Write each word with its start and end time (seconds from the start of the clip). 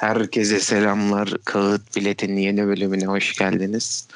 Herkese 0.00 0.60
selamlar. 0.60 1.28
Kağıt 1.44 1.96
Bilet'in 1.96 2.36
yeni 2.36 2.66
bölümüne 2.66 3.06
hoş 3.06 3.38
geldiniz. 3.38 4.08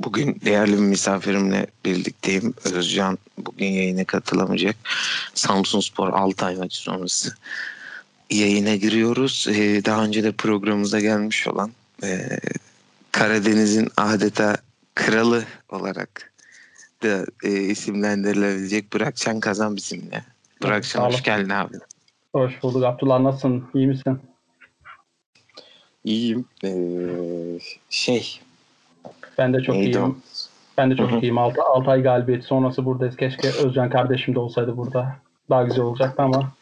Bugün 0.00 0.40
değerli 0.44 0.72
bir 0.72 0.78
misafirimle 0.78 1.66
birlikteyim. 1.84 2.54
Özcan 2.64 3.18
bugün 3.38 3.66
yayına 3.66 4.04
katılamayacak. 4.04 4.76
Samsun 5.34 5.80
Spor 5.80 6.08
Altay 6.08 6.56
maçı 6.56 6.78
sonrası 6.78 7.34
yayına 8.30 8.76
giriyoruz. 8.76 9.46
Ee, 9.50 9.84
daha 9.84 10.04
önce 10.04 10.22
de 10.24 10.32
programımıza 10.32 11.00
gelmiş 11.00 11.48
olan 11.48 11.70
e, 12.02 12.28
Karadeniz'in 13.12 13.88
adeta 13.96 14.56
kralı 14.94 15.44
olarak 15.68 16.32
da 17.02 17.26
e, 17.42 17.50
isimlendirilebilecek 17.52 18.92
Burakcan 18.92 19.40
Kazan 19.40 19.76
bizimle. 19.76 20.24
Burakcan 20.62 21.04
hoş 21.04 21.22
geldin 21.22 21.50
abi. 21.50 21.76
Hoş 22.32 22.62
bulduk 22.62 22.84
Abdullah 22.84 23.20
nasılsın? 23.20 23.64
İyi 23.74 23.86
misin? 23.86 24.20
İyiyim. 26.08 26.44
Ee, 26.64 27.58
şey. 27.90 28.40
Ben 29.38 29.54
de 29.54 29.62
çok 29.62 29.76
iyiyim. 29.76 30.02
O? 30.02 30.14
Ben 30.78 30.90
de 30.90 30.96
çok 30.96 31.10
Hı-hı. 31.10 31.20
iyiyim. 31.20 31.38
6, 31.38 31.62
6 31.62 31.90
ay 31.90 32.02
galibiyeti 32.02 32.46
sonrası 32.46 32.84
buradayız. 32.84 33.16
Keşke 33.16 33.48
Özcan 33.48 33.90
kardeşim 33.90 34.34
de 34.34 34.38
olsaydı 34.38 34.76
burada. 34.76 35.16
Daha 35.50 35.62
güzel 35.62 35.80
olacaktı 35.80 36.22
ama 36.22 36.52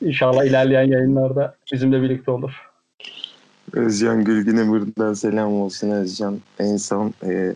inşallah 0.00 0.44
ilerleyen 0.44 0.84
yayınlarda 0.84 1.54
bizimle 1.72 2.02
birlikte 2.02 2.30
olur. 2.30 2.70
Özcan 3.72 4.24
Gülgün'e 4.24 4.68
buradan 4.68 5.14
selam 5.14 5.54
olsun 5.60 5.90
Özcan. 5.90 6.40
En 6.58 6.76
son 6.76 7.14
e, 7.24 7.52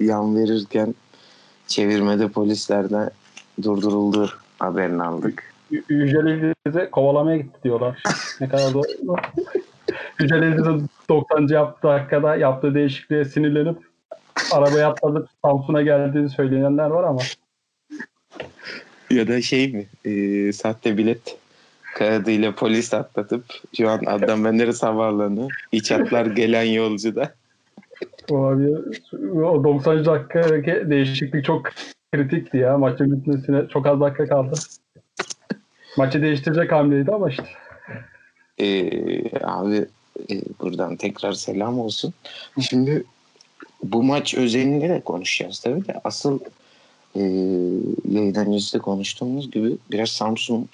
yan 0.00 0.36
verirken 0.36 0.94
çevirmede 1.66 2.28
polislerden 2.28 3.10
durduruldu 3.62 4.30
haberini 4.58 5.02
aldık. 5.02 5.54
Yücel 5.88 6.54
bize 6.66 6.90
kovalamaya 6.90 7.36
gitti 7.36 7.58
diyorlar. 7.64 8.02
ne 8.40 8.48
kadar 8.48 8.74
doğru. 8.74 9.16
İlgiz'in 10.20 10.86
90. 11.08 11.46
yaptığı 11.46 11.88
dakikada 11.88 12.36
yaptığı 12.36 12.74
değişikliğe 12.74 13.24
sinirlenip 13.24 13.78
arabaya 14.52 14.88
atladık 14.88 15.28
Samsun'a 15.44 15.82
geldiğini 15.82 16.28
söyleyenler 16.28 16.86
var 16.86 17.04
ama. 17.04 17.20
Ya 19.10 19.28
da 19.28 19.42
şey 19.42 19.72
mi? 19.72 19.86
E, 20.04 20.52
sahte 20.52 20.96
bilet 20.96 21.36
kağıdıyla 21.94 22.54
polis 22.54 22.94
atlatıp 22.94 23.44
şu 23.76 23.90
an 23.90 24.00
Adnan 24.06 24.40
Menderes 24.40 24.82
havaalanı 24.82 25.48
iç 25.72 25.90
hatlar 25.90 26.26
gelen 26.26 26.64
yolcu 26.64 27.16
da. 27.16 27.34
Abi, 28.30 28.68
o 29.34 29.64
90. 29.64 30.04
dakika 30.04 30.42
değişiklik 30.90 31.44
çok 31.44 31.62
kritikti 32.12 32.56
ya. 32.56 32.78
Maçın 32.78 33.12
bitmesine 33.12 33.68
çok 33.68 33.86
az 33.86 34.00
dakika 34.00 34.26
kaldı. 34.26 34.58
Maçı 35.96 36.22
değiştirecek 36.22 36.72
hamleydi 36.72 37.12
ama 37.12 37.30
işte. 37.30 37.44
Ee, 38.60 39.38
abi 39.44 39.86
e, 40.30 40.42
buradan 40.60 40.96
tekrar 40.96 41.32
selam 41.32 41.80
olsun. 41.80 42.14
Şimdi 42.60 43.04
bu 43.82 44.02
maç 44.02 44.34
özelinde 44.34 44.88
de 44.88 45.00
konuşacağız 45.00 45.60
tabii 45.60 45.86
de 45.86 46.00
asıl 46.04 46.38
e, 47.14 47.20
yayın 48.10 48.34
öncesi 48.34 48.78
konuştuğumuz 48.78 49.50
gibi 49.50 49.76
biraz 49.90 50.08
Samsun 50.08 50.68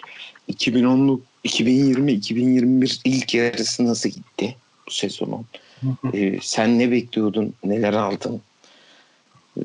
2010'luk 0.52 1.20
2020-2021 1.44 3.00
ilk 3.04 3.34
yarısı 3.34 3.86
nasıl 3.86 4.08
gitti 4.08 4.56
bu 4.86 4.90
sezonun? 4.90 5.46
ee, 6.14 6.38
sen 6.42 6.78
ne 6.78 6.90
bekliyordun? 6.90 7.54
Neler 7.64 7.92
aldın? 7.92 8.40
Ee, 9.58 9.62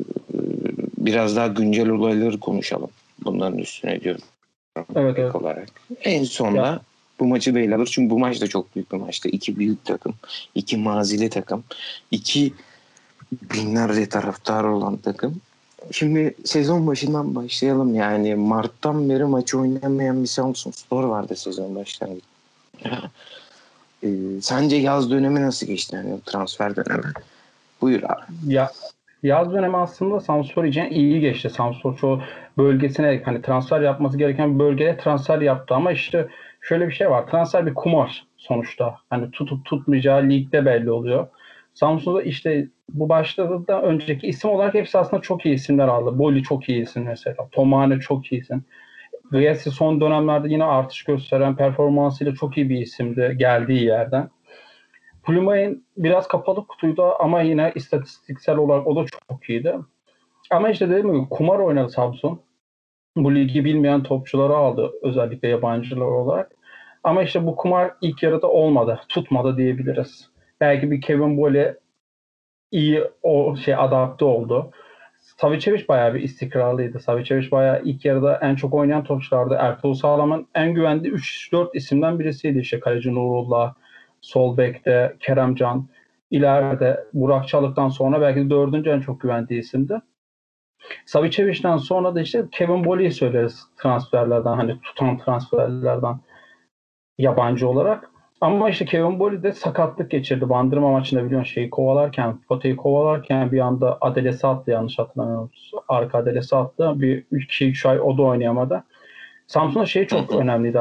biraz 0.97 1.35
daha 1.35 1.47
güncel 1.47 1.89
olayları 1.89 2.39
konuşalım. 2.39 2.89
Bunların 3.25 3.57
üstüne 3.57 4.01
diyorum. 4.01 4.21
Evet, 4.95 5.16
evet. 5.17 5.35
olarak. 5.35 5.69
En 6.03 6.23
sonda. 6.23 6.81
Bu 7.22 7.27
maçı 7.27 7.55
da 7.55 7.59
ele 7.59 7.75
alır. 7.75 7.89
Çünkü 7.91 8.09
bu 8.09 8.19
maç 8.19 8.41
da 8.41 8.47
çok 8.47 8.75
büyük 8.75 8.91
bir 8.91 8.97
maçtı. 8.97 9.30
İki 9.30 9.59
büyük 9.59 9.86
takım, 9.86 10.14
iki 10.55 10.77
mazili 10.77 11.30
takım, 11.30 11.63
iki 12.11 12.53
binlerce 13.31 14.09
taraftar 14.09 14.63
olan 14.63 14.97
takım. 14.97 15.41
Şimdi 15.91 16.36
sezon 16.45 16.88
başından 16.88 17.35
başlayalım 17.35 17.95
yani. 17.95 18.35
Mart'tan 18.35 19.09
beri 19.09 19.25
maçı 19.25 19.59
oynamayan 19.59 20.23
bir 20.23 20.28
Samsun 20.28 20.72
Spor 20.72 21.03
vardı 21.03 21.35
sezon 21.35 21.75
başlangıcı. 21.75 22.25
ee, 24.03 24.09
sence 24.41 24.75
yaz 24.75 25.12
dönemi 25.12 25.41
nasıl 25.41 25.68
geçti? 25.68 25.95
Yani 25.95 26.19
transfer 26.25 26.75
dönemi. 26.75 27.13
Buyur 27.81 28.03
abi. 28.03 28.53
Ya 28.53 28.72
yaz 29.24 29.53
dönemi 29.53 29.78
aslında 29.78 30.19
Samspor 30.19 30.63
için 30.63 30.90
iyi 30.90 31.19
geçti. 31.19 31.50
Samspor 31.50 31.97
çoğu 31.97 32.22
bölgesine 32.57 33.22
hani 33.25 33.41
transfer 33.41 33.81
yapması 33.81 34.18
gereken 34.18 34.53
bir 34.56 34.59
bölgeye 34.59 34.97
transfer 34.97 35.41
yaptı 35.41 35.75
ama 35.75 35.91
işte 35.91 36.28
şöyle 36.61 36.88
bir 36.88 36.94
şey 36.94 37.09
var. 37.09 37.27
Transfer 37.27 37.66
bir 37.66 37.73
kumar 37.73 38.27
sonuçta. 38.38 38.97
Hani 39.09 39.31
tutup 39.31 39.66
tutmayacağı 39.66 40.29
ligde 40.29 40.66
belli 40.66 40.91
oluyor. 40.91 41.27
Samsun'da 41.73 42.22
işte 42.22 42.67
bu 42.89 43.09
başladı 43.09 43.67
da 43.67 43.81
önceki 43.81 44.27
isim 44.27 44.49
olarak 44.49 44.73
hepsi 44.73 44.97
aslında 44.97 45.21
çok 45.21 45.45
iyi 45.45 45.55
isimler 45.55 45.88
aldı. 45.88 46.19
Boli 46.19 46.44
çok 46.44 46.69
iyi 46.69 46.81
isim 46.81 47.03
mesela. 47.03 47.47
Tomane 47.51 48.00
çok 48.00 48.31
iyi 48.31 48.41
isim. 48.41 48.63
Griesi 49.31 49.71
son 49.71 50.01
dönemlerde 50.01 50.50
yine 50.50 50.63
artış 50.63 51.03
gösteren 51.03 51.55
performansıyla 51.55 52.33
çok 52.33 52.57
iyi 52.57 52.69
bir 52.69 52.77
isimdi 52.77 53.35
geldiği 53.38 53.83
yerden. 53.85 54.29
Plumay'ın 55.23 55.85
biraz 55.97 56.27
kapalı 56.27 56.67
kutuydu 56.67 57.13
ama 57.19 57.41
yine 57.41 57.71
istatistiksel 57.75 58.57
olarak 58.57 58.88
o 58.88 58.95
da 58.95 59.05
çok 59.29 59.50
iyiydi. 59.50 59.75
Ama 60.51 60.69
işte 60.69 60.89
dediğim 60.89 61.13
gibi 61.13 61.29
kumar 61.29 61.59
oynadı 61.59 61.89
Samsun. 61.89 62.41
Bu 63.16 63.35
ligi 63.35 63.66
bilmeyen 63.66 64.03
topçuları 64.03 64.53
aldı 64.53 64.91
özellikle 65.01 65.47
yabancılar 65.47 66.05
olarak. 66.05 66.51
Ama 67.03 67.23
işte 67.23 67.45
bu 67.45 67.55
kumar 67.55 67.91
ilk 68.01 68.23
yarıda 68.23 68.47
olmadı. 68.47 68.99
Tutmadı 69.09 69.57
diyebiliriz. 69.57 70.29
Belki 70.61 70.91
bir 70.91 71.01
Kevin 71.01 71.38
Bole 71.38 71.77
iyi 72.71 73.03
o 73.23 73.55
şey 73.55 73.75
adapte 73.75 74.25
oldu. 74.25 74.71
Savicevic 75.21 75.88
bayağı 75.88 76.13
bir 76.13 76.21
istikrarlıydı. 76.21 77.00
Savicevic 77.00 77.51
bayağı 77.51 77.81
ilk 77.83 78.05
yarıda 78.05 78.39
en 78.41 78.55
çok 78.55 78.73
oynayan 78.73 79.03
topçulardı. 79.03 79.57
Ertuğrul 79.59 79.94
Sağlam'ın 79.94 80.47
en 80.55 80.73
güvendiği 80.73 81.13
3-4 81.13 81.69
isimden 81.73 82.19
birisiydi 82.19 82.59
işte. 82.59 82.79
Kaleci 82.79 83.16
Nurullah, 83.16 83.73
Sol 84.21 84.57
bekte 84.57 85.16
Keremcan, 85.19 85.88
ileride 86.31 87.03
Burak 87.13 87.47
Çalık'tan 87.47 87.89
sonra 87.89 88.21
belki 88.21 88.45
de 88.45 88.50
dördüncü 88.50 88.89
en 88.89 89.00
çok 89.00 89.21
güvendiği 89.21 89.59
isimdi. 89.59 90.01
Savicevic'den 91.06 91.78
sonra 91.78 92.16
da 92.16 92.22
işte 92.22 92.46
Kevin 92.52 92.85
Bolly'yi 92.85 93.12
söyleriz 93.12 93.68
transferlerden 93.78 94.53
hani 94.53 94.81
tutan 94.81 95.18
transferlerden 95.18 96.19
yabancı 97.18 97.69
olarak. 97.69 98.12
Ama 98.41 98.69
işte 98.69 98.85
Kevin 98.85 99.19
Bolly 99.19 99.44
de 99.44 99.51
sakatlık 99.51 100.12
geçirdi. 100.12 100.50
Bandırma 100.50 100.91
maçında 100.91 101.25
biliyorsun 101.25 101.53
şeyi 101.53 101.69
kovalarken, 101.69 102.38
potayı 102.47 102.75
kovalarken 102.75 103.51
bir 103.51 103.59
anda 103.59 103.97
adelesi 104.01 104.47
attı 104.47 104.72
yanlış 104.72 105.00
hatırlamıyorum. 105.00 105.51
Arka 105.88 106.18
adelesi 106.18 106.56
attı. 106.56 106.94
Bir 106.96 107.24
2-3 107.31 107.90
ay 107.90 108.00
o 108.00 108.18
da 108.18 108.22
oynayamadı. 108.22 108.84
Samsun'da 109.47 109.85
şey 109.85 110.07
çok 110.07 110.35
önemliydi. 110.35 110.80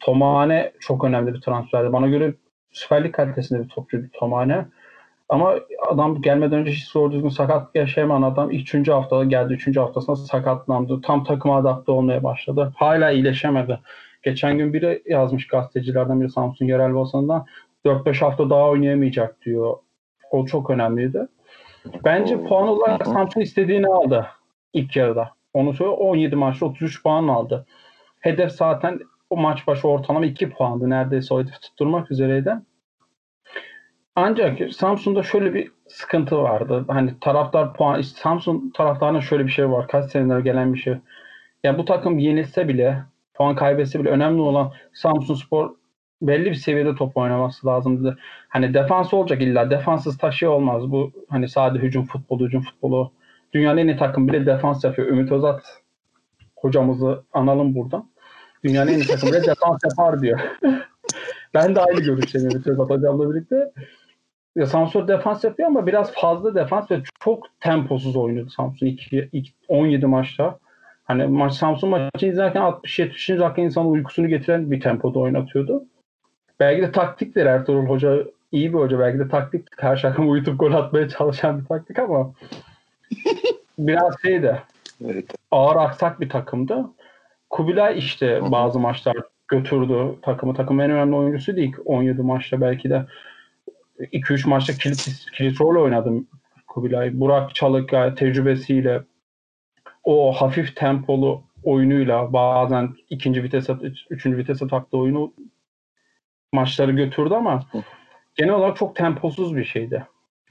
Tomane 0.00 0.72
çok 0.80 1.04
önemli 1.04 1.34
bir 1.34 1.40
transferdi. 1.40 1.92
Bana 1.92 2.06
göre 2.06 2.34
Süper 2.70 3.04
Lig 3.04 3.14
kalitesinde 3.14 3.62
bir 3.64 3.68
topçu 3.68 4.02
bir 4.02 4.08
Tomane. 4.08 4.66
Ama 5.28 5.54
adam 5.88 6.22
gelmeden 6.22 6.58
önce 6.58 6.70
hiç 6.70 6.94
doğru 6.94 7.12
düzgün 7.12 7.28
sakat 7.28 7.74
yaşayamayan 7.74 8.22
adam 8.22 8.50
ilk 8.50 8.60
üçüncü 8.60 8.92
haftada 8.92 9.24
geldi. 9.24 9.52
Üçüncü 9.52 9.80
haftasında 9.80 10.16
sakatlandı. 10.16 11.00
Tam 11.00 11.24
takıma 11.24 11.56
adapte 11.56 11.92
olmaya 11.92 12.22
başladı. 12.22 12.72
Hala 12.76 13.10
iyileşemedi. 13.10 13.80
Geçen 14.22 14.58
gün 14.58 14.72
biri 14.72 15.02
yazmış 15.06 15.46
gazetecilerden 15.46 16.20
biri 16.20 16.30
Samsun 16.30 16.66
yerel 16.66 16.94
basından 16.94 17.46
4-5 17.84 18.20
hafta 18.20 18.50
daha 18.50 18.68
oynayamayacak 18.68 19.42
diyor. 19.42 19.76
O 20.30 20.46
çok 20.46 20.70
önemliydi. 20.70 21.26
Bence 22.04 22.44
puan 22.44 22.68
olarak 22.68 23.06
Samsun 23.06 23.40
istediğini 23.40 23.86
aldı 23.86 24.26
ilk 24.72 24.96
yarıda. 24.96 25.30
Onu 25.54 25.74
söyle 25.74 25.90
17 25.90 26.36
maçta 26.36 26.66
33 26.66 27.02
puan 27.02 27.28
aldı. 27.28 27.66
Hedef 28.20 28.52
zaten 28.52 29.00
o 29.30 29.36
maç 29.36 29.66
başı 29.66 29.88
ortalama 29.88 30.26
2 30.26 30.50
puandı. 30.50 30.90
Neredeyse 30.90 31.34
o 31.34 31.40
hedefi 31.40 31.60
tutturmak 31.60 32.10
üzereydi. 32.10 32.54
Ancak 34.16 34.74
Samsun'da 34.74 35.22
şöyle 35.22 35.54
bir 35.54 35.72
sıkıntı 35.88 36.36
vardı. 36.36 36.84
Hani 36.88 37.20
taraftar 37.20 37.74
puan, 37.74 38.00
işte 38.00 38.20
Samsun 38.20 38.70
taraftarına 38.74 39.20
şöyle 39.20 39.46
bir 39.46 39.50
şey 39.50 39.70
var. 39.70 39.88
Kaç 39.88 40.10
seneler 40.10 40.38
gelen 40.38 40.74
bir 40.74 40.78
şey. 40.78 40.94
Ya 41.64 41.78
bu 41.78 41.84
takım 41.84 42.18
yenilse 42.18 42.68
bile, 42.68 43.02
puan 43.34 43.56
kaybetse 43.56 44.00
bile 44.00 44.08
önemli 44.08 44.40
olan 44.40 44.72
Samsun 44.92 45.34
Spor 45.34 45.74
belli 46.22 46.44
bir 46.44 46.54
seviyede 46.54 46.94
top 46.94 47.16
oynaması 47.16 47.66
lazımdı. 47.66 48.18
Hani 48.48 48.74
defans 48.74 49.14
olacak 49.14 49.42
illa. 49.42 49.70
Defanssız 49.70 50.18
taşı 50.18 50.50
olmaz. 50.50 50.90
Bu 50.90 51.12
hani 51.28 51.48
sadece 51.48 51.86
hücum 51.86 52.04
futbolu, 52.06 52.46
hücum 52.46 52.62
futbolu. 52.62 53.12
Dünyanın 53.52 53.78
en 53.78 53.88
iyi 53.88 53.96
takım 53.96 54.28
bile 54.28 54.46
defans 54.46 54.84
yapıyor. 54.84 55.08
Ümit 55.08 55.32
Özat 55.32 55.82
hocamızı 56.56 57.24
analım 57.32 57.74
buradan. 57.74 58.10
Dünyanın 58.64 58.92
en 58.92 58.98
iyi 58.98 59.06
takımıyla 59.06 59.40
defans 59.46 59.78
yapar 59.84 60.20
diyor. 60.20 60.40
ben 61.54 61.74
de 61.74 61.80
aynı 61.80 62.00
görüşteyim 62.00 62.50
Ümit 62.50 62.66
Özat 62.66 62.90
hocamla 62.90 63.30
birlikte. 63.30 63.72
Ya 64.56 64.66
Samsun 64.66 65.08
defans 65.08 65.44
yapıyor 65.44 65.68
ama 65.68 65.86
biraz 65.86 66.12
fazla 66.12 66.54
defans 66.54 66.90
ve 66.90 67.02
çok 67.20 67.46
temposuz 67.60 68.16
oynadı 68.16 68.50
Samsun 68.50 68.86
2, 68.86 69.28
2 69.32 69.52
17 69.68 70.06
maçta. 70.06 70.58
Hani 71.04 71.26
maç 71.26 71.52
Samsun 71.52 71.90
maçı 71.90 72.26
izlerken 72.26 72.62
60-70. 72.62 73.38
dakika 73.38 73.62
insanın 73.62 73.90
uykusunu 73.90 74.28
getiren 74.28 74.70
bir 74.70 74.80
tempoda 74.80 75.18
oynatıyordu. 75.18 75.84
belki 76.60 76.82
de 76.82 76.92
taktiktir 76.92 77.46
Ertuğrul 77.46 77.86
Hoca 77.86 78.18
iyi 78.52 78.72
bir 78.72 78.78
hoca. 78.78 78.98
Belki 78.98 79.18
de 79.18 79.28
taktik 79.28 79.66
her 79.78 79.96
şarkımı 79.96 80.30
uyutup 80.30 80.60
gol 80.60 80.72
atmaya 80.72 81.08
çalışan 81.08 81.60
bir 81.60 81.64
taktik 81.64 81.98
ama 81.98 82.32
biraz 83.78 84.14
şeydi. 84.22 84.62
Evet. 85.04 85.24
Ağır 85.50 85.76
aksak 85.76 86.20
bir 86.20 86.28
takımdı. 86.28 86.84
Kubilay 87.50 87.98
işte 87.98 88.40
bazı 88.50 88.78
maçlar 88.78 89.16
götürdü 89.48 90.14
takımı. 90.22 90.54
Takımın 90.54 90.84
en 90.84 90.90
önemli 90.90 91.16
oyuncusu 91.16 91.56
değil. 91.56 91.76
17 91.84 92.22
maçta 92.22 92.60
belki 92.60 92.90
de 92.90 93.06
2-3 94.00 94.48
maçta 94.48 94.72
kilit, 94.72 95.26
kilit 95.32 95.60
rol 95.60 95.82
oynadım 95.82 96.26
Kubilay. 96.66 97.20
Burak 97.20 97.54
Çalık 97.54 97.90
tecrübesiyle 98.16 99.02
o 100.04 100.32
hafif 100.32 100.76
tempolu 100.76 101.42
oyunuyla 101.62 102.32
bazen 102.32 102.94
ikinci 103.10 103.42
vitese, 103.42 103.76
üçüncü 104.10 104.38
vitese 104.38 104.66
taktığı 104.66 104.98
oyunu 104.98 105.32
maçları 106.52 106.92
götürdü 106.92 107.34
ama 107.34 107.62
genel 108.34 108.54
olarak 108.54 108.76
çok 108.76 108.96
temposuz 108.96 109.56
bir 109.56 109.64
şeydi. 109.64 110.06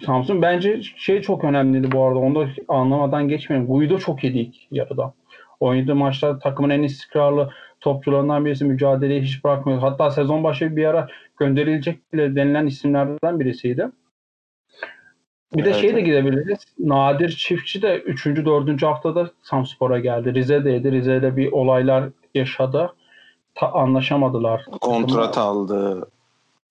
Samsun 0.06 0.42
bence 0.42 0.82
şey 0.82 1.22
çok 1.22 1.44
önemliydi 1.44 1.92
bu 1.92 2.04
arada. 2.04 2.20
Onu 2.20 2.36
da 2.36 2.50
anlamadan 2.68 3.28
geçmeyin. 3.28 3.68
Guido 3.68 4.00
çok 4.00 4.24
iyiydi 4.24 4.40
ilk 4.40 4.56
yarıda. 4.72 5.14
Oynadığı 5.60 5.96
maçta 5.96 6.40
takımın 6.40 6.70
en 6.70 6.84
istikrarlı 6.84 7.50
topçularından 7.86 8.46
birisi 8.46 8.66
mücadeleyi 8.66 9.22
hiç 9.22 9.44
bırakmıyor. 9.44 9.80
Hatta 9.80 10.12
sezon 10.12 10.44
başı 10.44 10.76
bir 10.76 10.86
ara 10.86 11.08
gönderilecek 11.38 12.14
bile 12.14 12.36
denilen 12.36 12.68
isimlerden 12.68 13.40
birisiydi. 13.40 13.90
Bir 15.54 15.64
evet. 15.64 15.76
de 15.76 15.82
şey 15.82 15.96
de 15.96 16.02
gidebiliriz. 16.02 16.60
Nadir 16.80 17.30
Çiftçi 17.30 17.82
de 17.82 18.00
3. 18.00 18.26
4. 18.26 18.84
haftada 18.84 19.30
Samspor'a 19.44 20.00
geldi. 20.00 20.34
Rize'deydi. 20.34 20.92
Rize'de 20.92 21.38
bir 21.38 21.52
olaylar 21.52 22.10
yaşadı. 22.34 22.94
Ta, 23.56 23.72
anlaşamadılar. 23.72 24.66
Kontrat 24.82 25.38
aldı. 25.38 26.08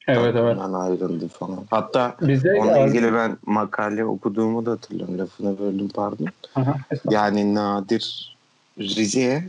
Evet 0.08 0.37
evet. 0.38 0.58
ayrıldı 0.58 1.28
falan. 1.28 1.58
Hatta 1.70 2.17
Bize 2.20 2.55
onunla 2.60 2.78
yani... 2.78 2.90
ilgili 2.90 3.14
ben 3.14 3.37
makale 3.46 4.05
okuduğumu 4.05 4.67
da 4.67 4.70
hatırlıyorum. 4.70 5.19
Lafını 5.19 5.58
böldüm 5.58 5.88
pardon. 5.94 6.26
Aha, 6.55 6.75
yani 7.10 7.55
Nadir 7.55 8.37
Rize'ye 8.78 9.44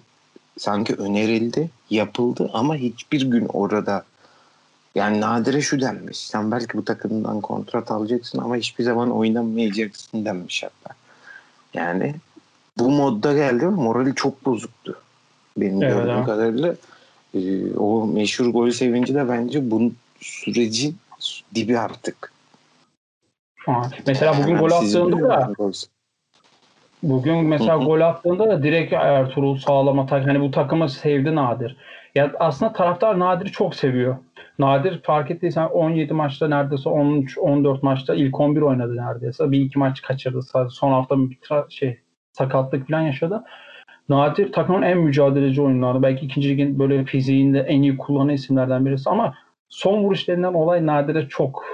sanki 0.58 0.96
önerildi, 0.96 1.70
yapıldı 1.90 2.50
ama 2.54 2.76
hiçbir 2.76 3.22
gün 3.22 3.46
orada 3.46 4.06
yani 4.96 5.22
Nadir'e 5.22 5.62
şu 5.62 5.82
denmiş. 5.82 6.18
Sen 6.18 6.52
belki 6.52 6.78
bu 6.78 6.86
takımdan 6.86 7.42
kontrat 7.42 7.92
alacaksın 7.92 8.40
ama 8.40 8.56
hiçbir 8.56 8.84
zaman 8.84 9.12
oynamayacaksın 9.12 10.26
denmiş 10.26 10.64
hatta. 10.64 10.96
Yani 11.74 12.16
bu 12.78 12.92
modda 12.92 13.34
geldi 13.34 13.66
morali 13.66 14.16
çok 14.16 14.46
bozuktu. 14.46 15.02
Benim 15.58 15.84
evet, 15.84 15.94
gördüğüm 15.94 16.16
ha. 16.16 16.26
kadarıyla. 16.26 16.76
Ee, 17.34 17.74
o 17.78 18.08
meşhur 18.08 18.46
gol 18.46 18.72
sevinci 18.72 19.16
de 19.16 19.30
bence 19.30 19.72
bu 19.72 19.92
sürecin 20.20 20.98
dibi 21.56 21.80
artık. 21.80 22.32
Ha. 23.58 23.90
Mesela 24.08 24.44
bugün 24.44 24.58
gol 24.58 24.72
attığında 24.72 25.30
da 25.30 25.54
bugün 27.04 27.46
mesela 27.46 27.78
gol 27.78 28.02
attığında 28.02 28.50
da 28.50 28.64
direkt 28.64 28.94
Ertuğrul 28.94 29.58
sağlama 29.58 30.06
tak 30.06 30.28
hani 30.28 30.42
bu 30.42 30.52
takımı 30.52 30.90
sevdi 30.90 31.36
Nadir. 31.36 31.76
Ya 32.16 32.32
aslında 32.40 32.74
taraftar 32.74 33.20
Nadir'i 33.20 33.52
çok 33.52 33.76
seviyor. 33.76 34.18
Nadir 34.60 35.02
fark 35.02 35.32
ettiysen 35.32 35.66
17 35.66 36.14
maçta 36.14 36.48
neredeyse 36.48 36.90
13 36.90 37.38
14 37.38 37.84
maçta 37.84 38.16
ilk 38.16 38.40
11 38.40 38.62
oynadı 38.62 38.96
neredeyse. 38.98 39.52
Bir 39.52 39.62
iki 39.62 39.80
maç 39.80 40.02
kaçırdı. 40.02 40.42
Son 40.70 40.92
hafta 40.92 41.18
bir 41.20 41.38
şey 41.70 42.00
sakatlık 42.32 42.88
falan 42.88 43.02
yaşadı. 43.02 43.44
Nadir 44.10 44.52
takımın 44.52 44.82
en 44.82 44.98
mücadeleci 44.98 45.62
oyunları. 45.62 46.04
Belki 46.04 46.26
ikinci 46.26 46.50
ligin 46.50 46.80
böyle 46.80 47.06
fiziğinde 47.06 47.60
en 47.60 47.82
iyi 47.82 47.98
kullanan 47.98 48.34
isimlerden 48.34 48.86
birisi 48.86 49.10
ama 49.10 49.34
son 49.70 50.04
vuruşlarından 50.04 50.54
olay 50.54 50.86
Nadir'e 50.86 51.28
çok 51.28 51.66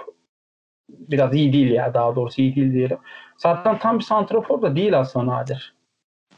biraz 0.89 1.35
iyi 1.35 1.53
değil 1.53 1.71
ya 1.71 1.94
daha 1.94 2.15
doğrusu 2.15 2.41
iyi 2.41 2.56
değil 2.56 2.73
diyelim. 2.73 2.97
Zaten 3.41 3.79
tam 3.79 3.99
bir 3.99 4.03
santrafor 4.03 4.61
da 4.61 4.75
değil 4.75 4.99
aslında 4.99 5.25
Nadir. 5.25 5.73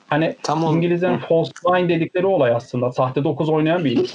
Hani 0.07 0.35
tamam. 0.43 0.75
İngilizlerin 0.75 1.17
false 1.17 1.51
nine 1.65 1.89
dedikleri 1.89 2.25
olay 2.25 2.51
aslında. 2.51 2.91
Sahte 2.91 3.23
9 3.23 3.49
oynayan 3.49 3.85
bir 3.85 3.97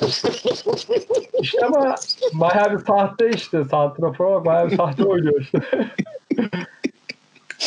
İşte 1.42 1.66
ama 1.66 1.94
bayağı 2.32 2.72
bir 2.72 2.78
sahte 2.84 3.30
işte. 3.30 3.64
Santrafor 3.64 4.44
bayağı 4.44 4.70
bir 4.70 4.76
sahte 4.76 5.04
oynuyor 5.04 5.40
işte. 5.40 5.60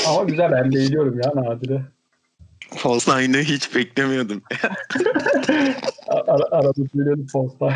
ama 0.08 0.24
güzel 0.24 0.52
ben 0.52 0.72
beğeniyorum 0.72 1.22
ya 1.22 1.32
Nadir'i. 1.36 1.82
False 2.76 3.18
Nine'ı 3.18 3.42
hiç 3.42 3.76
beklemiyordum. 3.76 4.42
Ar 6.08 6.42
arada 6.52 6.74
biliyorum 6.76 7.28
False 7.34 7.56
Nine. 7.62 7.76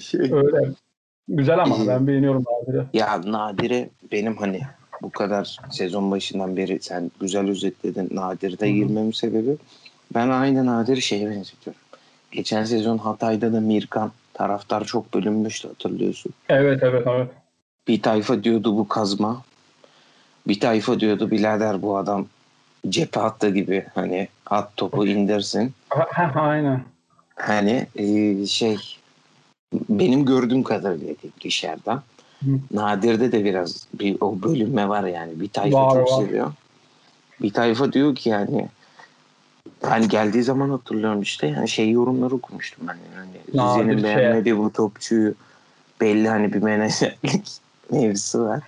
şey. 0.00 0.20
Öyle. 0.20 0.72
Güzel 1.28 1.58
ama 1.58 1.76
ben 1.86 2.06
beğeniyorum 2.06 2.44
Nadir'i. 2.44 2.86
Ya 2.92 3.20
Nadir'i 3.24 3.90
benim 4.12 4.36
hani 4.36 4.60
bu 5.02 5.10
kadar 5.10 5.56
sezon 5.70 6.10
başından 6.10 6.56
beri 6.56 6.78
sen 6.82 7.10
güzel 7.20 7.48
özetledin 7.48 8.08
Nadir'de 8.12 8.70
girmemin 8.70 9.12
sebebi 9.12 9.56
ben 10.14 10.28
aynı 10.28 10.66
Nadir'i 10.66 11.02
şeye 11.02 11.30
benzetiyorum. 11.30 11.80
Geçen 12.30 12.64
sezon 12.64 12.98
Hatay'da 12.98 13.52
da 13.52 13.60
Mirkan 13.60 14.12
taraftar 14.34 14.84
çok 14.84 15.14
bölünmüştü 15.14 15.68
hatırlıyorsun. 15.68 16.32
Evet 16.48 16.82
evet 16.82 17.06
evet. 17.06 17.28
Bir 17.88 18.02
tayfa 18.02 18.44
diyordu 18.44 18.76
bu 18.76 18.88
kazma. 18.88 19.42
Bir 20.48 20.60
tayfa 20.60 21.00
diyordu 21.00 21.30
birader 21.30 21.82
bu 21.82 21.96
adam 21.96 22.26
cephe 22.88 23.20
hattı 23.20 23.48
gibi 23.48 23.86
hani 23.94 24.28
at 24.46 24.76
topu 24.76 25.06
indirsin. 25.06 25.74
Aynen. 26.34 26.82
Hani 27.34 27.86
e, 27.96 28.46
şey 28.46 28.76
benim 29.72 30.24
gördüğüm 30.24 30.62
kadarıyla 30.62 31.14
dışarıdan 31.44 32.02
Nadir'de 32.70 33.32
de 33.32 33.44
biraz 33.44 33.86
bir 33.94 34.16
o 34.20 34.42
bölünme 34.42 34.88
var 34.88 35.04
yani. 35.04 35.40
Bir 35.40 35.48
tayfa 35.48 35.86
var, 35.86 35.90
çok 35.90 36.12
var. 36.12 36.26
seviyor. 36.26 36.52
Bir 37.42 37.52
tayfa 37.52 37.92
diyor 37.92 38.14
ki 38.14 38.28
yani 38.28 38.68
hani 39.82 40.08
geldiği 40.08 40.42
zaman 40.42 40.70
hatırlıyorum 40.70 41.22
işte 41.22 41.46
yani 41.46 41.68
şey 41.68 41.90
yorumları 41.90 42.34
okumuştum 42.34 42.88
ben. 42.88 42.96
Yani 43.16 43.30
Rize'nin 43.48 43.94
şey. 43.94 44.04
beğenmediği 44.04 44.58
bu 44.58 44.72
topçuyu 44.72 45.34
belli 46.00 46.28
hani 46.28 46.52
bir 46.52 46.62
menajerlik 46.62 47.48
mevzusu 47.92 48.44
var. 48.44 48.62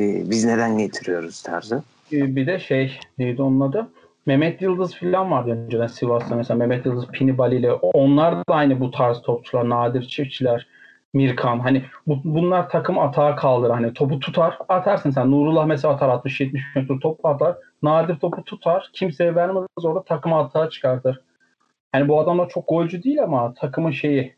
Ee, 0.00 0.30
biz 0.30 0.44
neden 0.44 0.78
getiriyoruz 0.78 1.42
tarzı. 1.42 1.82
Ee, 2.12 2.36
bir 2.36 2.46
de 2.46 2.60
şey 2.60 2.98
neydi 3.18 3.42
onun 3.42 3.60
adı? 3.60 3.88
Mehmet 4.26 4.62
Yıldız 4.62 4.94
falan 4.94 5.30
vardı 5.30 5.50
önceden 5.50 5.86
Sivas'ta 5.86 6.36
mesela 6.36 6.58
Mehmet 6.58 6.86
Yıldız, 6.86 7.06
Pinibali 7.06 7.56
ile 7.56 7.72
onlar 7.72 8.36
da 8.36 8.54
aynı 8.54 8.80
bu 8.80 8.90
tarz 8.90 9.22
topçular, 9.22 9.68
nadir 9.68 10.08
çiftçiler. 10.08 10.66
Mirkan 11.14 11.58
hani 11.58 11.84
bu, 12.06 12.20
bunlar 12.24 12.68
takım 12.68 12.98
atağa 12.98 13.36
kaldır. 13.36 13.70
Hani 13.70 13.94
topu 13.94 14.20
tutar 14.20 14.58
atarsın 14.68 15.10
sen. 15.10 15.30
Nurullah 15.30 15.66
mesela 15.66 15.94
atar 15.94 16.08
60-70 16.08 16.60
metre 16.76 16.98
top 16.98 17.26
atar. 17.26 17.56
Nadir 17.82 18.16
topu 18.16 18.44
tutar. 18.44 18.90
Kimseye 18.92 19.34
vermez 19.34 19.64
orada 19.84 20.02
takımı 20.02 20.38
atağa 20.38 20.70
çıkartır. 20.70 21.20
hani 21.92 22.08
bu 22.08 22.20
adamlar 22.20 22.48
çok 22.48 22.68
golcü 22.68 23.02
değil 23.02 23.22
ama 23.22 23.54
takımın 23.54 23.90
şeyi 23.90 24.34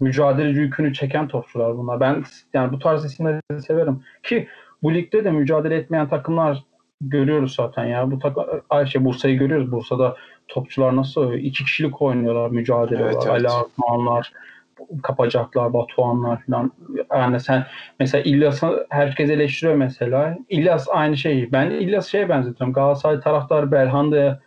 mücadeleci 0.00 0.60
yükünü 0.60 0.94
çeken 0.94 1.28
topçular 1.28 1.78
bunlar. 1.78 2.00
Ben 2.00 2.24
yani 2.54 2.72
bu 2.72 2.78
tarz 2.78 3.04
isimleri 3.04 3.40
severim. 3.60 4.02
Ki 4.22 4.48
bu 4.82 4.94
ligde 4.94 5.24
de 5.24 5.30
mücadele 5.30 5.76
etmeyen 5.76 6.08
takımlar 6.08 6.64
görüyoruz 7.00 7.54
zaten 7.54 7.84
ya. 7.84 8.10
Bu 8.10 8.18
takım 8.18 8.44
Ayşe 8.70 9.04
Bursa'yı 9.04 9.38
görüyoruz. 9.38 9.72
Bursa'da 9.72 10.16
topçular 10.48 10.96
nasıl 10.96 11.32
iki 11.32 11.64
kişilik 11.64 12.02
oynuyorlar, 12.02 12.50
mücadele 12.50 13.02
evet, 13.02 13.16
var. 13.16 13.22
Evet. 13.22 13.30
Ali 13.30 13.48
Artmanlar, 13.48 14.32
kapacaklar, 15.02 15.72
Batuhanlar 15.72 16.42
falan. 16.46 16.72
Yani 17.12 17.40
sen 17.40 17.66
mesela 18.00 18.22
İlyas'ı 18.22 18.86
herkes 18.90 19.30
eleştiriyor 19.30 19.76
mesela. 19.76 20.38
İlyas 20.48 20.88
aynı 20.90 21.16
şeyi. 21.16 21.52
Ben 21.52 21.70
İlyas 21.70 22.08
şeye 22.08 22.28
benzetiyorum. 22.28 22.72
Galatasaray 22.72 23.20
taraftar 23.20 23.72
Belhanda'ya 23.72 24.40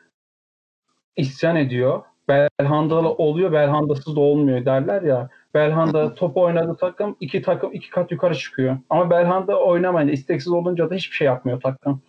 isyan 1.16 1.56
ediyor. 1.56 2.02
Belhandalı 2.30 3.10
oluyor, 3.10 3.52
Belhandasız 3.52 4.16
da 4.16 4.20
olmuyor 4.20 4.66
derler 4.66 5.02
ya. 5.02 5.30
Belhanda 5.54 6.14
top 6.14 6.38
oynadı 6.38 6.78
takım 6.80 7.16
iki 7.20 7.42
takım 7.42 7.74
iki 7.74 7.90
kat 7.90 8.12
yukarı 8.12 8.36
çıkıyor. 8.36 8.78
Ama 8.90 9.10
Belhanda 9.10 9.60
oynamayınca 9.60 10.14
isteksiz 10.14 10.54
olunca 10.54 10.90
da 10.90 10.96
hiçbir 10.96 11.16
şey 11.16 11.26
yapmıyor 11.26 11.62
takım. 11.62 12.02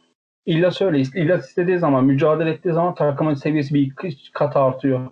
İlyas 0.46 0.82
öyle. 0.82 0.99
İlyas 0.99 1.49
istediği 1.49 1.78
zaman, 1.78 2.04
mücadele 2.04 2.50
ettiği 2.50 2.73
zaman 2.73 2.94
takımın 2.94 3.35
seviyesi 3.35 3.75
bir 3.75 3.92
kat 4.32 4.56
artıyor. 4.56 5.11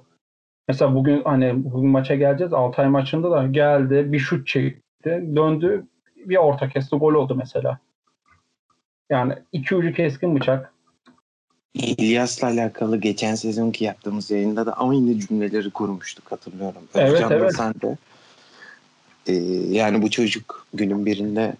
Mesela 0.68 0.94
bugün 0.94 1.22
hani 1.24 1.64
bugün 1.64 1.90
maça 1.90 2.14
geleceğiz. 2.14 2.52
Altay 2.52 2.88
maçında 2.88 3.30
da 3.30 3.46
geldi. 3.46 4.12
Bir 4.12 4.18
şut 4.18 4.46
çekti. 4.46 5.24
Döndü. 5.36 5.86
Bir 6.16 6.36
orta 6.36 6.68
kesti. 6.68 6.96
Gol 6.96 7.14
oldu 7.14 7.34
mesela. 7.34 7.78
Yani 9.10 9.34
iki 9.52 9.76
ucu 9.76 9.92
keskin 9.92 10.36
bıçak. 10.36 10.72
İlyas'la 11.74 12.46
alakalı 12.46 12.96
geçen 12.96 13.34
sezonki 13.34 13.84
yaptığımız 13.84 14.30
yayında 14.30 14.66
da 14.66 14.72
aynı 14.72 15.18
cümleleri 15.18 15.70
kurmuştuk 15.70 16.32
hatırlıyorum. 16.32 16.82
Evet 16.94 17.12
Özcan 17.12 17.32
evet. 17.32 17.56
Sen 17.56 17.74
de. 17.74 17.96
Ee, 19.26 19.32
yani 19.70 20.02
bu 20.02 20.10
çocuk 20.10 20.66
günün 20.74 21.06
birinde 21.06 21.54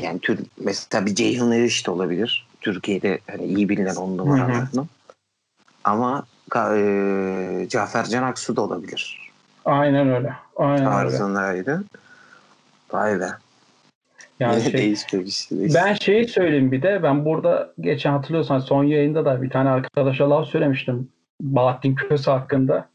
yani 0.00 0.18
tür, 0.18 0.40
mesela 0.64 1.06
bir 1.06 1.14
Ceyhun 1.14 1.50
Eriş 1.50 1.86
de 1.86 1.90
olabilir. 1.90 2.46
Türkiye'de 2.60 3.18
hani 3.30 3.44
iyi 3.44 3.68
bilinen 3.68 3.94
on 3.94 4.18
numaralardan. 4.18 4.88
Ama 5.84 6.24
e, 6.56 7.68
Cafer 7.68 8.04
Can 8.04 8.22
Aksu 8.22 8.56
da 8.56 8.60
olabilir. 8.62 9.30
Aynen 9.64 10.08
öyle. 10.08 10.32
Aynen 10.56 10.76
öyle. 10.76 10.84
tarzındaydı. 10.84 11.84
Vay 12.92 13.20
be. 13.20 13.28
Yani 14.40 14.58
Yine 14.58 14.70
şey, 14.70 14.80
değişmemiş. 14.80 15.48
ben 15.50 15.94
şeyi 15.94 16.28
söyleyeyim 16.28 16.72
bir 16.72 16.82
de 16.82 17.02
ben 17.02 17.24
burada 17.24 17.72
geçen 17.80 18.12
hatırlıyorsan 18.12 18.58
son 18.58 18.84
yayında 18.84 19.24
da 19.24 19.42
bir 19.42 19.50
tane 19.50 19.70
arkadaşa 19.70 20.30
laf 20.30 20.48
söylemiştim. 20.48 21.08
Bahattin 21.40 21.94
Köse 21.94 22.30
hakkında. 22.30 22.88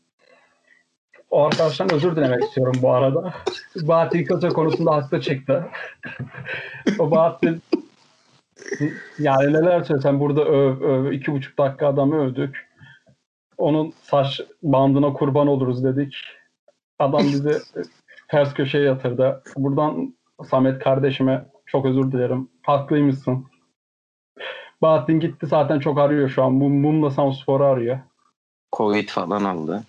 O 1.30 1.46
arkadaştan 1.46 1.94
özür 1.94 2.16
dilemek 2.16 2.44
istiyorum 2.44 2.76
bu 2.82 2.92
arada. 2.92 3.34
Bahattin 3.76 4.24
Köse 4.24 4.50
konusunda 4.50 4.96
haklı 4.96 5.22
çıktı. 5.22 5.68
o 7.00 7.12
Bahattin 7.12 7.62
yani 9.20 9.54
neler 9.54 9.84
söylesem 9.84 10.20
burada 10.20 10.46
öv 10.46 10.82
öv 10.82 11.12
iki 11.12 11.32
buçuk 11.32 11.58
dakika 11.58 11.88
adamı 11.88 12.26
övdük. 12.26 12.67
Onun 13.58 13.94
saç 14.04 14.42
bandına 14.64 15.14
kurban 15.14 15.48
oluruz 15.48 15.84
dedik. 15.84 16.16
Adam 17.00 17.24
bizi 17.24 17.52
ters 18.30 18.54
köşeye 18.54 18.84
yatırdı. 18.84 19.44
Buradan 19.58 20.14
Samet 20.50 20.84
kardeşime 20.84 21.46
çok 21.66 21.86
özür 21.86 22.12
dilerim. 22.12 22.50
Haklıymışsın. 22.62 23.46
Bahattin 24.82 25.20
gitti 25.20 25.48
zaten 25.48 25.80
çok 25.80 25.98
arıyor 26.00 26.30
şu 26.30 26.44
an. 26.44 26.54
Mum, 26.54 26.74
Mumla 26.82 27.12
Samspor'u 27.12 27.64
arıyor. 27.66 28.00
Covid 28.74 29.10
falan 29.10 29.44
aldı. 29.44 29.84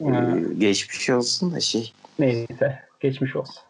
Ee, 0.00 0.04
Ee, 0.08 0.54
geçmiş 0.58 1.10
olsun 1.10 1.52
da 1.54 1.60
şey 1.60 1.92
neyse 2.18 2.78
geçmiş 3.00 3.36
olsun. 3.36 3.62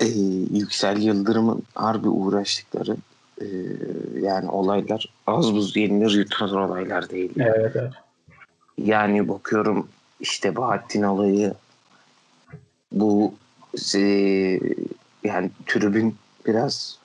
e, 0.00 0.04
Yüksel 0.50 1.02
Yıldırım'ın 1.02 1.62
harbi 1.74 2.08
uğraştıkları 2.08 2.96
e, 3.40 3.46
yani 4.20 4.50
olaylar 4.50 5.06
az 5.26 5.54
buz 5.54 5.76
yenilir 5.76 6.10
yutulur 6.10 6.60
olaylar 6.60 7.10
değil. 7.10 7.32
Evet 7.36 7.72
evet. 7.76 7.92
Yani 8.78 9.28
bakıyorum 9.28 9.88
işte 10.20 10.56
Bahattin 10.56 11.02
olayı 11.02 11.54
bu 12.92 13.34
e, 13.94 14.00
yani 15.24 15.50
tribün 15.66 16.16
biraz 16.46 16.98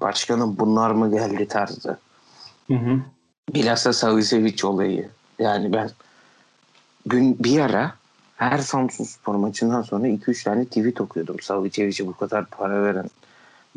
başkanım 0.00 0.56
bunlar 0.58 0.90
mı 0.90 1.10
geldi 1.10 1.48
tarzı. 1.48 1.98
Hı 2.66 2.74
hı. 2.74 3.00
Bilhassa 3.54 3.92
Savicevic 3.92 4.66
olayı. 4.66 5.08
Yani 5.38 5.72
ben 5.72 5.90
gün 7.06 7.36
bir 7.38 7.60
ara 7.60 7.94
her 8.36 8.58
Samsun 8.58 9.04
Spor 9.04 9.34
maçından 9.34 9.82
sonra 9.82 10.08
2-3 10.08 10.44
tane 10.44 10.64
tweet 10.64 11.00
okuyordum. 11.00 11.40
Savicevic'e 11.40 12.06
bu 12.06 12.16
kadar 12.16 12.46
para 12.46 12.82
veren 12.82 13.10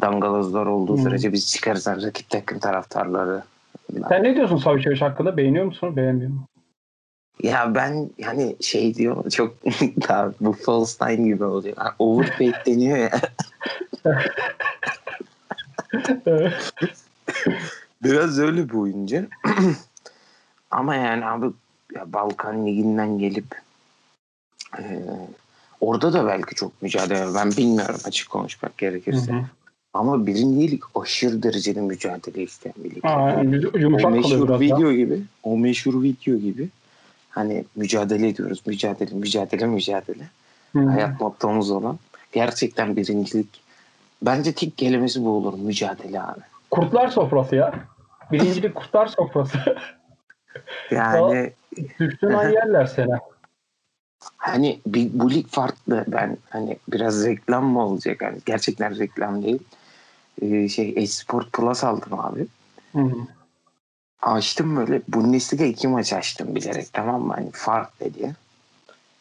dangalozlar 0.02 0.66
olduğu 0.66 0.98
Hmm. 0.98 1.04
sürece 1.04 1.34
biz 1.34 1.52
çıkarız 1.52 1.88
rakip 1.88 2.30
takım 2.30 2.60
taraftarları. 2.60 3.44
Sen 4.10 4.24
ne 4.24 4.36
diyorsun 4.36 4.58
Savicevic 4.58 5.00
hakkında? 5.00 5.38
Beğeniyor 5.38 5.66
musun? 5.66 5.96
Beğenmiyor 5.96 6.30
musun? 6.30 6.48
Ya 7.44 7.76
ben 7.76 8.10
yani 8.18 8.56
şey 8.62 8.96
diyor 8.96 9.30
çok 9.30 9.56
daha 10.08 10.32
bu 10.42 10.54
Falstein 10.54 11.26
gibi 11.26 11.44
oluyor. 11.44 11.76
Ha, 11.78 11.96
Overpaid 12.00 12.54
deniyor 12.66 12.98
ya. 12.98 13.22
Biraz 18.04 18.40
öyle 18.40 18.70
bir 18.70 18.74
oyuncu. 18.74 19.26
Ama 20.72 20.96
yani 20.96 21.26
abi 21.26 21.46
ya 21.96 22.14
Balkan 22.14 22.66
Ligi'nden 22.68 23.20
gelip 23.20 23.46
e, 24.80 24.84
orada 25.82 26.14
da 26.14 26.28
belki 26.28 26.56
çok 26.56 26.82
mücadele. 26.82 27.34
Ben 27.36 27.52
bilmiyorum 27.52 28.00
açık 28.06 28.30
konuşmak 28.30 28.72
Hı 28.72 28.76
gerekirse. 28.78 29.32
hı. 29.32 29.42
Ama 29.94 30.28
birinci 30.28 30.72
lig 30.72 30.84
aşırı 30.96 31.44
derecede 31.44 31.82
mücadele 31.82 32.44
isteyen 32.44 32.76
bir 32.78 32.96
lig. 32.96 33.06
Aa, 33.06 33.30
yum- 33.42 33.72
o 33.74 33.78
yumuşak 33.78 34.02
kalıyor 34.02 34.22
meşhur 34.24 34.48
biraz 34.48 34.62
video 34.62 34.92
gibi, 34.92 35.22
o 35.44 35.58
meşhur 35.58 36.04
video 36.04 36.38
gibi 36.38 36.70
hani 37.36 37.66
mücadele 37.76 38.28
ediyoruz. 38.28 38.62
Mücadele, 38.66 39.16
mücadele, 39.16 39.66
mücadele. 39.66 40.24
Hı 40.74 40.80
hı. 40.80 40.90
Hayat 40.90 41.22
mottomuz 41.22 41.72
olan. 41.72 42.00
Gerçekten 42.32 42.96
birincilik. 42.96 43.62
Bence 44.22 44.54
tek 44.54 44.78
kelimesi 44.78 45.26
bu 45.26 45.30
olur. 45.30 45.60
Mücadele 45.60 46.22
abi. 46.22 46.40
Kurtlar 46.72 47.08
sofrası 47.08 47.56
ya. 47.56 47.74
Birincilik 48.32 48.76
kurtlar 48.76 49.08
sofrası. 49.08 49.58
Yani 50.92 51.54
Düştüğün 52.00 52.34
an 52.34 52.50
yerler 52.50 52.86
seni. 52.86 53.14
hani 54.38 54.80
bir, 54.88 55.10
bu 55.14 55.32
lig 55.32 55.48
farklı. 55.48 56.04
Ben 56.08 56.38
hani 56.50 56.78
biraz 56.88 57.26
reklam 57.26 57.66
mı 57.66 57.86
olacak? 57.86 58.22
Yani 58.22 58.38
gerçekten 58.46 59.00
reklam 59.00 59.44
değil. 59.44 59.60
Ee, 60.42 60.70
şey 60.70 60.94
Esport 60.98 61.54
Plus 61.54 61.84
aldım 61.84 62.20
abi. 62.20 62.48
Hı 62.92 63.02
hı. 63.02 63.18
Açtım 64.26 64.76
böyle 64.76 65.02
Bundesliga 65.08 65.66
iki 65.66 65.88
maç 65.88 66.14
açtım 66.14 66.56
bilerek 66.56 66.94
tamam 66.94 67.22
mı? 67.22 67.34
Hani 67.34 67.52
farklı 67.52 68.14
diye. 68.14 68.34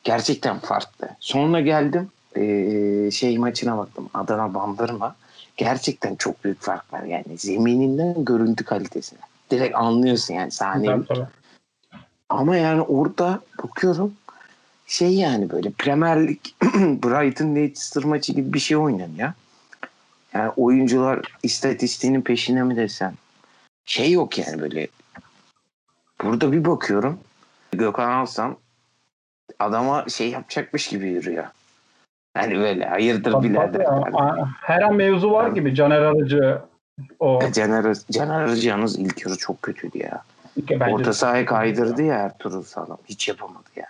Gerçekten 0.05 0.59
farklı. 0.59 1.09
Sonra 1.21 1.61
geldim 1.61 2.11
ee, 2.37 3.11
şey 3.13 3.39
maçına 3.39 3.79
baktım. 3.79 4.09
Adana 4.15 4.55
Bandırma. 4.55 5.17
Gerçekten 5.57 6.15
çok 6.15 6.45
büyük 6.45 6.61
fark 6.61 6.93
var 6.93 7.03
yani. 7.03 7.39
Zemininden 7.39 8.25
görüntü 8.25 8.65
kalitesine. 8.65 9.19
Direkt 9.51 9.77
anlıyorsun 9.77 10.35
yani 10.35 10.51
sahneyi. 10.51 10.97
Ama 12.29 12.57
yani 12.57 12.83
orada 12.83 13.41
bakıyorum 13.63 14.15
şey 14.87 15.15
yani 15.15 15.51
böyle 15.51 15.71
Premier 15.71 16.29
Lig 16.29 16.41
Brighton 17.05 17.55
Leicester 17.55 18.05
maçı 18.05 18.33
gibi 18.33 18.53
bir 18.53 18.59
şey 18.59 18.77
oynanıyor. 18.77 19.33
Yani 20.35 20.51
oyuncular 20.57 21.23
istatistiğinin 21.43 22.23
peşine 22.23 22.63
mi 22.63 22.77
desem 22.77 23.15
şey 23.85 24.13
yok 24.13 24.39
yani 24.39 24.61
böyle. 24.61 24.89
Burada 26.23 26.53
bir 26.53 26.65
bakıyorum 26.65 27.19
Gökhan 27.73 28.11
Alsam 28.11 28.57
adama 29.59 30.05
şey 30.09 30.31
yapacakmış 30.31 30.89
gibi 30.89 31.09
yürüyor. 31.09 31.45
Hani 32.35 32.59
böyle 32.59 32.87
hayırdır 32.87 33.33
Tabii, 33.33 33.51
birader. 33.51 33.81
Yani. 33.81 34.45
Her 34.61 34.83
an 34.83 34.95
mevzu 34.95 35.31
var 35.31 35.49
gibi. 35.49 35.75
Caner 35.75 36.01
Arıcı 36.01 36.59
o 37.21 37.41
Caner, 37.53 37.97
Caner 38.11 38.41
Arıcı 38.41 38.69
yalnız 38.69 38.99
ilk 38.99 39.27
yarı 39.27 39.37
çok 39.37 39.63
kötüydü 39.63 39.99
ya. 39.99 40.23
bence 40.71 40.95
Orta 40.95 41.13
sahaya 41.13 41.45
kaydırdı 41.45 42.03
ya 42.03 42.15
Ertuğrul 42.15 42.63
Sağlam. 42.63 42.99
Hiç 43.05 43.29
yapamadı 43.29 43.69
ya. 43.77 43.87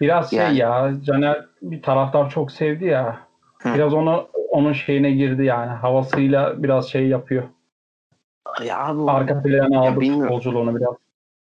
biraz 0.00 0.30
şey 0.30 0.38
Yani- 0.38 0.58
ya 0.58 0.92
Caner 1.04 1.44
bir 1.62 1.82
taraftar 1.82 2.30
çok 2.30 2.52
sevdi 2.52 2.84
ya. 2.84 3.20
Hı. 3.58 3.74
Biraz 3.74 3.94
onu 3.94 4.28
onun 4.50 4.72
şeyine 4.72 5.10
girdi 5.10 5.44
yani. 5.44 5.70
Havasıyla 5.70 6.62
biraz 6.62 6.88
şey 6.88 7.08
yapıyor. 7.08 7.42
Ya 8.64 8.78
abi, 8.78 9.10
Arka 9.10 9.42
plana 9.42 9.80
aldı 9.80 10.00
futbolculuğunu 10.00 10.76
biraz. 10.76 10.94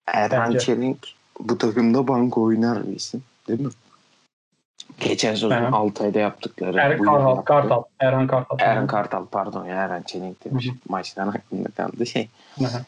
Erhan 0.06 0.48
Bence. 0.48 0.58
Çelik 0.58 1.16
bu 1.40 1.58
takımda 1.58 2.08
banko 2.08 2.42
oynar 2.42 2.86
bir 2.86 2.96
isim. 2.96 3.22
Değil 3.48 3.60
mi? 3.60 3.70
Geçen 5.00 5.34
sezon 5.34 5.50
Hı. 5.50 5.76
Altay'da 5.76 6.18
yaptıkları. 6.18 6.78
Er 6.78 6.98
Kartal, 6.98 7.28
yaptı. 7.28 7.44
Kartal, 7.44 7.82
Erhan 8.00 8.26
Kartal. 8.26 8.56
Erhan 8.58 8.86
Kartal 8.86 9.26
pardon 9.26 9.66
ya 9.66 9.74
Erhan 9.74 10.02
Çelik 10.02 10.44
demiş. 10.44 10.70
Maçtan 10.88 11.28
aklımda 11.28 11.68
kaldı 11.68 12.06
şey. 12.06 12.28
Hı 12.58 12.64
hı. 12.64 12.84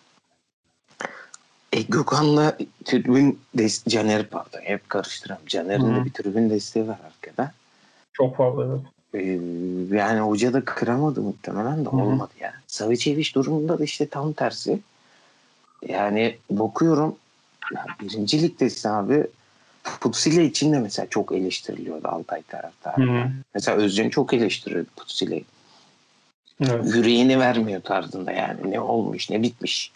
E, 1.72 1.82
Gökhan'la 1.82 2.56
tribün 2.84 3.40
des- 3.56 3.88
Caner 3.88 4.28
pardon 4.28 4.60
hep 4.62 4.88
karıştıram. 4.88 5.38
Caner'in 5.46 5.94
de 5.96 6.04
bir 6.04 6.12
tribün 6.12 6.50
desteği 6.50 6.88
var 6.88 6.98
arkada. 7.06 7.52
Çok 8.12 8.36
fazla 8.36 8.64
evet. 8.64 8.80
Ee, 9.14 9.38
yani 9.90 10.20
hoca 10.20 10.52
da 10.52 10.64
kıramadı 10.64 11.22
muhtemelen 11.22 11.84
de 11.84 11.88
Hı 11.88 11.96
hı. 11.96 12.00
olmadı 12.00 12.32
ya. 12.40 12.54
Savicevic 12.66 13.34
durumunda 13.34 13.78
da 13.78 13.84
işte 13.84 14.08
tam 14.08 14.32
tersi. 14.32 14.80
Yani 15.88 16.36
bakıyorum 16.50 17.16
ya 17.74 17.86
birinci 18.00 18.42
ligdesin 18.42 18.88
abi. 18.88 19.26
Putsile 20.00 20.44
için 20.44 20.72
de 20.72 20.78
mesela 20.78 21.08
çok 21.08 21.32
eleştiriliyordu 21.32 22.08
Altay 22.08 22.42
taraftarı. 22.42 23.30
Mesela 23.54 23.76
Özcan 23.76 24.08
çok 24.08 24.32
eleştiriyordu 24.32 24.88
Putsile'yi. 24.96 25.44
Evet. 26.60 26.94
Yüreğini 26.94 27.38
vermiyor 27.38 27.82
tarzında 27.82 28.32
yani. 28.32 28.70
Ne 28.70 28.80
olmuş 28.80 29.30
ne 29.30 29.42
bitmiş. 29.42 29.92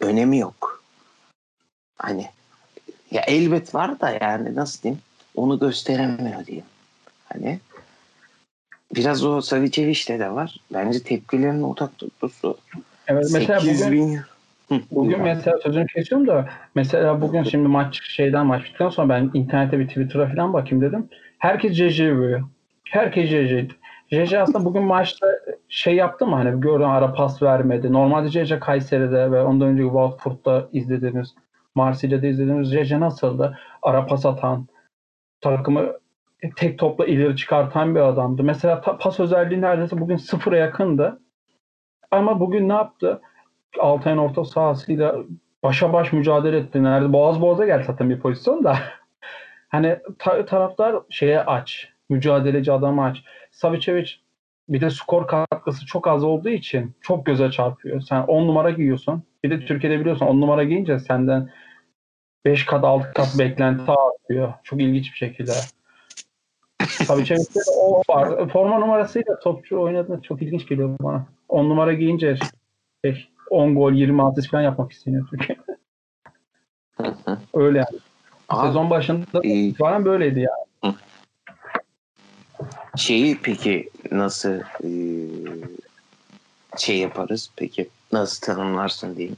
Önemi 0.00 0.38
yok. 0.38 0.82
Hani 1.98 2.30
ya 3.10 3.22
elbet 3.22 3.74
var 3.74 4.00
da 4.00 4.10
yani 4.20 4.54
nasıl 4.54 4.82
diyeyim 4.82 5.02
onu 5.34 5.58
gösteremiyor 5.58 6.46
diyeyim. 6.46 6.66
Hani 7.24 7.60
biraz 8.94 9.24
o 9.24 9.40
Savicevic'te 9.40 10.18
de 10.18 10.30
var. 10.30 10.56
Bence 10.74 11.02
tepkilerin 11.02 11.62
otak 11.62 11.98
tuttusu. 11.98 12.58
Evet, 13.08 13.24
mesela 13.32 13.60
800 13.60 13.80
bugün 13.80 13.92
bin. 13.92 14.16
Hı, 14.68 14.80
Bugün 14.90 15.20
mesela 15.20 15.58
sözünü 15.58 15.86
kesiyorum 15.86 16.26
da 16.26 16.48
mesela 16.74 17.20
bugün 17.20 17.42
şimdi 17.42 17.68
maç 17.68 18.00
şeyden 18.08 18.46
maç 18.46 18.64
bittikten 18.64 18.88
sonra 18.88 19.08
ben 19.08 19.30
internete 19.34 19.78
bir 19.78 19.88
Twitter'a 19.88 20.28
falan 20.28 20.52
bakayım 20.52 20.84
dedim. 20.84 21.08
Herkes 21.38 21.72
JJ 21.72 22.00
veriyor. 22.00 22.42
Herkes 22.84 23.30
JJ. 23.30 23.68
JJ 24.12 24.32
aslında 24.34 24.64
bugün 24.64 24.82
maçta 24.82 25.26
şey 25.68 25.94
yaptı 25.94 26.26
mı 26.26 26.36
hani 26.36 26.60
gördüğün 26.60 26.84
ara 26.84 27.12
pas 27.12 27.42
vermedi. 27.42 27.92
Normalde 27.92 28.28
JJ 28.28 28.58
Kayseri'de 28.60 29.30
ve 29.32 29.42
ondan 29.42 29.68
önceki 29.68 29.88
Watford'da 29.88 30.68
izlediğimiz 30.72 31.34
Marsilya'da 31.74 32.26
izlediğimiz 32.26 32.68
JJ 32.68 32.92
nasıldı? 32.92 33.58
Ara 33.82 34.06
pas 34.06 34.26
atan, 34.26 34.66
takımı 35.40 35.92
tek 36.56 36.78
topla 36.78 37.06
ileri 37.06 37.36
çıkartan 37.36 37.94
bir 37.94 38.00
adamdı. 38.00 38.42
Mesela 38.42 38.80
pas 38.80 39.20
özelliği 39.20 39.60
neredeyse 39.60 40.00
bugün 40.00 40.16
sıfıra 40.16 40.56
yakındı. 40.56 41.20
Ama 42.10 42.40
bugün 42.40 42.68
ne 42.68 42.72
yaptı? 42.72 43.20
Altay'ın 43.80 44.18
orta 44.18 44.44
sahasıyla 44.44 45.16
başa 45.62 45.92
baş 45.92 46.12
mücadele 46.12 46.58
etti. 46.58 46.82
Nerede? 46.82 47.12
Boğaz 47.12 47.40
boğaza 47.40 47.66
geldi 47.66 47.84
zaten 47.86 48.10
bir 48.10 48.20
pozisyon 48.20 48.64
da. 48.64 48.78
hani 49.68 49.98
ta- 50.18 50.44
taraftar 50.44 50.96
şeye 51.10 51.40
aç. 51.40 51.88
Mücadeleci 52.08 52.72
adamı 52.72 53.04
aç. 53.04 53.24
Savicevic 53.50 54.10
bir 54.68 54.80
de 54.80 54.90
skor 54.90 55.26
katkısı 55.26 55.86
çok 55.86 56.06
az 56.06 56.24
olduğu 56.24 56.48
için 56.48 56.94
çok 57.00 57.26
göze 57.26 57.50
çarpıyor. 57.50 58.00
Sen 58.00 58.22
10 58.22 58.46
numara 58.46 58.70
giyiyorsun. 58.70 59.22
Bir 59.44 59.50
de 59.50 59.66
Türkiye'de 59.66 60.00
biliyorsun 60.00 60.26
10 60.26 60.40
numara 60.40 60.64
giyince 60.64 60.98
senden 60.98 61.50
5 62.44 62.66
kat 62.66 62.84
6 62.84 63.12
kat 63.12 63.38
beklenti 63.38 63.92
artıyor. 63.92 64.52
Çok 64.64 64.80
ilginç 64.80 65.12
bir 65.12 65.16
şekilde. 65.16 65.52
Savicevic'te 66.88 67.60
o 67.80 68.02
var. 68.08 68.48
Forma 68.48 68.78
numarasıyla 68.78 69.38
topçu 69.38 69.80
oynadı. 69.80 70.20
Çok 70.22 70.42
ilginç 70.42 70.68
geliyor 70.68 70.96
bana. 71.00 71.26
10 71.48 71.68
numara 71.68 71.92
giyince 71.92 72.36
şey, 73.04 73.28
10 73.50 73.74
gol 73.74 73.92
20 73.92 74.22
asist 74.22 74.50
falan 74.50 74.62
yapmak 74.62 74.92
istiyor 74.92 75.28
Türkiye. 75.30 75.58
Öyle 77.54 77.78
yani. 77.78 78.00
Abi, 78.48 78.66
Sezon 78.66 78.90
başında 78.90 79.40
e, 79.44 79.48
itibaren 79.48 80.04
böyleydi 80.04 80.40
ya. 80.40 80.50
şeyi 82.96 83.38
peki 83.42 83.90
nasıl 84.10 84.60
e, 84.84 84.90
şey 86.78 86.98
yaparız 86.98 87.50
peki 87.56 87.88
nasıl 88.12 88.40
tanımlarsın 88.40 89.16
diyeyim. 89.16 89.36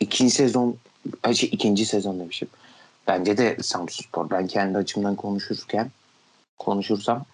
İkinci 0.00 0.30
sezon 0.30 0.76
ay 1.22 1.34
şey, 1.34 1.48
ikinci 1.52 1.86
sezon 1.86 2.20
demişim. 2.20 2.48
Bence 3.06 3.36
de 3.36 3.56
Samsunspor. 3.62 4.30
Ben 4.30 4.46
kendi 4.46 4.78
açımdan 4.78 5.14
konuşurken 5.14 5.90
konuşursam 6.60 7.24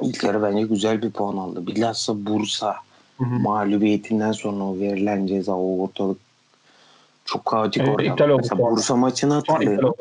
ilk 0.00 0.24
yarı 0.24 0.42
bence 0.42 0.62
güzel 0.62 1.02
bir 1.02 1.10
puan 1.10 1.36
aldı. 1.36 1.66
Bilhassa 1.66 2.26
Bursa 2.26 2.76
Hı 3.18 3.24
hı. 3.24 3.38
mağlubiyetinden 3.38 4.32
sonra 4.32 4.64
o 4.64 4.78
verilen 4.78 5.26
ceza 5.26 5.52
o 5.52 5.82
ortalık 5.82 6.18
çok 7.24 7.44
kaotik 7.44 7.82
Evet, 7.82 8.00
iptal 8.00 8.28
oldu 8.28 8.42
Mesela. 8.42 8.70
Bursa 8.70 8.96
maçını 8.96 9.34
hatırlıyorum. 9.34 9.94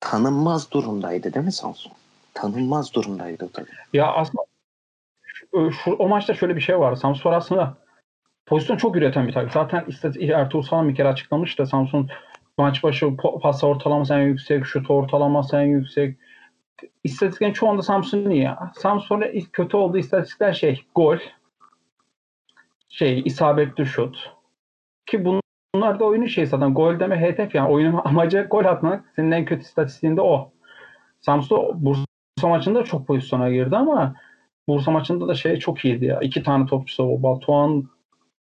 Tanınmaz 0.00 0.70
durumdaydı 0.70 1.34
değil 1.34 1.46
mi 1.46 1.52
Samsun? 1.52 1.92
Tanınmaz 2.34 2.94
durumdaydı 2.94 3.48
takım. 3.52 3.74
Ya 3.92 4.12
aslında 4.12 4.44
şu, 5.52 5.92
o 5.92 6.08
maçta 6.08 6.34
şöyle 6.34 6.56
bir 6.56 6.60
şey 6.60 6.78
var. 6.78 6.96
Samsun 6.96 7.32
aslında 7.32 7.74
pozisyon 8.46 8.76
çok 8.76 8.96
üreten 8.96 9.28
bir 9.28 9.32
takım. 9.32 9.50
Zaten 9.50 9.84
istatistik 9.88 10.30
Ertuğrul 10.30 10.62
Sağlam 10.62 10.88
bir 10.88 10.94
kere 10.94 11.08
açıklamış 11.08 11.58
da 11.58 11.66
Samsun 11.66 12.10
maç 12.58 12.82
başı 12.82 13.06
po- 13.06 13.40
pas 13.40 13.64
ortalaması 13.64 14.14
en 14.14 14.18
yüksek, 14.20 14.66
şut 14.66 14.90
ortalaması 14.90 15.56
en 15.56 15.66
yüksek. 15.66 16.16
İstatistiklerin 17.04 17.52
çoğunda 17.52 17.82
Samsun 17.82 18.30
iyi 18.30 18.42
ya. 18.42 18.72
Samsun'un 18.76 19.26
ilk 19.32 19.52
kötü 19.52 19.76
olduğu 19.76 19.98
istatistikler 19.98 20.52
şey 20.52 20.84
gol, 20.94 21.18
şey 22.88 23.22
isabetli 23.24 23.86
şut. 23.86 24.30
Ki 25.06 25.24
bunlar 25.24 26.00
da 26.00 26.04
oyunun 26.04 26.26
şey 26.26 26.46
zaten 26.46 26.74
gol 26.74 27.00
deme 27.00 27.20
hedef 27.20 27.54
yani 27.54 27.68
oyunun 27.68 28.00
amacı 28.04 28.46
gol 28.50 28.64
atmak. 28.64 29.04
Senin 29.16 29.30
en 29.30 29.44
kötü 29.44 29.62
istatistiğinde 29.62 30.20
o. 30.20 30.52
Samsun 31.20 31.84
Bursa 31.84 32.48
maçında 32.48 32.84
çok 32.84 33.06
pozisyona 33.06 33.50
girdi 33.50 33.76
ama 33.76 34.14
Bursa 34.68 34.90
maçında 34.90 35.28
da 35.28 35.34
şey 35.34 35.58
çok 35.58 35.84
iyiydi 35.84 36.04
ya. 36.04 36.20
İki 36.20 36.42
tane 36.42 36.66
topçusu 36.66 37.04
o. 37.04 37.22
Batuhan 37.22 37.88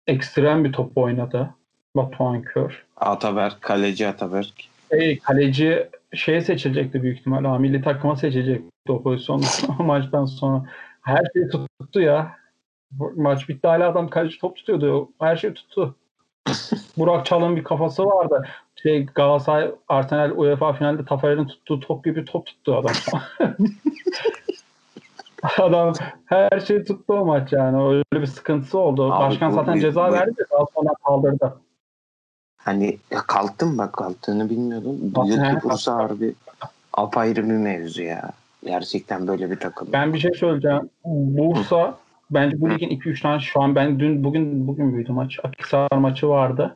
ekstrem 0.08 0.64
bir 0.64 0.74
top 0.74 0.98
oynadı. 0.98 1.56
Batuhan 1.96 2.42
Kör. 2.42 2.86
Ataberk, 2.98 3.62
kaleci 3.62 4.08
Ataberk. 4.08 4.54
Şey, 4.92 5.20
kaleci 5.20 5.90
şeye 6.14 6.42
seçilecekti 6.42 7.04
büyük 7.04 7.20
ihtimalle. 7.20 7.48
Ha, 7.48 7.58
milli 7.58 7.82
takıma 7.82 8.16
seçilecekti 8.16 8.92
o 8.92 9.04
pozisyonda 9.04 9.46
maçtan 9.84 10.26
sonra. 10.26 10.64
Her 11.02 11.22
şeyi 11.34 11.50
tuttu 11.50 12.02
ya. 12.02 12.32
Maç 13.16 13.50
bitti 13.50 13.68
hala 13.68 13.90
adam 13.90 14.08
kaleci 14.10 14.40
top 14.40 14.56
tutuyordu. 14.56 15.10
Her 15.20 15.36
şeyi 15.36 15.54
tuttu. 15.54 15.96
Burak 16.98 17.26
Çal'ın 17.26 17.56
bir 17.56 17.64
kafası 17.64 18.06
vardı. 18.06 18.48
Şey 18.76 19.06
Galatasaray 19.06 19.72
Arsenal 19.88 20.32
UEFA 20.36 20.74
finalde 20.74 21.06
Tafarel'in 21.06 21.46
tuttuğu 21.48 21.80
top 21.80 22.06
gibi 22.06 22.26
top 22.26 22.46
tuttu 22.46 22.76
adam. 22.76 22.94
adam 25.58 25.94
her 26.26 26.60
şeyi 26.60 26.84
tuttu 26.84 27.14
o 27.14 27.26
maç 27.26 27.54
yani. 27.54 27.84
Öyle 27.84 28.22
bir 28.22 28.26
sıkıntısı 28.26 28.80
oldu. 28.80 29.14
Abi 29.14 29.30
Başkan 29.30 29.52
zaten 29.52 29.76
bu- 29.76 29.80
ceza 29.80 30.10
bu- 30.10 30.14
verdi 30.14 30.38
de 30.38 30.44
daha 30.52 30.66
sonra 30.76 30.94
kaldırdı. 31.06 31.54
Hani 32.70 32.98
ya 33.12 33.20
kalktım 33.28 33.78
bak 33.78 33.94
kalktığını 33.94 34.50
bilmiyordum. 34.50 34.98
He. 35.16 35.64
Bursa 35.64 35.96
harbi 35.96 36.34
apayrı 36.94 37.44
bir 37.50 37.54
mevzu 37.54 38.02
ya. 38.02 38.32
Gerçekten 38.66 39.28
böyle 39.28 39.52
bir 39.52 39.60
takım. 39.60 39.88
Ben 39.94 40.14
bir 40.14 40.20
şey 40.20 40.34
söyleyeceğim. 40.34 40.90
Bursa 41.06 41.98
bence 42.32 42.62
bu 42.62 42.70
ligin 42.70 42.90
2-3 42.90 43.22
tane 43.22 43.40
şu 43.40 43.62
an 43.62 43.76
ben 43.76 44.00
dün 44.00 44.24
bugün 44.24 44.68
bugün 44.68 44.86
müydü 44.86 45.12
maç? 45.12 45.40
Akhisar 45.44 45.88
maçı 45.92 46.30
vardı. 46.30 46.76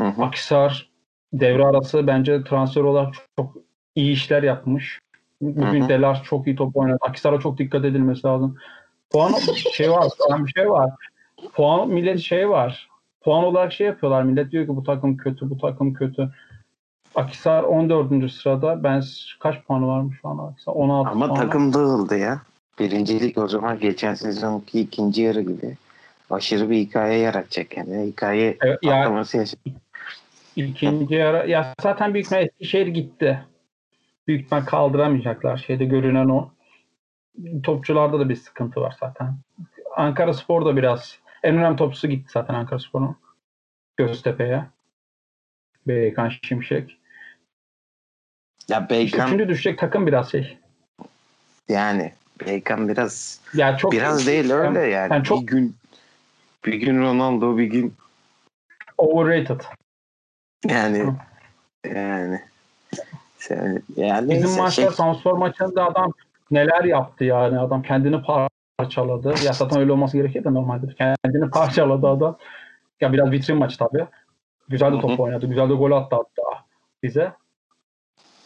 Hı 0.00 0.04
hı. 0.04 0.24
Akhisar 0.24 0.90
devre 1.32 1.64
arası 1.64 2.06
bence 2.06 2.44
transfer 2.44 2.82
olarak 2.82 3.14
çok, 3.14 3.24
çok 3.36 3.56
iyi 3.94 4.12
işler 4.12 4.42
yapmış. 4.42 4.98
Bugün 5.40 5.80
Hı 5.80 5.84
hı. 5.84 5.88
Delar 5.88 6.22
çok 6.24 6.46
iyi 6.46 6.56
top 6.56 6.76
oynadı. 6.76 6.98
Akhisar'a 7.00 7.40
çok 7.40 7.58
dikkat 7.58 7.84
edilmesi 7.84 8.26
lazım. 8.26 8.56
Puan 9.10 9.32
şey 9.72 9.90
var, 9.90 10.08
puan 10.18 10.46
bir 10.46 10.52
şey 10.52 10.70
var. 10.70 10.90
Puan 11.54 11.88
millet 11.88 12.20
şey 12.20 12.48
var. 12.48 12.91
Puan 13.24 13.44
olarak 13.44 13.72
şey 13.72 13.86
yapıyorlar. 13.86 14.22
Millet 14.22 14.52
diyor 14.52 14.66
ki 14.66 14.76
bu 14.76 14.82
takım 14.84 15.16
kötü, 15.16 15.50
bu 15.50 15.58
takım 15.58 15.94
kötü. 15.94 16.30
Akhisar 17.14 17.62
14. 17.62 18.32
sırada. 18.32 18.82
Ben 18.84 19.02
kaç 19.40 19.64
puanı 19.64 19.86
varmış 19.86 20.18
şu 20.22 20.28
an 20.28 20.38
Akhisar? 20.38 20.72
16 20.72 21.10
Ama 21.10 21.26
puanı. 21.26 21.38
takım 21.40 21.74
dağıldı 21.74 22.18
ya. 22.18 22.40
Birincilik 22.78 23.38
o 23.38 23.48
zaman 23.48 23.78
geçen 23.80 24.14
sezonki 24.14 24.80
ikinci 24.80 25.22
yarı 25.22 25.40
gibi 25.40 25.76
aşırı 26.30 26.70
bir 26.70 26.76
hikaye 26.76 27.18
yaratacak 27.18 27.76
yani. 27.76 28.06
Hikaye 28.06 28.56
Evet, 28.60 28.78
ya-. 28.82 29.24
İkinci 30.56 31.14
yarı 31.14 31.50
ya 31.50 31.72
zaten 31.82 32.14
büyük 32.14 32.26
ihtimal 32.26 32.42
Eskişehir 32.42 32.86
gitti. 32.86 33.44
Büyük 34.28 34.44
ihtimal 34.44 34.64
kaldıramayacaklar. 34.64 35.56
Şeyde 35.56 35.84
görünen 35.84 36.28
o. 36.28 36.50
Topçularda 37.62 38.20
da 38.20 38.28
bir 38.28 38.36
sıkıntı 38.36 38.80
var 38.80 38.96
zaten. 39.00 39.34
Ankara 39.96 40.32
Spor 40.34 40.64
da 40.66 40.76
biraz 40.76 41.18
en 41.42 41.56
önemli 41.56 41.76
topçusu 41.76 42.08
gitti 42.08 42.30
zaten 42.32 42.54
Ankara 42.54 42.78
Spor'un. 42.78 43.16
Göztepe'ye. 43.96 44.64
Beykan 45.86 46.32
Şimşek. 46.42 46.98
Ya 48.68 48.90
Beykan 48.90 49.26
üçüncü 49.28 49.48
düşecek 49.48 49.78
takım 49.78 50.06
biraz 50.06 50.30
şey. 50.30 50.58
yani 51.68 52.12
Beykan 52.46 52.88
biraz 52.88 53.40
Ya 53.54 53.76
çok 53.76 53.92
biraz 53.92 54.26
değil 54.26 54.50
öyle 54.50 54.80
yani. 54.80 55.12
yani 55.12 55.24
çok- 55.24 55.42
Bir 55.42 55.46
gün 55.46 55.76
bir 56.66 56.74
gün 56.74 57.02
Ronaldo 57.02 57.58
bir 57.58 57.64
gün 57.64 57.94
overrated. 58.98 59.60
yani 60.68 61.14
yani 61.84 62.40
yani 63.96 64.30
Bizim 64.30 64.50
maçta 64.50 64.82
şey- 64.82 64.90
Samspor 64.90 65.32
maçında 65.36 65.84
adam 65.86 66.12
neler 66.50 66.84
yaptı 66.84 67.24
yani 67.24 67.58
adam 67.58 67.82
kendini 67.82 68.22
parçaladı. 68.78 69.34
Ya 69.44 69.52
zaten 69.52 69.80
öyle 69.80 69.92
olması 69.92 70.16
gerekiyor 70.16 70.44
da 70.44 70.50
normalde. 70.50 70.86
Kendini 70.94 71.50
parçaladı 71.50 72.08
adam. 72.08 72.36
Ya 73.00 73.12
biraz 73.12 73.30
vitrin 73.30 73.56
maçı 73.56 73.78
tabii. 73.78 74.06
Güzel 74.68 74.92
de 74.92 75.00
top 75.00 75.20
oynadı. 75.20 75.46
Güzel 75.46 75.70
de 75.70 75.74
gol 75.74 75.90
attı 75.92 76.16
hatta 76.16 76.64
bize. 77.02 77.32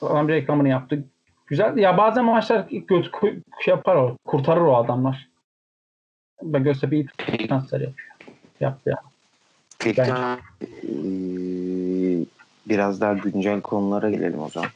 Adam 0.02 0.28
bir 0.28 0.32
reklamını 0.32 0.68
yaptı. 0.68 1.04
Güzel. 1.46 1.76
Ya 1.76 1.96
bazen 1.98 2.24
maçlar 2.24 2.66
göz, 2.70 3.10
şey 3.64 3.74
yapar 3.74 3.96
o. 3.96 4.16
Kurtarır 4.24 4.60
o 4.60 4.76
adamlar. 4.76 5.28
Ben 6.42 6.64
Göztepe 6.64 6.96
iyi 6.96 7.06
transfer 7.48 7.80
yapıyor. 7.80 8.08
Yaptı 8.60 8.90
ya. 8.90 8.96
Peki, 9.78 9.98
Bence. 10.02 10.12
eee, 10.82 12.24
biraz 12.68 13.00
daha 13.00 13.12
güncel 13.12 13.60
konulara 13.60 14.10
gelelim 14.10 14.42
o 14.42 14.48
zaman. 14.48 14.68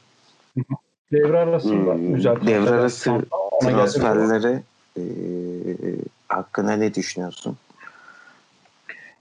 Devre 1.12 1.38
arasında 1.38 1.94
Hmm, 1.94 2.14
güzel. 2.14 2.36
devre 2.46 2.70
arası 2.70 3.20
transferleri 3.60 4.62
eee 5.00 5.96
hakkında 6.28 6.72
ne 6.72 6.94
düşünüyorsun? 6.94 7.56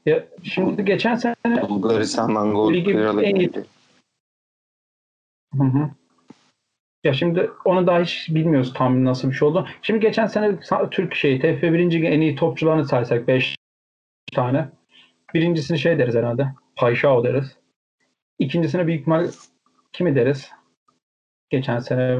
Ya, 0.05 0.25
şimdi 0.43 0.85
geçen 0.85 1.15
sene 1.15 1.69
Bulgaristan'dan 1.69 2.53
gol 2.53 2.83
kralı 2.83 3.23
en. 3.23 3.51
Hı 5.57 5.63
hı. 5.63 5.89
Ya 7.03 7.13
şimdi 7.13 7.51
onu 7.65 7.87
daha 7.87 8.01
hiç 8.01 8.27
bilmiyoruz 8.29 8.73
tam 8.73 9.05
nasıl 9.05 9.29
bir 9.29 9.35
şey 9.35 9.47
oldu. 9.47 9.67
Şimdi 9.81 9.99
geçen 9.99 10.27
sene 10.27 10.59
Türk 10.91 11.15
şey 11.15 11.39
TFF 11.39 11.63
birinci 11.63 12.05
en 12.05 12.21
iyi 12.21 12.35
topçularını 12.35 12.85
saysak 12.85 13.27
5 13.27 13.55
tane. 14.33 14.69
Birincisini 15.33 15.79
şey 15.79 15.99
deriz 15.99 16.15
herhalde. 16.15 16.47
Payşao 16.75 17.23
deriz. 17.23 17.57
İkincisine 18.39 18.87
büyük 18.87 18.99
ihtimal 18.99 19.27
kimi 19.93 20.15
deriz? 20.15 20.51
Geçen 21.49 21.79
sene 21.79 22.19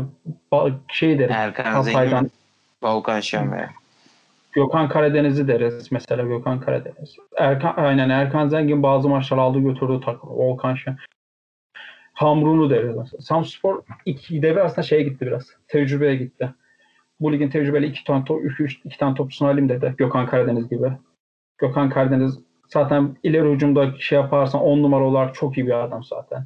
şey 0.92 1.20
deriz. 1.20 1.36
Erkan 1.36 1.64
Hatay'dan 1.64 2.30
Volkan 2.84 3.20
Şenver. 3.20 3.70
Gökhan 4.52 4.90
Karadeniz'i 4.90 5.48
deriz. 5.48 5.92
Mesela 5.92 6.24
Gökhan 6.24 6.60
Karadeniz. 6.60 7.16
Erkan, 7.38 7.74
aynen 7.78 8.10
Erkan 8.10 8.48
Zengin 8.48 8.84
bazı 8.84 9.10
maçlar 9.10 9.38
aldı 9.38 9.60
götürdü 9.60 10.02
takımı. 10.06 10.34
Volkan 10.34 10.76
Şen. 10.76 10.98
Hamrun'u 12.14 12.70
deriz 12.70 12.96
mesela. 12.96 13.22
Samspor 13.22 13.84
iki 14.06 14.42
devre 14.42 14.64
aslında 14.64 14.84
şeye 14.84 15.04
gitti 15.04 15.26
biraz. 15.26 15.48
Tecrübeye 15.68 16.16
gitti. 16.16 16.50
Bu 17.20 17.34
ligin 17.34 17.50
tecrübeli 17.50 17.86
iki 17.86 18.04
tane, 18.04 18.26
top, 18.26 18.46
üç, 18.46 18.60
üç, 18.60 18.80
iki 18.84 18.98
tane 18.98 19.16
topçusunu 19.16 19.50
alayım 19.50 19.70
dedi. 19.70 19.96
Gökhan 19.98 20.28
Karadeniz 20.28 20.70
gibi. 20.70 20.92
Gökhan 21.58 21.90
Karadeniz 21.90 22.40
zaten 22.68 23.18
ileri 23.24 23.52
hücumda 23.52 23.94
şey 24.00 24.20
yaparsan 24.20 24.62
on 24.62 24.84
numara 24.84 25.04
olarak 25.04 25.36
çok 25.36 25.58
iyi 25.58 25.68
bir 25.68 25.84
adam 25.84 26.04
zaten. 26.04 26.46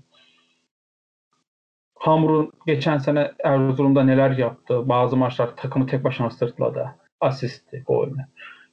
Hamur'un 2.03 2.51
geçen 2.67 2.97
sene 2.97 3.31
Erzurum'da 3.43 4.03
neler 4.03 4.31
yaptı. 4.31 4.89
Bazı 4.89 5.17
maçlar 5.17 5.55
takımı 5.55 5.87
tek 5.87 6.03
başına 6.03 6.29
sırtladı. 6.29 6.95
Asisti, 7.21 7.83
golü. 7.87 8.15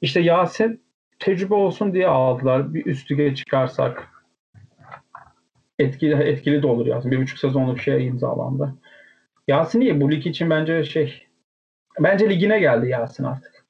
İşte 0.00 0.20
Yasin 0.20 0.82
tecrübe 1.18 1.54
olsun 1.54 1.94
diye 1.94 2.06
aldılar. 2.08 2.74
Bir 2.74 2.86
üst 2.86 3.10
lige 3.10 3.34
çıkarsak 3.34 4.08
etkili 5.78 6.14
etkili 6.22 6.62
de 6.62 6.66
olur 6.66 6.86
Yasin. 6.86 7.10
Bir 7.10 7.20
buçuk 7.22 7.38
sezonluk 7.38 7.76
bir 7.76 7.80
şey 7.82 8.06
imzalandı. 8.06 8.74
Yasin 9.48 9.80
iyi. 9.80 10.00
Bu 10.00 10.10
lig 10.12 10.26
için 10.26 10.50
bence 10.50 10.84
şey 10.84 11.26
bence 12.00 12.30
ligine 12.30 12.58
geldi 12.60 12.88
Yasin 12.88 13.24
artık. 13.24 13.64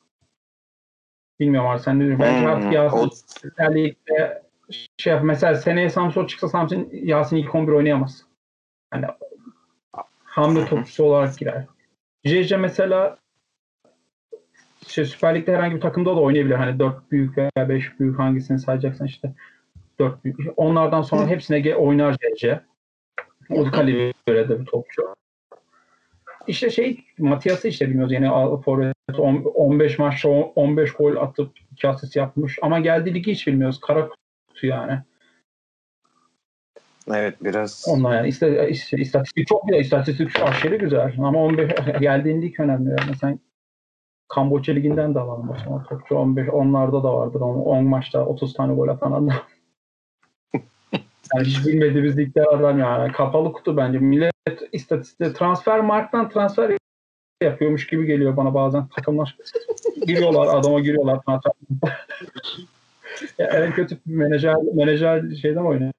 Bilmiyorum 1.41 1.71
abi 1.71 1.81
sen 1.81 1.99
ne 1.99 2.05
diyorsun? 2.05 2.25
Bence 2.27 2.41
Hmm, 2.41 2.47
artık 2.47 2.73
Yasin 2.73 2.99
o- 2.99 3.75
Lig'de 3.75 4.43
şey 4.97 5.21
mesela 5.21 5.55
seneye 5.55 5.91
Samsun 5.91 6.27
çıksa 6.27 6.49
Samsun 6.49 6.89
Yasin 6.93 7.37
ilk 7.37 7.55
11 7.55 7.73
oynayamaz. 7.73 8.27
Yani 8.95 9.07
hamle 10.31 10.67
topçusu 10.67 11.05
olarak 11.05 11.39
girer. 11.39 11.65
JJ 12.25 12.53
mesela 12.53 13.19
şey, 14.89 15.05
Süper 15.05 15.35
Lig'de 15.35 15.55
herhangi 15.55 15.77
bir 15.77 15.81
takımda 15.81 16.17
da 16.17 16.21
oynayabilir. 16.21 16.55
Hani 16.55 16.79
4 16.79 17.11
büyük 17.11 17.39
veya 17.39 17.69
5 17.69 18.01
büyük 18.01 18.19
hangisini 18.19 18.59
sayacaksan 18.59 19.07
işte 19.07 19.33
4 19.99 20.25
büyük. 20.25 20.39
Onlardan 20.57 21.03
sonra 21.03 21.27
hepsine 21.27 21.77
oynar 21.77 22.13
JJ. 22.13 22.45
O 23.51 23.71
kalibrede 23.71 24.61
bir 24.61 24.67
topçu. 24.67 25.03
İşte 26.47 26.71
şey 26.71 27.05
Matias'ı 27.19 27.69
işte 27.69 27.89
bilmiyoruz. 27.89 28.13
Yani 28.13 28.29
al- 28.29 28.63
forvet 28.63 28.95
on- 29.19 29.43
15 29.55 29.99
maçta 29.99 30.29
on- 30.29 30.53
15 30.55 30.93
gol 30.93 31.17
atıp 31.17 31.53
2 31.73 31.89
asist 31.89 32.17
yapmış. 32.17 32.59
Ama 32.63 32.81
geldiği 32.81 33.15
ligi 33.15 33.33
hiç 33.33 33.47
bilmiyoruz. 33.47 33.81
Kara 33.81 34.09
kutu 34.49 34.67
yani. 34.67 35.03
Evet 37.15 37.45
biraz 37.45 37.85
Ondan 37.89 38.15
yani 38.15 38.29
iste, 38.29 38.71
iste- 38.71 39.01
istatistik 39.01 39.47
çok 39.47 39.69
güzel. 39.69 39.81
İstatistik 39.81 40.31
şu 40.31 40.45
aşırı 40.45 40.77
güzel. 40.77 41.15
Ama 41.19 41.43
15 41.43 41.73
geldiğin 42.01 42.43
lig 42.43 42.61
önemli. 42.61 42.91
Yani 42.91 43.17
sen 43.21 43.41
Kamboçya 44.29 44.75
liginden 44.75 45.15
de 45.15 45.19
alalım 45.19 45.51
o 45.51 45.57
zaman. 45.65 45.85
Topçu 45.85 46.15
15 46.15 46.49
onlarda 46.49 47.03
da 47.03 47.15
vardır. 47.15 47.41
10, 47.41 47.55
10 47.55 47.85
maçta 47.85 48.27
30 48.27 48.53
tane 48.53 48.75
gol 48.75 48.89
atan 48.89 49.13
adam. 49.13 49.29
yani 51.35 51.45
hiç 51.45 51.67
bilmediğimiz 51.67 52.19
ligler 52.19 52.47
adam 52.47 52.79
yani. 52.79 53.13
Kapalı 53.13 53.53
kutu 53.53 53.77
bence. 53.77 53.99
Millet 53.99 54.33
istatistik 54.73 55.37
transfer 55.37 55.81
marktan 55.81 56.29
transfer 56.29 56.77
yapıyormuş 57.43 57.87
gibi 57.87 58.07
geliyor 58.07 58.37
bana 58.37 58.55
bazen 58.55 58.87
takımlar. 58.87 59.37
giriyorlar 60.07 60.59
adama 60.59 60.81
giriyorlar. 60.81 61.21
Ya 63.39 63.47
en 63.47 63.73
kötü 63.73 63.99
menajer 64.07 64.57
menajer 64.75 65.35
şeyden 65.43 65.65
oynuyor. 65.65 65.93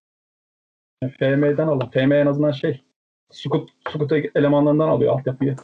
FM'den 1.10 1.68
alın. 1.68 1.90
FM 1.90 2.12
en 2.12 2.26
azından 2.26 2.52
şey 2.52 2.82
Sukut, 3.32 3.70
Sukut 3.90 4.12
elemanlarından 4.36 4.88
alıyor 4.88 5.14
altyapıyı. 5.14 5.56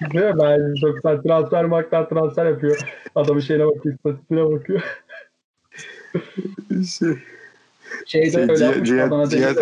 Değil 0.12 0.24
mi? 0.24 0.34
Ben 0.42 0.74
çok 0.80 0.94
güzel 0.94 1.22
transfer 1.22 1.64
marktan 1.64 2.08
transfer 2.08 2.46
yapıyor. 2.46 2.78
Adamın 3.14 3.40
şeyine 3.40 3.66
bakıyor, 3.66 3.94
istatistiğine 3.94 4.50
bakıyor. 4.50 4.82
şey, 6.98 7.14
Şeyde 8.06 8.30
Şey, 8.30 8.42
öyle 8.42 8.64
yapmış. 8.64 8.88
Cihat- 8.88 9.30
Cihat. 9.30 9.56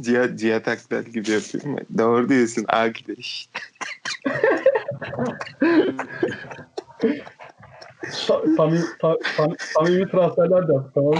Cihat, 0.00 0.38
Cihat 0.38 0.68
Akbel 0.68 1.04
gibi 1.04 1.30
yapıyorum. 1.30 1.76
ben. 1.76 1.98
Doğru 1.98 2.28
diyorsun 2.28 2.64
arkadaş. 2.68 3.48
Sa- 8.10 8.56
Samimi, 8.56 8.78
sa- 9.02 9.18
sam- 9.36 9.56
samimi 9.58 10.10
transferler 10.10 10.68
de 10.68 10.72
yaptı. 10.72 10.90
Tamam. 10.94 11.14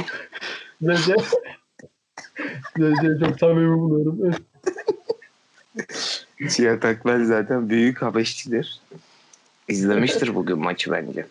Gece 0.80 1.16
Gece 2.76 3.18
çok 3.20 3.38
samimi 3.38 3.78
buluyorum. 3.78 4.34
Cihat 6.48 6.84
Akbel 6.84 7.24
zaten 7.24 7.68
büyük 7.70 8.02
Habeşçidir. 8.02 8.80
İzlemiştir 9.68 10.34
bugün 10.34 10.58
maçı 10.58 10.90
bence. 10.90 11.26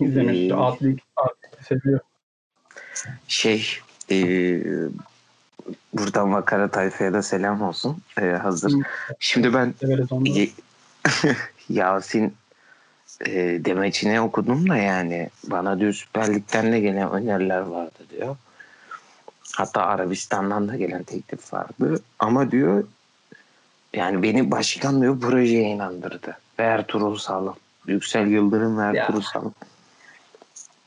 İzlemiş. 0.00 0.38
Ee, 0.38 0.54
Atlik, 0.54 1.02
atlik 1.16 1.66
seviyor. 1.68 2.00
Şey 3.28 3.66
e, 4.10 4.16
buradan 5.92 6.32
Vakara 6.32 6.68
Tayfa'ya 6.68 7.12
da 7.12 7.22
selam 7.22 7.62
olsun. 7.62 7.98
E, 8.20 8.24
hazır. 8.24 8.72
Hı. 8.72 8.78
Şimdi 9.18 9.54
ben 9.54 9.74
Yasin 11.68 12.34
e, 13.26 13.32
demeçini 13.64 14.20
okudum 14.20 14.68
da 14.68 14.76
yani 14.76 15.30
bana 15.44 15.80
diyor 15.80 15.92
Süper 15.92 16.34
Lig'den 16.34 16.72
de 16.72 16.80
gelen 16.80 17.10
öneriler 17.10 17.60
vardı 17.60 17.98
diyor. 18.10 18.36
Hatta 19.56 19.82
Arabistan'dan 19.82 20.68
da 20.68 20.76
gelen 20.76 21.02
teklif 21.02 21.52
vardı. 21.52 22.00
Ama 22.18 22.50
diyor 22.50 22.84
yani 23.94 24.22
beni 24.22 24.50
başkan 24.50 25.02
diyor 25.02 25.20
projeye 25.20 25.62
inandırdı. 25.62 26.36
Ve 26.58 26.62
Ertuğrul 26.62 27.16
Sağlam. 27.16 27.56
Yüksel 27.86 28.26
Yıldırım 28.26 28.78
ve 28.78 28.82
Ertuğrul 28.82 29.20
Sağlam. 29.20 29.54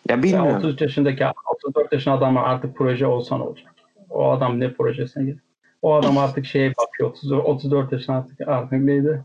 Ya 0.10 0.16
Ya 0.16 0.24
bilmiyorum. 0.24 0.58
33 0.58 0.82
yaşındaki 0.82 1.24
34 1.66 1.94
yaşında 1.94 2.16
adam 2.16 2.38
artık 2.38 2.76
proje 2.76 3.08
olsan 3.08 3.42
olacak. 3.42 3.74
O 4.10 4.32
adam 4.32 4.60
ne 4.60 4.74
projesine 4.74 5.24
gidiyor. 5.24 5.40
O 5.82 5.96
adam 5.96 6.18
artık 6.18 6.46
şeye 6.46 6.74
bakıyor. 6.78 7.10
30, 7.10 7.32
34 7.32 7.92
yaşında 7.92 8.18
artık, 8.18 8.48
artık 8.48 8.72
neydi? 8.72 9.24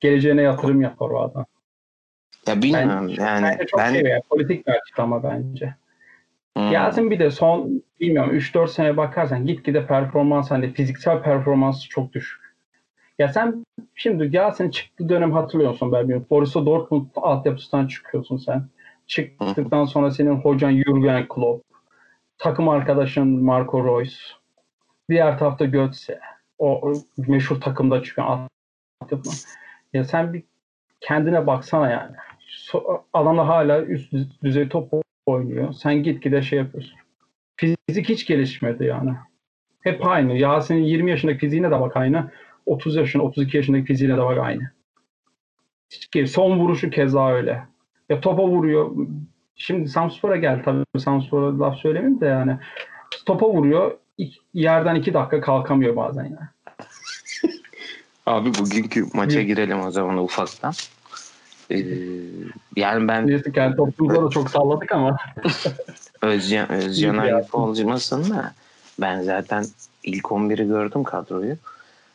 Geleceğine 0.00 0.42
yatırım 0.42 0.80
yapar 0.80 1.10
o 1.10 1.22
adam. 1.22 1.46
Ya 2.46 2.62
bilmiyorum 2.62 3.08
Bence, 3.08 3.22
yani 3.22 3.44
bence 3.44 3.66
çok 3.66 3.80
ben 3.80 3.92
şey 3.92 4.02
ya, 4.02 4.20
politik 4.30 4.66
bir 4.66 4.72
açıklama 4.72 5.22
bence. 5.22 5.74
Hmm. 6.56 6.70
Yasin 6.70 7.10
bir 7.10 7.18
de 7.18 7.30
son 7.30 7.82
bilmiyorum 8.00 8.36
3-4 8.36 8.68
sene 8.68 8.96
bakarsan 8.96 9.46
gitgide 9.46 9.86
performans 9.86 10.50
hani 10.50 10.72
fiziksel 10.72 11.22
performansı 11.22 11.88
çok 11.88 12.12
düşük. 12.12 12.40
Ya 13.18 13.28
sen 13.28 13.64
şimdi 13.94 14.36
Yasin 14.36 14.70
çıktığı 14.70 15.08
dönem 15.08 15.32
hatırlıyorsun 15.32 15.92
ben 15.92 16.02
bilmiyorum. 16.02 16.26
Borussia 16.30 16.66
Dortmund 16.66 17.06
altyapısından 17.16 17.86
çıkıyorsun 17.86 18.36
sen. 18.36 18.64
Çıktıktan 19.06 19.84
sonra 19.84 20.10
senin 20.10 20.36
hocan 20.36 20.72
Jurgen 20.72 21.28
Klopp. 21.28 21.64
Takım 22.38 22.68
arkadaşın 22.68 23.28
Marco 23.44 23.84
Reus. 23.84 24.36
Diğer 25.08 25.38
tarafta 25.38 25.64
Götze. 25.64 26.20
O 26.58 26.92
meşhur 27.16 27.60
takımda 27.60 28.02
çıkan 28.02 28.48
altyapı. 29.00 29.30
Ya 29.92 30.04
sen 30.04 30.32
bir 30.32 30.42
kendine 31.00 31.46
baksana 31.46 31.90
yani. 31.90 32.16
Adamlar 33.12 33.46
hala 33.46 33.82
üst 33.82 34.12
düz- 34.12 34.42
düzey 34.42 34.68
top 34.68 34.92
oynuyor. 35.30 35.72
Sen 35.72 36.02
gitgide 36.02 36.42
şey 36.42 36.58
yapıyorsun. 36.58 36.98
Fizik 37.56 38.08
hiç 38.08 38.26
gelişmedi 38.26 38.84
yani. 38.84 39.14
Hep 39.80 40.06
aynı. 40.06 40.38
Yasin'in 40.38 40.84
20 40.84 41.10
yaşındaki 41.10 41.38
fiziğine 41.38 41.70
de 41.70 41.80
bak 41.80 41.96
aynı. 41.96 42.30
30 42.66 42.96
yaşında, 42.96 43.22
32 43.22 43.56
yaşındaki 43.56 43.84
fiziğine 43.84 44.16
de 44.16 44.22
bak 44.22 44.38
aynı. 44.38 44.70
Hiç 45.90 46.30
Son 46.30 46.58
vuruşu 46.58 46.90
keza 46.90 47.32
öyle. 47.32 47.62
Ya 48.08 48.20
topa 48.20 48.46
vuruyor. 48.46 48.90
Şimdi 49.56 49.88
Samspor'a 49.88 50.36
gel 50.36 50.62
tabii 50.64 50.84
Samspor'a 50.98 51.58
laf 51.58 51.76
söylemeyeyim 51.76 52.20
de 52.20 52.26
yani. 52.26 52.56
Topa 53.26 53.48
vuruyor. 53.48 53.98
Yerden 54.54 54.94
iki 54.94 55.14
dakika 55.14 55.40
kalkamıyor 55.40 55.96
bazen 55.96 56.24
yani. 56.24 56.48
Abi 58.26 58.48
bugünkü 58.48 59.04
maça 59.14 59.42
girelim 59.42 59.80
o 59.80 59.90
zaman 59.90 60.18
ufaktan. 60.18 60.72
Ee, 61.70 61.84
yani 62.76 63.08
ben 63.08 63.26
Neyse 63.26 63.52
kendi 63.52 63.76
topumuza 63.76 64.24
da 64.24 64.30
çok 64.30 64.50
salladık 64.50 64.92
ama. 64.92 65.16
Özcan, 66.22 66.72
Özcan 66.72 67.18
ayıp 67.18 67.54
olmasın 67.54 68.30
da 68.30 68.54
ben 69.00 69.22
zaten 69.22 69.64
ilk 70.02 70.24
11'i 70.24 70.66
gördüm 70.66 71.04
kadroyu. 71.04 71.56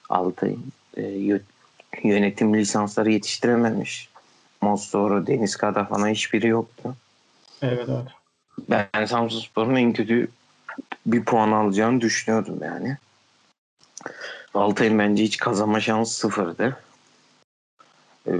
Altay'ın 0.10 0.64
e, 0.98 1.02
yö- 1.02 1.42
yönetim 2.04 2.56
lisansları 2.56 3.12
yetiştirememiş. 3.12 4.10
Mossoro, 4.62 5.28
Deniz 5.28 5.56
Kada 5.56 5.86
falan 5.86 6.08
hiçbiri 6.08 6.48
yoktu. 6.48 6.96
Evet 7.62 7.90
evet. 7.90 8.08
Ben 8.70 9.06
Samsunspor'un 9.06 9.76
en 9.76 9.94
kötü 9.94 10.28
bir 11.06 11.26
puan 11.26 11.52
alacağını 11.52 12.02
düşünüyordum 12.02 12.60
yani. 12.64 12.98
Altay'ın 14.54 15.00
bence 15.00 15.24
hiç 15.24 15.38
kazanma 15.38 15.80
şansı 15.80 16.16
sıfırdı. 16.16 16.78
Ee, 18.28 18.32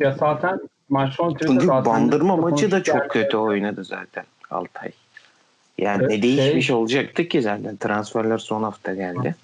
Ya 0.00 0.12
zaten 0.12 0.60
maç 0.88 1.14
son 1.14 1.36
zaten 1.38 1.84
bandırma 1.84 2.36
maçı 2.36 2.70
da 2.70 2.82
çok 2.82 3.10
kötü 3.10 3.36
oynadı 3.36 3.84
zaten 3.84 4.24
Altay. 4.50 4.90
Yani 5.78 6.02
Evet, 6.02 6.10
ne 6.10 6.22
değişmiş 6.22 6.66
şey- 6.66 6.76
olacaktı 6.76 7.28
ki 7.28 7.42
zaten 7.42 7.76
transferler 7.76 8.38
son 8.38 8.62
hafta 8.62 8.94
geldi. 8.94 9.34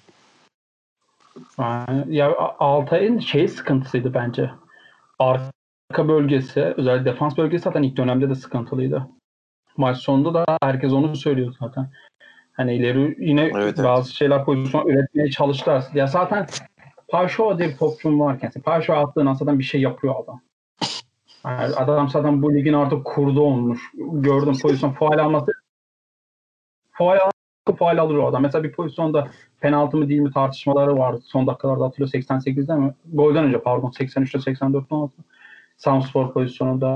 Ya 2.07 2.35
Altay'ın 2.59 3.19
şey 3.19 3.47
sıkıntısıydı 3.47 4.13
bence. 4.13 4.49
Arka 5.19 6.07
bölgesi, 6.07 6.61
özellikle 6.61 7.11
defans 7.11 7.37
bölgesi 7.37 7.63
zaten 7.63 7.83
ilk 7.83 7.97
dönemde 7.97 8.29
de 8.29 8.35
sıkıntılıydı. 8.35 9.07
Maç 9.77 9.97
sonunda 9.97 10.33
da 10.33 10.57
herkes 10.61 10.91
onu 10.93 11.15
söylüyor 11.15 11.55
zaten. 11.59 11.89
Hani 12.53 12.75
ileri 12.75 13.15
yine 13.19 13.41
Evet, 13.41 13.55
evet. 13.63 13.83
bazı 13.83 14.15
şeyler 14.15 14.45
pozisyon 14.45 14.87
üretmeye 14.87 15.29
çalıştılar. 15.29 15.83
Ya 15.93 16.07
zaten 16.07 16.47
Paşo 17.11 17.57
diye 17.57 17.69
bir 17.69 17.77
topçum 17.77 18.19
varken, 18.19 18.51
Paşo 18.63 18.93
attığın 18.93 19.25
an 19.25 19.33
zaten 19.33 19.59
bir 19.59 19.63
şey 19.63 19.81
yapıyor 19.81 20.15
adam. 20.23 20.41
Yani 21.45 21.75
adam 21.75 22.09
zaten 22.09 22.41
bu 22.41 22.53
ligin 22.53 22.73
artık 22.73 23.05
kurdu 23.05 23.41
olmuş. 23.41 23.91
Gördüm 23.97 24.53
pozisyon 24.61 24.91
faal 24.91 25.17
alması. 25.17 25.51
Faal 26.91 27.17
faal 27.79 27.97
alır 27.97 28.15
o 28.15 28.27
adam. 28.27 28.41
Mesela 28.41 28.63
bir 28.63 28.71
pozisyonda 28.71 29.27
penaltı 29.59 29.97
mı 29.97 30.09
değil 30.09 30.19
mi 30.19 30.31
tartışmaları 30.31 30.97
vardı. 30.97 31.21
Son 31.23 31.47
dakikalarda 31.47 31.85
hatırlıyor 31.85 32.11
88'de 32.11 32.75
mi? 32.75 32.93
Golden 33.13 33.43
önce 33.43 33.61
pardon 33.61 33.89
83'te 33.89 34.51
84'te 34.51 34.95
oldu. 34.95 35.13
Samspor 35.77 36.33
pozisyonunda 36.33 36.95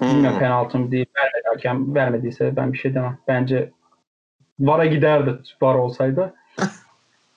Bilmiyorum 0.00 0.32
hmm. 0.32 0.38
penaltı 0.38 0.78
mı 0.78 0.90
değil. 0.90 1.06
Vermedi 1.16 1.48
hakem. 1.54 1.94
Vermediyse 1.94 2.56
ben 2.56 2.72
bir 2.72 2.78
şey 2.78 2.94
demem. 2.94 3.18
Bence 3.28 3.70
VAR'a 4.60 4.86
giderdi 4.86 5.38
VAR 5.62 5.74
olsaydı. 5.74 6.34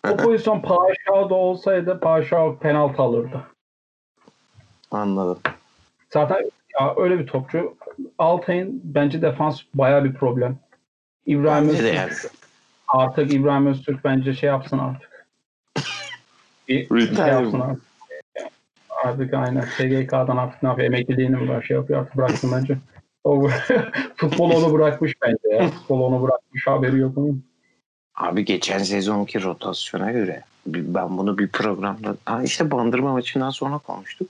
O 0.07 0.17
pozisyon 0.17 0.61
Paşa'da 0.61 1.35
olsaydı 1.35 1.99
Paşa 1.99 2.59
penaltı 2.59 3.01
alırdı. 3.01 3.43
Anladım. 4.91 5.39
Zaten 6.09 6.49
ya 6.79 6.93
öyle 6.97 7.19
bir 7.19 7.27
topçu. 7.27 7.75
Altay'ın 8.17 8.81
bence 8.83 9.21
defans 9.21 9.61
baya 9.73 10.03
bir 10.03 10.13
problem. 10.13 10.57
İbrahim 11.25 11.69
Öztürk 11.69 11.93
yani. 11.93 12.11
artık 12.87 13.33
İbrahim 13.33 13.67
Öztürk 13.67 14.03
bence 14.03 14.33
şey 14.33 14.49
yapsın 14.49 14.77
artık. 14.79 15.25
bir 16.67 17.15
şey 17.15 17.27
yapsın 17.27 17.59
artık. 17.59 17.83
Artık 19.03 19.33
aynen 19.33 19.61
SGK'dan 19.61 20.37
artık 20.37 20.63
ne 20.63 20.69
yapıyor? 20.69 20.87
Emekliliğini 20.87 21.35
mi 21.35 21.49
var? 21.49 21.61
Şey 21.61 21.77
yapıyor 21.77 21.99
artık 21.99 22.17
bıraktım 22.17 22.51
bence. 22.53 22.77
O, 23.23 23.49
futbol 24.15 24.51
onu 24.51 24.73
bırakmış 24.73 25.13
bence 25.21 25.55
ya. 25.55 25.67
Futbol 25.67 26.01
onu 26.01 26.23
bırakmış 26.23 26.67
haberi 26.67 26.99
yok 26.99 27.17
onun. 27.17 27.48
Abi 28.19 28.45
geçen 28.45 28.83
sezonki 28.83 29.43
rotasyona 29.43 30.11
göre 30.11 30.43
ben 30.65 31.17
bunu 31.17 31.37
bir 31.37 31.47
programda 31.47 32.15
ha 32.25 32.43
işte 32.43 32.71
bandırma 32.71 33.11
maçından 33.11 33.49
sonra 33.49 33.77
konuştuk. 33.77 34.29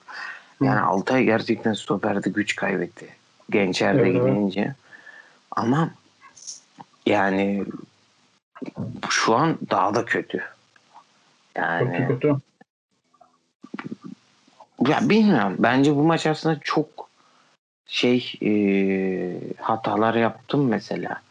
Yani 0.61 0.79
Altay 0.79 1.23
gerçekten 1.23 1.73
stoperde 1.73 2.29
güç 2.29 2.55
kaybetti. 2.55 3.07
Gençer'de 3.49 4.01
evet, 4.01 4.13
gidince. 4.13 4.75
Ama 5.51 5.89
yani 7.05 7.65
şu 9.09 9.35
an 9.35 9.57
daha 9.69 9.95
da 9.95 10.05
kötü. 10.05 10.43
Yani 11.55 11.97
kötü, 11.97 12.07
kötü. 12.07 12.35
Ya 14.87 15.09
bilmiyorum. 15.09 15.55
Bence 15.59 15.95
bu 15.95 16.03
maç 16.03 16.27
aslında 16.27 16.59
çok 16.59 17.09
şey 17.87 18.33
e, 18.41 18.51
hatalar 19.61 20.15
yaptım 20.15 20.67
mesela. 20.67 21.21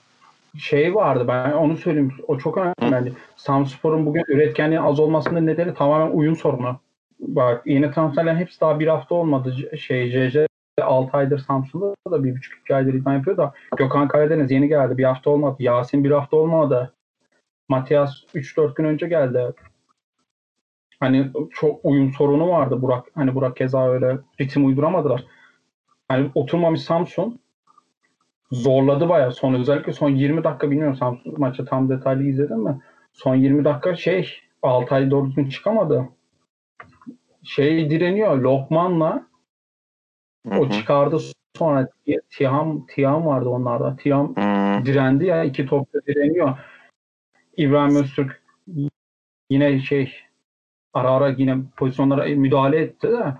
Şey 0.59 0.95
vardı 0.95 1.25
ben 1.29 1.53
onu 1.53 1.77
söyleyeyim. 1.77 2.13
O 2.29 2.39
çok 2.39 2.59
önemli. 2.59 3.13
Samspor'un 3.37 4.07
bugün 4.07 4.25
üretkenliği 4.29 4.81
az 4.81 5.01
olmasının 5.01 5.47
nedeni 5.47 5.75
tamamen 5.75 6.17
uyum 6.17 6.37
sorunu. 6.37 6.81
Bak 7.21 7.67
yeni 7.67 7.91
transferlerin 7.91 8.37
hepsi 8.37 8.61
daha 8.61 8.81
bir 8.81 8.87
hafta 8.87 9.15
olmadı. 9.15 9.77
Şey 9.79 10.11
JJ 10.11 10.37
6 10.83 11.17
aydır 11.17 11.39
Samsun'da 11.39 11.95
da 12.11 12.25
bir 12.25 12.37
buçuk 12.37 12.61
iki 12.61 12.75
aydır 12.75 12.95
idman 12.95 13.15
yapıyor 13.15 13.37
da 13.37 13.53
Gökhan 13.77 14.09
Karadeniz 14.09 14.51
yeni 14.51 14.69
geldi. 14.69 14.99
Bir 14.99 15.05
hafta 15.05 15.31
olmadı. 15.31 15.57
Yasin 15.59 16.05
bir 16.05 16.11
hafta 16.11 16.37
olmadı. 16.37 16.95
Matias 17.69 18.15
3-4 18.35 18.75
gün 18.75 18.85
önce 18.85 19.09
geldi. 19.09 19.53
Hani 21.01 21.31
çok 21.53 21.85
uyum 21.85 22.13
sorunu 22.13 22.49
vardı 22.49 22.83
Burak. 22.83 23.07
Hani 23.15 23.35
Burak 23.35 23.57
keza 23.57 23.91
öyle 23.91 24.19
ritim 24.41 24.67
uyduramadılar. 24.67 25.25
Hani 26.09 26.31
oturmamış 26.35 26.83
Samsun 26.83 27.41
zorladı 28.53 29.09
bayağı 29.09 29.33
son 29.33 29.55
özellikle 29.55 29.93
son 29.93 30.11
20 30.11 30.45
dakika 30.45 30.71
bilmiyorum 30.71 30.97
Samsun 30.97 31.41
maçı 31.41 31.65
tam 31.65 31.89
detaylı 31.89 32.25
izledim 32.25 32.59
mi? 32.59 32.81
Son 33.13 33.35
20 33.35 33.65
dakika 33.65 33.97
şey 33.97 34.41
Altay 34.63 35.11
doğru 35.11 35.27
düzgün 35.27 35.49
çıkamadı. 35.49 36.09
Şey 37.43 37.91
direniyor 37.91 38.39
Lokman'la 38.39 39.27
o 40.59 40.69
çıkardı 40.71 41.19
sonra 41.57 41.89
Tiham 42.31 42.87
Tiham 42.87 43.27
vardı 43.27 43.49
onlarda. 43.49 43.97
Tiham 43.97 44.37
direndi 44.87 45.27
ya 45.27 45.45
iki 45.45 45.67
topta 45.67 45.99
direniyor. 46.07 46.59
İbrahim 47.57 47.97
Öztürk 47.97 48.43
yine 49.51 49.81
şey 49.81 50.15
ara 50.95 51.11
ara 51.11 51.29
yine 51.29 51.57
pozisyonlara 51.77 52.25
müdahale 52.25 52.81
etti 52.81 53.09
de 53.09 53.35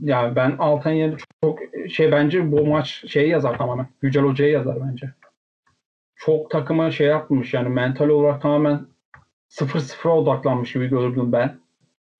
yani 0.00 0.36
ben 0.36 0.56
Altay'ın 0.58 0.96
yerine 0.96 1.16
çok 1.44 1.58
şey 1.90 2.12
bence 2.12 2.52
bu 2.52 2.66
maç 2.66 3.04
şey 3.10 3.28
yazar 3.28 3.58
tamamen. 3.58 3.86
Yücel 4.02 4.22
Hoca'ya 4.22 4.50
yazar 4.50 4.76
bence. 4.88 5.10
Çok 6.16 6.50
takıma 6.50 6.90
şey 6.90 7.06
yapmış 7.06 7.54
yani 7.54 7.68
mental 7.68 8.08
olarak 8.08 8.42
tamamen 8.42 8.86
sıfır 9.48 9.80
sıfıra 9.80 10.12
odaklanmış 10.12 10.72
gibi 10.72 10.88
gördüm 10.88 11.32
ben. 11.32 11.58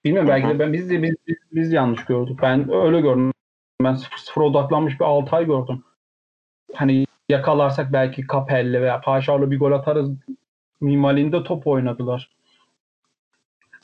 Bilmiyorum 0.05 0.29
belki 0.29 0.49
de 0.49 0.59
ben 0.59 0.73
biz 0.73 0.91
de 0.91 1.03
biz, 1.03 1.15
biz, 1.27 1.37
biz 1.53 1.73
yanlış 1.73 2.05
gördük. 2.05 2.39
Ben 2.43 2.73
öyle 2.73 3.01
gördüm. 3.01 3.33
Ben 3.83 3.95
sıfır 3.95 4.17
sıfıra 4.17 4.45
odaklanmış 4.45 5.01
bir 5.01 5.05
Altay 5.05 5.47
gördüm. 5.47 5.85
Hani 6.75 7.07
yakalarsak 7.29 7.93
belki 7.93 8.27
Kapelli 8.27 8.83
veya 8.83 9.01
Paşalı 9.01 9.51
bir 9.51 9.59
gol 9.59 9.73
atarız 9.73 10.11
mimalinde 10.81 11.45
top 11.45 11.67
oynadılar. 11.67 12.31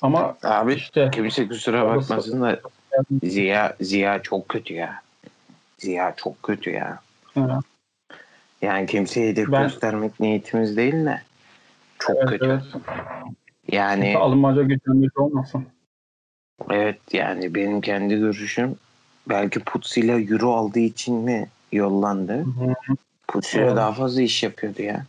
Ama 0.03 0.37
abi 0.45 0.75
işte 0.75 1.11
kimse 1.13 1.49
kusura 1.49 1.87
bakmasın 1.87 2.43
da 2.43 2.61
Ziya 3.23 3.77
Ziya 3.81 4.23
çok 4.23 4.49
kötü 4.49 4.75
ya. 4.75 5.03
Ziya 5.79 6.15
çok 6.17 6.43
kötü 6.43 6.71
ya. 6.71 6.99
Evet. 7.37 7.51
Yani 8.63 8.87
kimseye 8.87 9.29
hedef 9.31 9.53
ben... 9.53 9.63
göstermek 9.63 10.21
niyetimiz 10.21 10.77
değil 10.77 11.05
de 11.05 11.23
çok 11.99 12.17
evet, 12.17 12.29
kötü. 12.29 12.45
Evet. 12.45 12.63
Yani 13.73 14.19
alınmaca 14.19 14.63
gücenmiş 14.63 15.17
olmasın. 15.17 15.67
Evet 16.71 16.99
yani 17.13 17.55
benim 17.55 17.81
kendi 17.81 18.19
görüşüm 18.19 18.77
belki 19.29 19.61
Putsi'yle 19.61 20.13
Euro 20.13 20.55
aldığı 20.55 20.79
için 20.79 21.15
mi 21.15 21.49
yollandı? 21.73 22.45
Putsi'yle 23.29 23.65
evet. 23.65 23.77
daha 23.77 23.93
fazla 23.93 24.23
iş 24.23 24.43
yapıyordu 24.43 24.83
ya. 24.83 25.05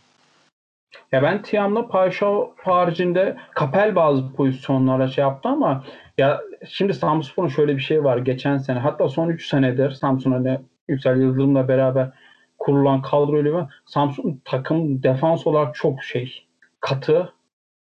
Ya 1.12 1.22
ben 1.22 1.42
Tiam'la 1.42 1.88
Paşa 1.88 2.26
haricinde 2.56 3.36
Kapel 3.50 3.96
bazı 3.96 4.32
pozisyonlara 4.32 5.08
şey 5.08 5.22
yaptı 5.22 5.48
ama 5.48 5.84
ya 6.18 6.40
şimdi 6.68 6.94
Samsun'un 6.94 7.48
şöyle 7.48 7.76
bir 7.76 7.82
şey 7.82 8.04
var. 8.04 8.18
Geçen 8.18 8.58
sene 8.58 8.78
hatta 8.78 9.08
son 9.08 9.28
3 9.28 9.48
senedir 9.48 9.90
Samsun 9.90 10.32
hani 10.32 10.60
Yüksel 10.88 11.20
Yıldırım'la 11.20 11.68
beraber 11.68 12.10
kurulan 12.58 13.02
kadroyla 13.02 13.58
ve 13.58 13.66
Samsun 13.86 14.40
takım 14.44 15.02
defans 15.02 15.46
olarak 15.46 15.74
çok 15.74 16.02
şey 16.02 16.46
katı 16.80 17.32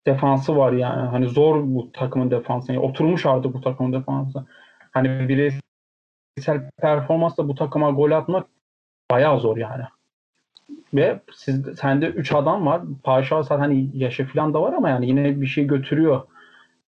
defansı 0.06 0.56
var 0.56 0.72
yani. 0.72 1.08
Hani 1.08 1.28
zor 1.28 1.62
bu 1.64 1.92
takımın 1.92 2.30
defansı. 2.30 2.72
Yani 2.72 2.84
oturmuş 2.84 3.26
artık 3.26 3.54
bu 3.54 3.60
takımın 3.60 3.92
defansı. 3.92 4.46
Hani 4.90 5.28
bireysel 5.28 6.70
performansla 6.76 7.48
bu 7.48 7.54
takıma 7.54 7.90
gol 7.90 8.10
atmak 8.10 8.46
bayağı 9.10 9.40
zor 9.40 9.56
yani. 9.56 9.84
Ve 10.94 11.20
siz, 11.32 11.78
sende 11.78 12.06
3 12.06 12.32
adam 12.32 12.66
var. 12.66 12.82
Paşa 13.04 13.42
zaten 13.42 13.58
hani 13.58 13.90
yaşı 13.94 14.26
falan 14.26 14.54
da 14.54 14.62
var 14.62 14.72
ama 14.72 14.88
yani 14.88 15.08
yine 15.08 15.40
bir 15.40 15.46
şey 15.46 15.66
götürüyor. 15.66 16.22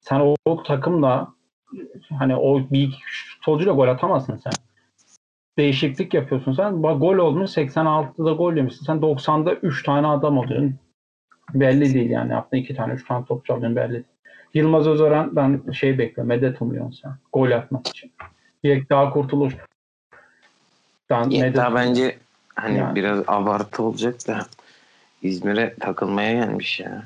Sen 0.01 0.21
o, 0.21 0.35
o 0.45 0.63
takımla 0.63 1.34
hani 2.19 2.37
o 2.37 2.71
bir 2.71 3.03
futbolcuyla 3.31 3.73
gol 3.73 3.89
atamazsın 3.89 4.37
sen. 4.37 4.53
Değişiklik 5.59 6.15
yapıyorsun 6.15 6.53
sen. 6.53 6.83
Bak 6.83 7.01
gol 7.01 7.17
olmuş 7.17 7.51
86'da 7.51 8.33
gol 8.33 8.57
yemişsin. 8.57 8.87
Sen 8.87 8.97
90'da 8.97 9.55
3 9.55 9.83
tane 9.83 10.07
adam 10.07 10.39
alıyorsun. 10.39 10.75
Belli 11.55 11.95
değil 11.95 12.11
yani. 12.11 12.33
Yaptığın 12.33 12.57
2 12.57 12.75
tane 12.75 12.93
3 12.93 13.07
tane 13.07 13.25
top 13.25 13.47
çalıyorsun 13.47 13.77
belli 13.77 13.93
değil. 13.93 14.05
Yılmaz 14.55 14.87
Özören 14.87 15.37
ben 15.37 15.73
şey 15.73 15.99
bekliyorum. 15.99 16.29
Medet 16.29 16.63
umuyorsun 16.63 17.01
sen. 17.03 17.13
Gol 17.33 17.51
atmak 17.51 17.89
için. 17.89 18.13
Yekta 18.63 19.11
Kurtuluş. 19.11 19.57
Yekta 21.31 21.75
bence 21.75 22.19
Hani 22.55 22.79
yani. 22.79 22.95
biraz 22.95 23.23
abartı 23.27 23.83
olacak 23.83 24.29
da 24.29 24.47
İzmir'e 25.23 25.75
takılmaya 25.81 26.33
gelmiş 26.33 26.81
ya. 26.81 27.03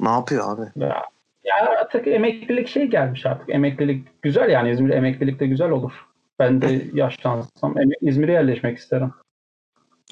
Ne 0.00 0.08
yapıyor 0.08 0.58
abi? 0.58 0.84
Ya, 0.84 1.04
ya 1.44 1.70
artık 1.80 2.06
emeklilik 2.06 2.68
şey 2.68 2.86
gelmiş 2.86 3.26
artık. 3.26 3.50
Emeklilik 3.50 4.22
güzel 4.22 4.50
yani 4.50 4.70
İzmir 4.70 4.90
emeklilik 4.90 5.40
de 5.40 5.46
güzel 5.46 5.70
olur. 5.70 5.92
Ben 6.38 6.62
de 6.62 6.82
yaşlansam 6.94 7.74
İzmir'e 8.00 8.32
yerleşmek 8.32 8.78
isterim. 8.78 9.12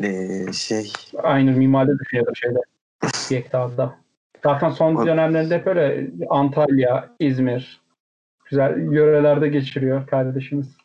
Ee, 0.03 0.53
şey. 0.53 0.93
Aynı 1.23 1.53
mimaride 1.53 1.99
düşünüyorum 1.99 2.37
şeyde. 2.37 2.59
Yekta'da. 3.35 3.95
Zaten 4.43 4.71
son 4.71 5.07
dönemlerinde 5.07 5.55
hep 5.55 5.67
böyle 5.67 6.11
Antalya, 6.29 7.09
İzmir 7.19 7.81
güzel 8.45 8.93
yörelerde 8.93 9.49
geçiriyor 9.49 10.07
kardeşimiz. 10.07 10.77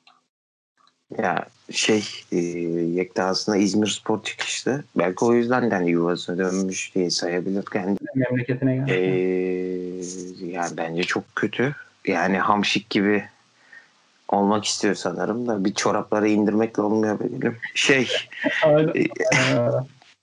Ya 1.17 1.45
şey 1.71 2.03
e, 2.31 2.37
Yekta 2.37 3.23
aslında 3.23 3.57
İzmir 3.57 3.87
Spor 3.87 4.23
çıkıştı. 4.23 4.85
Belki 4.97 5.25
o 5.25 5.33
yüzden 5.33 5.71
de 5.71 5.75
hani 5.75 5.89
yuvasına 5.89 6.37
dönmüş 6.37 6.95
diye 6.95 7.09
sayabilir 7.09 7.65
kendi. 7.73 7.99
Memleketine 8.15 8.75
geldi. 8.75 8.91
Ee, 8.91 10.45
yani 10.45 10.77
bence 10.77 11.03
çok 11.03 11.35
kötü. 11.35 11.75
Yani 12.07 12.37
Hamşik 12.37 12.89
gibi 12.89 13.25
olmak 14.27 14.65
istiyor 14.65 14.95
sanırım 14.95 15.47
da 15.47 15.65
bir 15.65 15.73
çorapları 15.73 16.27
indirmekle 16.27 16.81
olmuyor 16.81 17.19
benim. 17.19 17.57
Şey 17.73 18.07
e, 18.95 19.05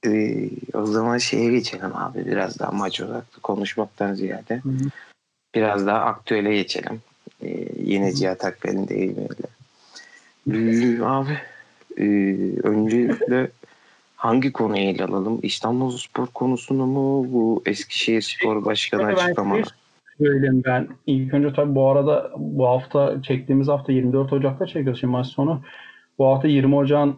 e, 0.11 0.51
o 0.75 0.87
zaman 0.87 1.19
şeye 1.19 1.51
geçelim 1.51 1.97
abi 1.97 2.27
biraz 2.27 2.59
daha 2.59 2.71
maç 2.71 3.01
odaklı 3.01 3.41
konuşmaktan 3.43 4.15
ziyade. 4.15 4.57
Hı-hı. 4.57 4.91
Biraz 5.55 5.87
daha 5.87 6.01
aktüele 6.01 6.55
geçelim. 6.55 7.03
E, 7.43 7.69
yine 7.77 8.13
Cihat 8.13 8.45
Akbel'in 8.45 8.89
deyimiyle. 8.89 9.54
Abi 11.03 11.39
e, 11.97 12.07
öncelikle 12.63 13.51
hangi 14.17 14.53
konuyu 14.53 14.83
ele 14.83 15.05
alalım? 15.05 15.39
İstanbul 15.43 15.91
Spor 15.91 16.27
konusunu 16.27 16.87
mu? 16.87 17.33
Bu 17.33 17.63
Eskişehir 17.67 18.21
Spor 18.21 18.65
Başkanı 18.65 19.03
Ben 19.03 19.15
açıklamaları. 19.15 19.65
söyleyeyim 20.19 20.63
ben. 20.67 20.89
İlk 21.07 21.35
önce 21.35 21.53
tabii 21.53 21.75
bu 21.75 21.91
arada 21.91 22.31
bu 22.37 22.69
hafta 22.69 23.23
çektiğimiz 23.23 23.69
hafta 23.69 23.93
24 23.93 24.33
Ocak'ta 24.33 24.67
çekiyoruz 24.67 25.01
şimdi 25.01 25.11
maç 25.11 25.27
sonu. 25.27 25.63
Bu 26.19 26.27
hafta 26.27 26.49
20 26.49 26.77
Ocak'ın 26.77 27.17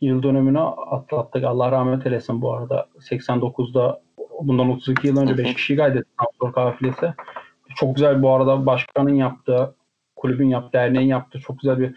yıl 0.00 0.22
dönümünü 0.22 0.60
atlattık. 0.60 1.44
Allah 1.44 1.70
rahmet 1.70 2.06
eylesin 2.06 2.42
bu 2.42 2.54
arada. 2.54 2.86
89'da 3.00 4.00
bundan 4.40 4.70
32 4.70 5.06
yıl 5.06 5.16
önce 5.16 5.38
5 5.38 5.54
kişi 5.54 5.76
kaydetti 5.76 6.10
Samsun 6.18 6.52
kafilesi. 6.52 7.14
Çok 7.76 7.94
güzel 7.94 8.22
bu 8.22 8.30
arada 8.30 8.66
başkanın 8.66 9.14
yaptığı, 9.14 9.74
kulübün 10.16 10.48
yaptığı, 10.48 10.72
derneğin 10.72 11.08
yaptığı 11.08 11.40
çok 11.40 11.60
güzel 11.60 11.80
bir 11.80 11.94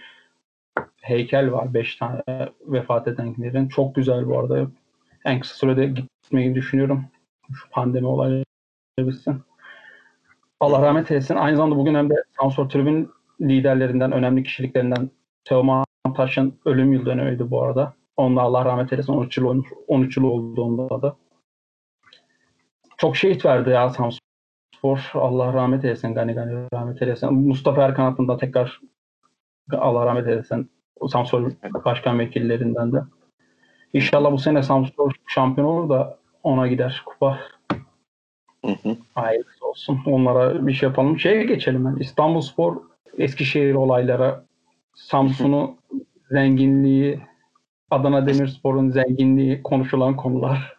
heykel 1.10 1.52
var. 1.52 1.74
5 1.74 1.96
tane 1.96 2.22
vefat 2.62 3.08
edenlerin. 3.08 3.68
Çok 3.68 3.96
güzel 3.96 4.28
bu 4.28 4.40
arada. 4.40 4.68
En 5.26 5.40
kısa 5.40 5.56
sürede 5.56 5.86
gitmeyi 5.86 6.56
düşünüyorum. 6.56 7.06
Şu 7.54 7.70
pandemi 7.70 8.08
olayı 8.08 8.44
bitsin. 9.00 9.42
Allah 10.60 10.82
rahmet 10.82 11.12
eylesin. 11.12 11.36
Aynı 11.36 11.58
zamanda 11.58 11.76
bugün 11.76 11.96
hem 11.96 12.10
de 12.10 12.24
Samsun 12.40 12.68
Tribün 12.68 13.12
liderlerinden, 13.42 14.12
önemli 14.12 14.44
kişiliklerinden 14.44 15.10
Teoman 15.46 15.86
Taş'ın 16.16 16.60
ölüm 16.66 16.94
yıl 16.94 17.06
dönümüydü 17.06 17.52
bu 17.52 17.64
arada. 17.64 17.94
Onunla 18.18 18.42
Allah 18.42 18.66
rahmet 18.66 18.94
eylesin. 18.94 19.14
13 19.14 19.38
yıl 19.38 19.46
olmuş. 19.46 19.70
13 19.88 20.18
yıl 20.18 20.24
oldu 20.24 20.62
onda 20.64 21.02
da. 21.02 21.16
Çok 22.98 23.18
şehit 23.18 23.46
verdi 23.46 23.70
ya 23.70 23.90
Samsun 23.90 24.20
Spor. 24.78 25.12
Allah 25.14 25.54
rahmet 25.54 25.86
eylesin. 25.86 26.14
Gani 26.14 26.34
gani 26.34 26.68
rahmet 26.74 27.02
eylesin. 27.02 27.34
Mustafa 27.34 27.84
Erkanat'ın 27.84 28.28
da 28.28 28.38
tekrar 28.38 28.82
Allah 29.72 30.06
rahmet 30.06 30.28
eylesin. 30.28 30.72
Samsun 31.12 31.58
başkan 31.86 32.20
vekillerinden 32.20 32.92
de. 32.92 33.02
İnşallah 33.94 34.32
bu 34.32 34.38
sene 34.38 34.64
Samsun 34.64 35.12
şampiyon 35.28 35.68
olur 35.68 35.90
da 35.90 36.18
ona 36.44 36.68
gider 36.68 37.02
kupa. 37.06 37.40
Hı 38.66 38.72
hı. 38.84 38.98
Hayırlısı 39.16 39.68
olsun. 39.68 40.00
Onlara 40.06 40.68
bir 40.68 40.74
şey 40.74 40.90
yapalım. 40.90 41.20
Şeye 41.20 41.44
geçelim. 41.44 41.86
Yani. 41.86 42.00
İstanbul 42.00 42.42
Spor, 42.42 42.78
Eskişehir 43.18 43.74
olayları, 43.74 44.44
Samsun'u 44.96 45.78
zenginliği, 46.32 47.20
Adana 47.92 48.28
Demirspor'un 48.28 48.90
zenginliği 48.90 49.64
konuşulan 49.64 50.16
konular. 50.16 50.78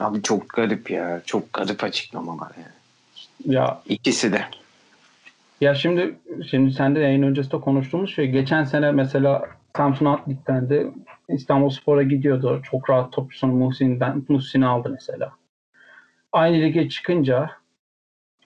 Abi 0.00 0.22
çok 0.22 0.48
garip 0.48 0.90
ya. 0.90 1.22
Çok 1.26 1.52
garip 1.52 1.84
açıklamalar 1.84 2.52
yani. 2.56 3.54
Ya 3.56 3.80
İkisi 3.86 4.32
de. 4.32 4.44
Ya 5.60 5.74
şimdi 5.74 6.18
şimdi 6.50 6.72
sen 6.72 6.94
de 6.94 7.00
yayın 7.00 7.22
öncesinde 7.22 7.60
konuştuğumuz 7.60 8.14
şey 8.14 8.30
geçen 8.30 8.64
sene 8.64 8.92
mesela 8.92 9.48
Samsun 9.76 10.06
Atlik'ten 10.06 10.70
de 10.70 10.86
İstanbul 11.28 11.70
Spor'a 11.70 12.02
gidiyordu. 12.02 12.60
Çok 12.70 12.90
rahat 12.90 13.12
topçusunu 13.12 13.52
Muhsin'den 13.52 14.24
Muhsin'i 14.28 14.66
aldı 14.66 14.88
mesela. 14.88 15.32
Aynı 16.32 16.56
lige 16.56 16.88
çıkınca 16.88 17.50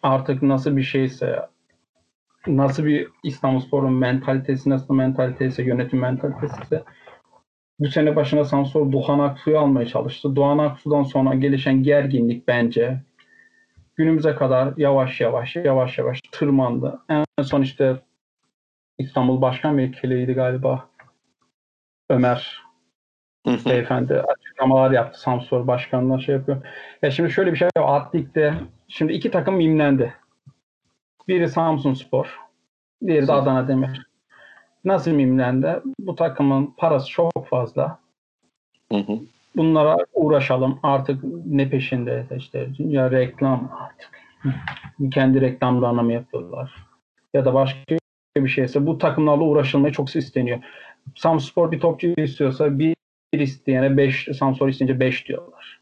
artık 0.02 0.42
nasıl 0.42 0.76
bir 0.76 0.82
şeyse 0.82 1.48
nasıl 2.46 2.84
bir 2.84 3.08
İstanbulspor'un 3.22 3.92
mentalitesi, 3.92 4.70
nasıl 4.70 4.94
mentalitesi, 4.94 5.62
yönetim 5.62 5.98
mentalitesi 5.98 6.62
ise 6.62 6.84
bu 7.78 7.88
sene 7.88 8.16
başına 8.16 8.44
Samsun 8.44 8.92
Doğan 8.92 9.18
Aksu'yu 9.18 9.58
almaya 9.58 9.86
çalıştı. 9.86 10.36
Doğan 10.36 10.58
Aksu'dan 10.58 11.02
sonra 11.02 11.34
gelişen 11.34 11.82
gerginlik 11.82 12.48
bence 12.48 13.00
günümüze 13.98 14.34
kadar 14.34 14.74
yavaş 14.76 15.20
yavaş 15.20 15.56
yavaş 15.56 15.98
yavaş 15.98 16.20
tırmandı. 16.32 17.00
En 17.08 17.42
son 17.42 17.62
işte 17.62 18.00
İstanbul 18.98 19.40
Başkan 19.40 19.78
Vekiliydi 19.78 20.32
galiba 20.32 20.88
Ömer 22.10 22.62
beyefendi 23.46 24.20
açıklamalar 24.20 24.90
yaptı. 24.90 25.20
Samsun 25.20 25.66
Başkanı'na 25.66 26.20
şey 26.20 26.34
yapıyor. 26.34 26.62
Ya 27.02 27.10
şimdi 27.10 27.30
şöyle 27.30 27.52
bir 27.52 27.56
şey 27.56 27.68
var. 27.78 28.00
Atlik'te 28.00 28.54
şimdi 28.88 29.12
iki 29.12 29.30
takım 29.30 29.56
mimlendi. 29.56 30.14
Biri 31.28 31.48
Samsun 31.48 31.94
Spor, 31.94 32.38
diğeri 33.06 33.26
de 33.26 33.32
Adana 33.32 33.68
Demir. 33.68 34.08
Nasıl 34.84 35.10
mimlendi? 35.10 35.80
Bu 35.98 36.14
takımın 36.14 36.74
parası 36.76 37.08
çok 37.08 37.48
fazla. 37.48 37.98
Hı 38.92 38.98
hı. 38.98 39.18
Bunlara 39.58 39.96
uğraşalım. 40.14 40.78
Artık 40.82 41.24
ne 41.46 41.70
peşinde 41.70 42.26
işte 42.36 42.68
ya 42.78 43.10
reklam 43.10 43.70
artık. 43.80 44.10
Kendi 45.12 45.40
reklamlarına 45.40 46.02
mı 46.02 46.12
yapıyorlar? 46.12 46.74
Ya 47.34 47.44
da 47.44 47.54
başka 47.54 47.98
bir 48.36 48.48
şeyse 48.48 48.86
bu 48.86 48.98
takımlarla 48.98 49.44
uğraşılmayı 49.44 49.94
çok 49.94 50.16
isteniyor. 50.16 50.58
Samspor 51.16 51.72
bir 51.72 51.80
topçu 51.80 52.06
istiyorsa 52.16 52.78
bir, 52.78 52.94
bir 53.34 53.40
isteyene 53.40 53.96
5, 53.96 54.28
Samspor 54.38 54.68
isteyince 54.68 55.00
5 55.00 55.28
diyorlar. 55.28 55.80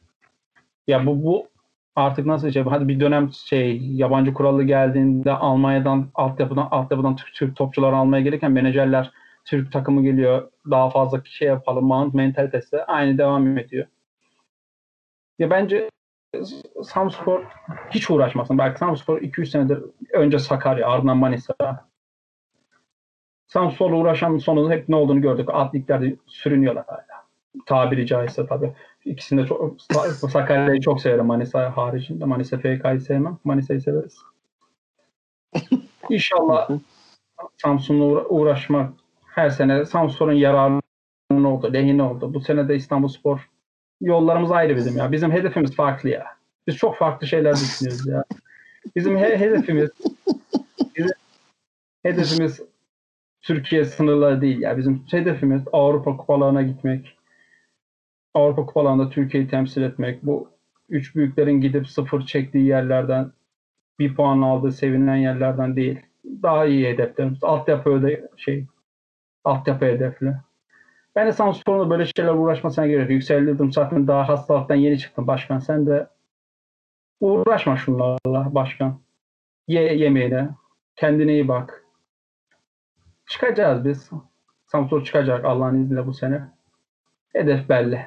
Ya 0.87 1.07
bu 1.07 1.25
bu 1.25 1.49
artık 1.97 2.27
nasıl 2.27 2.51
şey? 2.51 2.63
Hadi 2.63 2.89
bir 2.89 3.01
dönem 3.01 3.31
şey 3.33 3.79
yabancı 3.83 4.35
kuralı 4.35 4.63
geldiğinde 4.63 5.33
Almanya'dan 5.33 6.07
altyapıdan 6.15 6.69
altyapıdan 6.71 7.17
Türk, 7.17 7.35
Türk 7.35 7.57
topçular 7.57 7.93
almaya 7.93 8.23
gelirken 8.23 8.53
menajerler 8.53 9.11
Türk 9.47 9.73
takımı 9.73 10.03
geliyor 10.03 10.51
daha 10.71 10.91
fazla 10.91 11.23
şey 11.25 11.49
yapalım 11.49 11.85
mount 11.85 12.15
mentalitesi 12.15 12.85
aynı 12.85 13.19
devam 13.19 13.59
ediyor. 13.59 13.87
Ya 15.39 15.51
bence 15.51 15.91
Samspor 16.85 17.45
hiç 17.91 18.11
uğraşmasın. 18.11 18.59
Belki 18.59 18.79
Samspor 18.79 19.21
2-3 19.21 19.47
senedir 19.47 19.83
önce 20.13 20.39
Sakarya, 20.39 20.89
ardından 20.89 21.17
Manisa. 21.17 21.55
Samspor'la 23.47 23.97
uğraşan 23.97 24.39
sonunda 24.39 24.75
hep 24.75 24.89
ne 24.89 24.97
olduğunu 24.97 25.21
gördük. 25.21 25.49
Alt 25.53 25.75
liglerde 25.75 26.17
sürünüyorlar 26.27 26.85
hala. 26.87 27.07
Tabiri 27.67 28.07
caizse 28.07 28.47
tabii. 28.47 28.73
İkisini 29.05 29.43
de 29.43 29.47
çok, 29.47 29.83
Sakarya'yı 30.31 30.81
çok 30.81 31.01
severim 31.01 31.27
Manisa 31.27 31.77
haricinde. 31.77 32.25
Manisa 32.25 32.59
FK'yı 32.59 33.01
sevmem. 33.01 33.39
Manisa'yı 33.45 33.81
severiz. 33.81 34.19
İnşallah 36.11 36.71
Samsun'la 37.57 38.25
uğraşmak 38.25 38.93
her 39.37 39.51
sene 39.51 39.85
Samsun'un 39.85 40.33
yararına 40.33 40.83
oldu, 41.49 41.73
lehine 41.73 42.03
oldu. 42.03 42.35
Bu 42.35 42.41
sene 42.41 42.69
de 42.69 42.77
İstanbul 42.77 43.09
Spor 43.09 43.49
yollarımız 44.01 44.51
ayrı 44.51 44.77
bizim 44.77 44.97
ya. 44.97 45.13
Bizim 45.13 45.31
hedefimiz 45.33 45.77
farklı 45.77 46.09
ya. 46.09 46.27
Biz 46.67 46.77
çok 46.77 46.97
farklı 46.97 47.27
şeyler 47.27 47.55
düşünüyoruz 47.55 48.07
ya. 48.07 48.25
Bizim 48.97 49.17
he- 49.17 49.39
hedefimiz 49.39 49.91
bizim 50.97 51.11
hedefimiz 52.03 52.61
Türkiye 53.43 53.85
sınırları 53.85 54.41
değil 54.41 54.61
ya. 54.61 54.79
Bizim 54.79 55.05
hedefimiz 55.11 55.63
Avrupa 55.73 56.17
kupalarına 56.17 56.63
gitmek. 56.63 57.17
Avrupa 58.35 58.67
kupalarında 58.67 59.11
Türkiye'yi 59.11 59.49
temsil 59.49 59.83
etmek. 59.83 60.23
Bu 60.23 60.51
üç 60.89 61.17
büyüklerin 61.17 61.61
gidip 61.61 61.89
sıfır 61.89 62.27
çektiği 62.27 62.67
yerlerden 62.67 63.33
bir 63.99 64.15
puan 64.15 64.43
aldığı 64.43 64.73
sevinilen 64.73 65.17
yerlerden 65.17 65.77
değil. 65.77 66.01
Daha 66.43 66.67
iyi 66.67 66.87
hedeflerimiz. 66.87 67.45
Altyapı 67.45 67.91
öde 67.91 68.29
şey 68.37 68.67
altyapı 69.47 69.85
hedefli. 69.85 70.35
Ben 71.17 71.27
de 71.27 71.33
Samsun'da 71.33 71.91
böyle 71.91 72.07
şeyler 72.17 72.35
uğraşmasına 72.35 72.87
gerek 72.87 73.01
yok. 73.01 73.11
Yükseldim 73.11 73.73
zaten 73.73 74.07
daha 74.07 74.29
hastalıktan 74.29 74.75
yeni 74.75 74.99
çıktım 74.99 75.27
başkan. 75.27 75.59
Sen 75.59 75.87
de 75.87 76.09
uğraşma 77.21 77.77
şunlarla 77.77 78.55
başkan. 78.55 79.01
Ye 79.69 79.97
yemeğine. 79.97 80.49
Kendine 80.97 81.33
iyi 81.33 81.49
bak. 81.49 81.85
Çıkacağız 83.27 83.85
biz. 83.85 84.11
Samsun 84.67 85.05
çıkacak 85.05 85.45
Allah'ın 85.45 85.83
izniyle 85.83 86.07
bu 86.07 86.15
sene. 86.15 86.41
Hedef 87.33 87.69
belli. 87.69 88.07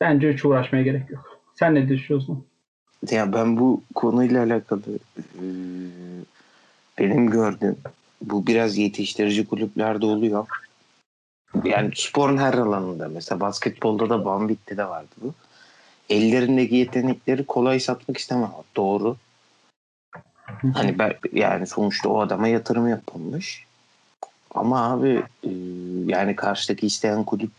Bence 0.00 0.32
hiç 0.32 0.44
uğraşmaya 0.44 0.84
gerek 0.84 1.10
yok. 1.10 1.40
Sen 1.54 1.74
ne 1.74 1.88
düşünüyorsun? 1.88 2.46
Ya 3.10 3.32
ben 3.32 3.56
bu 3.58 3.82
konuyla 3.94 4.42
alakalı 4.42 4.82
benim 6.98 7.30
gördüğüm 7.30 7.76
bu 8.30 8.46
biraz 8.46 8.76
yetiştirici 8.76 9.46
kulüplerde 9.46 10.06
oluyor. 10.06 10.46
Yani 11.64 11.90
sporun 11.94 12.36
her 12.36 12.54
alanında 12.54 13.08
mesela 13.08 13.40
basketbolda 13.40 14.10
da 14.10 14.24
Bambit'te 14.24 14.76
de 14.76 14.88
vardı 14.88 15.14
bu. 15.22 15.34
Ellerindeki 16.10 16.76
yetenekleri 16.76 17.44
kolay 17.44 17.80
satmak 17.80 18.18
istemem. 18.18 18.50
Doğru. 18.76 19.16
Hani 20.74 20.98
ben, 20.98 21.12
yani 21.32 21.66
sonuçta 21.66 22.08
o 22.08 22.20
adama 22.20 22.48
yatırım 22.48 22.88
yapılmış. 22.88 23.66
Ama 24.50 24.90
abi 24.90 25.22
e, 25.44 25.50
yani 26.06 26.36
karşıdaki 26.36 26.86
isteyen 26.86 27.24
kulüp 27.24 27.52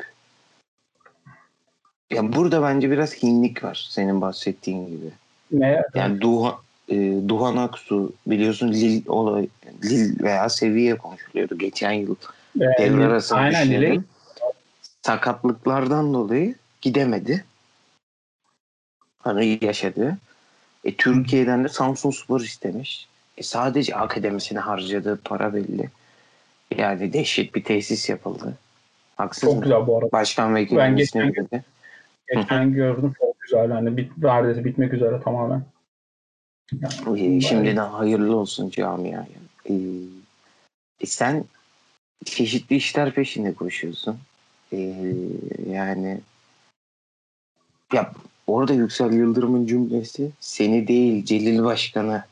ya 2.12 2.34
burada 2.34 2.62
bence 2.62 2.92
biraz 2.92 3.24
hinlik 3.24 3.64
var 3.64 3.88
senin 3.90 4.22
bahsettiğin 4.22 4.88
gibi. 4.88 5.12
Ne? 5.52 5.84
Yani 5.96 6.22
Duha, 6.22 6.60
e, 6.90 6.96
Duhan 7.28 7.58
Aksu 7.58 8.14
biliyorsun 8.28 8.72
Lil, 8.72 9.08
olay, 9.08 9.48
Lil 9.84 10.24
veya 10.24 10.50
seviye 10.50 10.98
konuşuluyordu 10.98 11.58
geçen 11.58 11.92
yıl. 11.92 12.16
Devre 12.56 13.06
arası 13.06 13.36
Aynen. 13.36 13.70
Lille. 13.72 14.00
Sakatlıklardan 15.02 16.14
dolayı 16.14 16.56
gidemedi. 16.82 17.46
Hani 19.20 19.60
yaşadı. 19.62 20.18
E, 20.84 20.96
Türkiye'den 20.96 21.64
de 21.64 21.70
Samsun 21.70 22.12
Spor 22.12 22.42
istemiş. 22.42 23.08
E, 23.38 23.44
sadece 23.44 23.96
akademisine 23.96 24.60
harcadığı 24.60 25.22
para 25.22 25.54
belli. 25.54 25.90
Yani 26.78 27.14
dehşet 27.14 27.56
bir 27.56 27.64
tesis 27.64 28.10
yapıldı. 28.10 28.54
Haksız 29.16 29.42
Çok 29.44 29.56
mı? 29.56 29.62
güzel 29.64 29.88
bu 29.88 29.98
arada. 29.98 30.12
Başkan 30.12 30.56
vekili 30.56 30.78
Ben 30.78 30.96
geçen- 30.96 31.36
dedi. 31.36 31.64
Geçen 32.36 32.74
gördüm 32.74 33.14
çok 33.20 33.42
güzel. 33.42 33.72
Hani 33.72 33.98
bit, 33.98 34.18
neredeyse 34.18 34.66
bitmek 34.66 34.94
üzere 34.94 35.22
tamamen. 35.22 35.64
Ee, 37.18 37.42
Şimdiden 37.42 37.90
hayırlı 37.90 38.36
olsun 38.36 38.70
camiaya. 38.70 39.20
Ee, 39.22 39.57
e, 39.70 39.76
sen 41.06 41.46
çeşitli 42.26 42.76
işler 42.76 43.14
peşinde 43.14 43.54
koşuyorsun. 43.54 44.20
Ee, 44.74 45.04
yani 45.70 46.20
ya 47.94 48.12
orada 48.48 48.74
Yüksel 48.74 49.14
Yıldırım'ın 49.14 49.66
cümlesi 49.66 50.32
seni 50.40 50.88
değil 50.88 51.26
Celil 51.26 51.64
Başkan'ı 51.64 52.24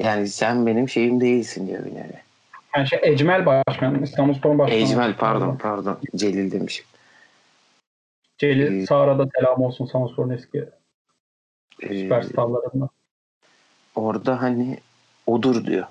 yani 0.00 0.28
sen 0.28 0.66
benim 0.66 0.88
şeyim 0.88 1.20
değilsin 1.20 1.68
diyor 1.68 1.86
nevi. 1.86 2.22
Yani 2.76 2.88
şey 2.88 2.98
Ecmel 3.02 3.46
Başkan, 3.46 4.02
İstanbulspor 4.02 4.58
Başkanı. 4.58 4.78
Ecmel 4.78 5.16
pardon 5.16 5.56
pardon 5.56 5.98
Celil 6.16 6.50
demişim. 6.52 6.86
Celil 8.38 8.82
Ee, 8.82 8.86
Sağra'da 8.86 9.28
selam 9.36 9.62
olsun 9.62 9.86
Samspor'un 9.86 10.30
eski 10.30 10.64
Ee, 11.82 12.02
süperstarlarından. 12.02 12.88
orada 13.94 14.42
hani 14.42 14.78
odur 15.26 15.64
diyor. 15.66 15.86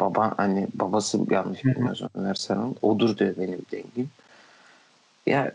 Baba 0.00 0.34
hani 0.36 0.68
babası 0.74 1.18
yanlış 1.30 1.64
bilmiyorsam 1.64 2.08
Ömer 2.14 2.34
Saran 2.34 2.74
odur 2.82 3.18
diyor 3.18 3.34
benim 3.38 3.62
dengim. 3.72 4.10
Ya 5.26 5.52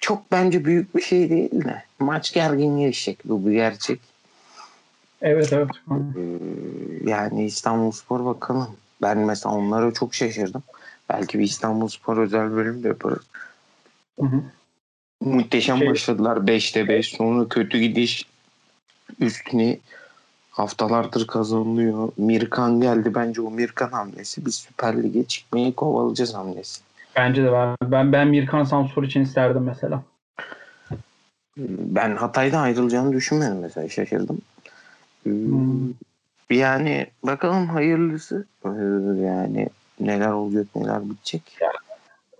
çok 0.00 0.32
bence 0.32 0.64
büyük 0.64 0.96
bir 0.96 1.02
şey 1.02 1.30
değil 1.30 1.64
de 1.64 1.82
maç 1.98 2.32
gergin 2.32 2.78
geçecek 2.78 3.18
bu 3.24 3.46
bir 3.46 3.52
gerçek. 3.52 4.00
Evet 5.22 5.52
evet. 5.52 5.68
Ee, 5.90 7.10
yani 7.10 7.44
İstanbulspor 7.44 8.24
bakalım. 8.24 8.76
Ben 9.02 9.18
mesela 9.18 9.54
onlara 9.54 9.92
çok 9.92 10.14
şaşırdım. 10.14 10.62
Belki 11.08 11.38
bir 11.38 11.44
İstanbulspor 11.44 12.16
özel 12.16 12.52
bölüm 12.52 12.82
de 12.82 12.88
yaparız. 12.88 13.22
Hı 14.20 14.26
hı. 14.26 14.42
Muhteşem 15.20 15.78
Şey- 15.78 15.88
başladılar 15.88 16.36
5'te 16.36 16.88
5 16.88 17.08
sonra 17.08 17.48
kötü 17.48 17.78
gidiş 17.78 18.26
üstüne 19.20 19.78
haftalardır 20.60 21.26
kazanılıyor. 21.26 22.08
Mirkan 22.16 22.80
geldi 22.80 23.14
bence 23.14 23.40
o 23.40 23.50
Mirkan 23.50 23.90
hamlesi 23.90 24.46
biz 24.46 24.54
Süper 24.54 25.02
Lig'e 25.02 25.24
çıkmayı 25.24 25.74
kovalayacağız 25.74 26.34
hamlesi. 26.34 26.82
Bence 27.16 27.44
de 27.44 27.52
ben 27.52 27.76
ben, 27.82 28.12
ben 28.12 28.28
Mirkan 28.28 28.64
Samspor 28.64 29.02
için 29.02 29.22
isterdim 29.22 29.62
mesela. 29.62 30.02
Ben 31.56 32.16
Hatay'da 32.16 32.58
ayrılacağını 32.58 33.12
düşünmedim 33.12 33.58
mesela 33.60 33.88
şaşırdım. 33.88 34.38
Hmm. 35.22 35.92
Yani 36.50 37.06
bakalım 37.22 37.66
hayırlısı 37.66 38.46
yani 39.24 39.68
neler 40.00 40.32
olacak 40.32 40.66
neler 40.76 41.10
bitecek. 41.10 41.42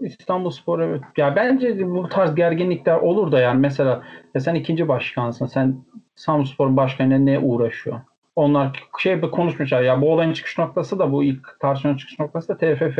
İstanbulspor 0.01 0.81
evet. 0.81 1.01
Ya 1.17 1.37
bence 1.37 1.91
bu 1.91 2.09
tarz 2.09 2.35
gerginlikler 2.35 2.97
olur 2.97 3.33
da 3.33 3.41
yani 3.41 3.61
mesela 3.61 4.03
ya 4.35 4.41
sen 4.41 4.55
ikinci 4.55 4.89
başkansın. 4.89 5.47
Sen 5.47 5.77
Samspor'un 6.17 6.77
başkanıyla 6.77 7.19
ne 7.19 7.39
uğraşıyor? 7.39 8.01
Onlar 8.37 8.85
şey 8.99 9.23
bir 9.23 9.31
konuşmuşlar 9.31 9.83
ya 9.83 10.01
bu 10.01 10.13
olayın 10.13 10.33
çıkış 10.33 10.59
noktası 10.59 10.99
da 10.99 11.13
bu 11.13 11.25
ilk 11.25 11.61
tartışmanın 11.61 11.97
çıkış 11.97 12.19
noktası 12.19 12.49
da 12.49 12.57
TFF 12.57 12.99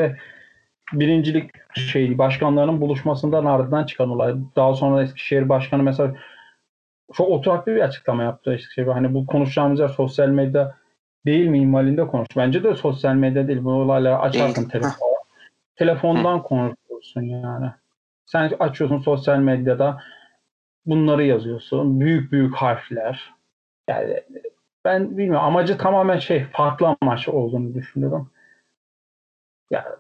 birincilik 0.93 1.51
şey 1.75 2.19
başkanlarının 2.19 2.81
buluşmasından 2.81 3.45
ardından 3.45 3.87
çıkan 3.87 4.11
olay. 4.11 4.35
Daha 4.57 4.75
sonra 4.75 5.03
Eskişehir 5.03 5.49
Başkanı 5.49 5.83
mesela 5.83 6.15
çok 7.13 7.29
oturaklı 7.29 7.75
bir 7.75 7.81
açıklama 7.81 8.23
yaptı. 8.23 8.55
Eskişehir. 8.55 8.87
Hani 8.87 9.15
bu 9.15 9.27
konuşacağımız 9.27 9.81
yer 9.81 9.89
sosyal 9.89 10.29
medya 10.29 10.75
değil 11.27 11.47
minvalinde 11.47 12.07
konuş. 12.07 12.29
Bence 12.37 12.65
de 12.65 12.75
sosyal 12.75 13.15
medya 13.15 13.49
değil. 13.49 13.65
Bu 13.65 13.73
olayları 13.73 14.19
açarsın 14.19 14.57
Değil. 14.57 14.69
telefon. 14.69 15.11
Telefondan 15.77 16.43
konuşursun 16.43 17.23
yani. 17.23 17.71
Sen 18.27 18.53
açıyorsun 18.61 18.99
sosyal 18.99 19.39
medyada 19.39 20.01
bunları 20.87 21.25
yazıyorsun. 21.25 22.01
Büyük 22.01 22.33
büyük 22.33 22.55
harfler. 22.55 23.31
Yani 23.89 24.23
ben 24.85 25.19
bilmiyorum. 25.19 25.45
Amacı 25.47 25.79
tamamen 25.79 26.19
şey 26.19 26.45
farklı 26.53 26.97
amaç 27.03 27.29
olduğunu 27.29 27.75
düşünüyorum. 27.75 28.31
Ya 29.71 29.97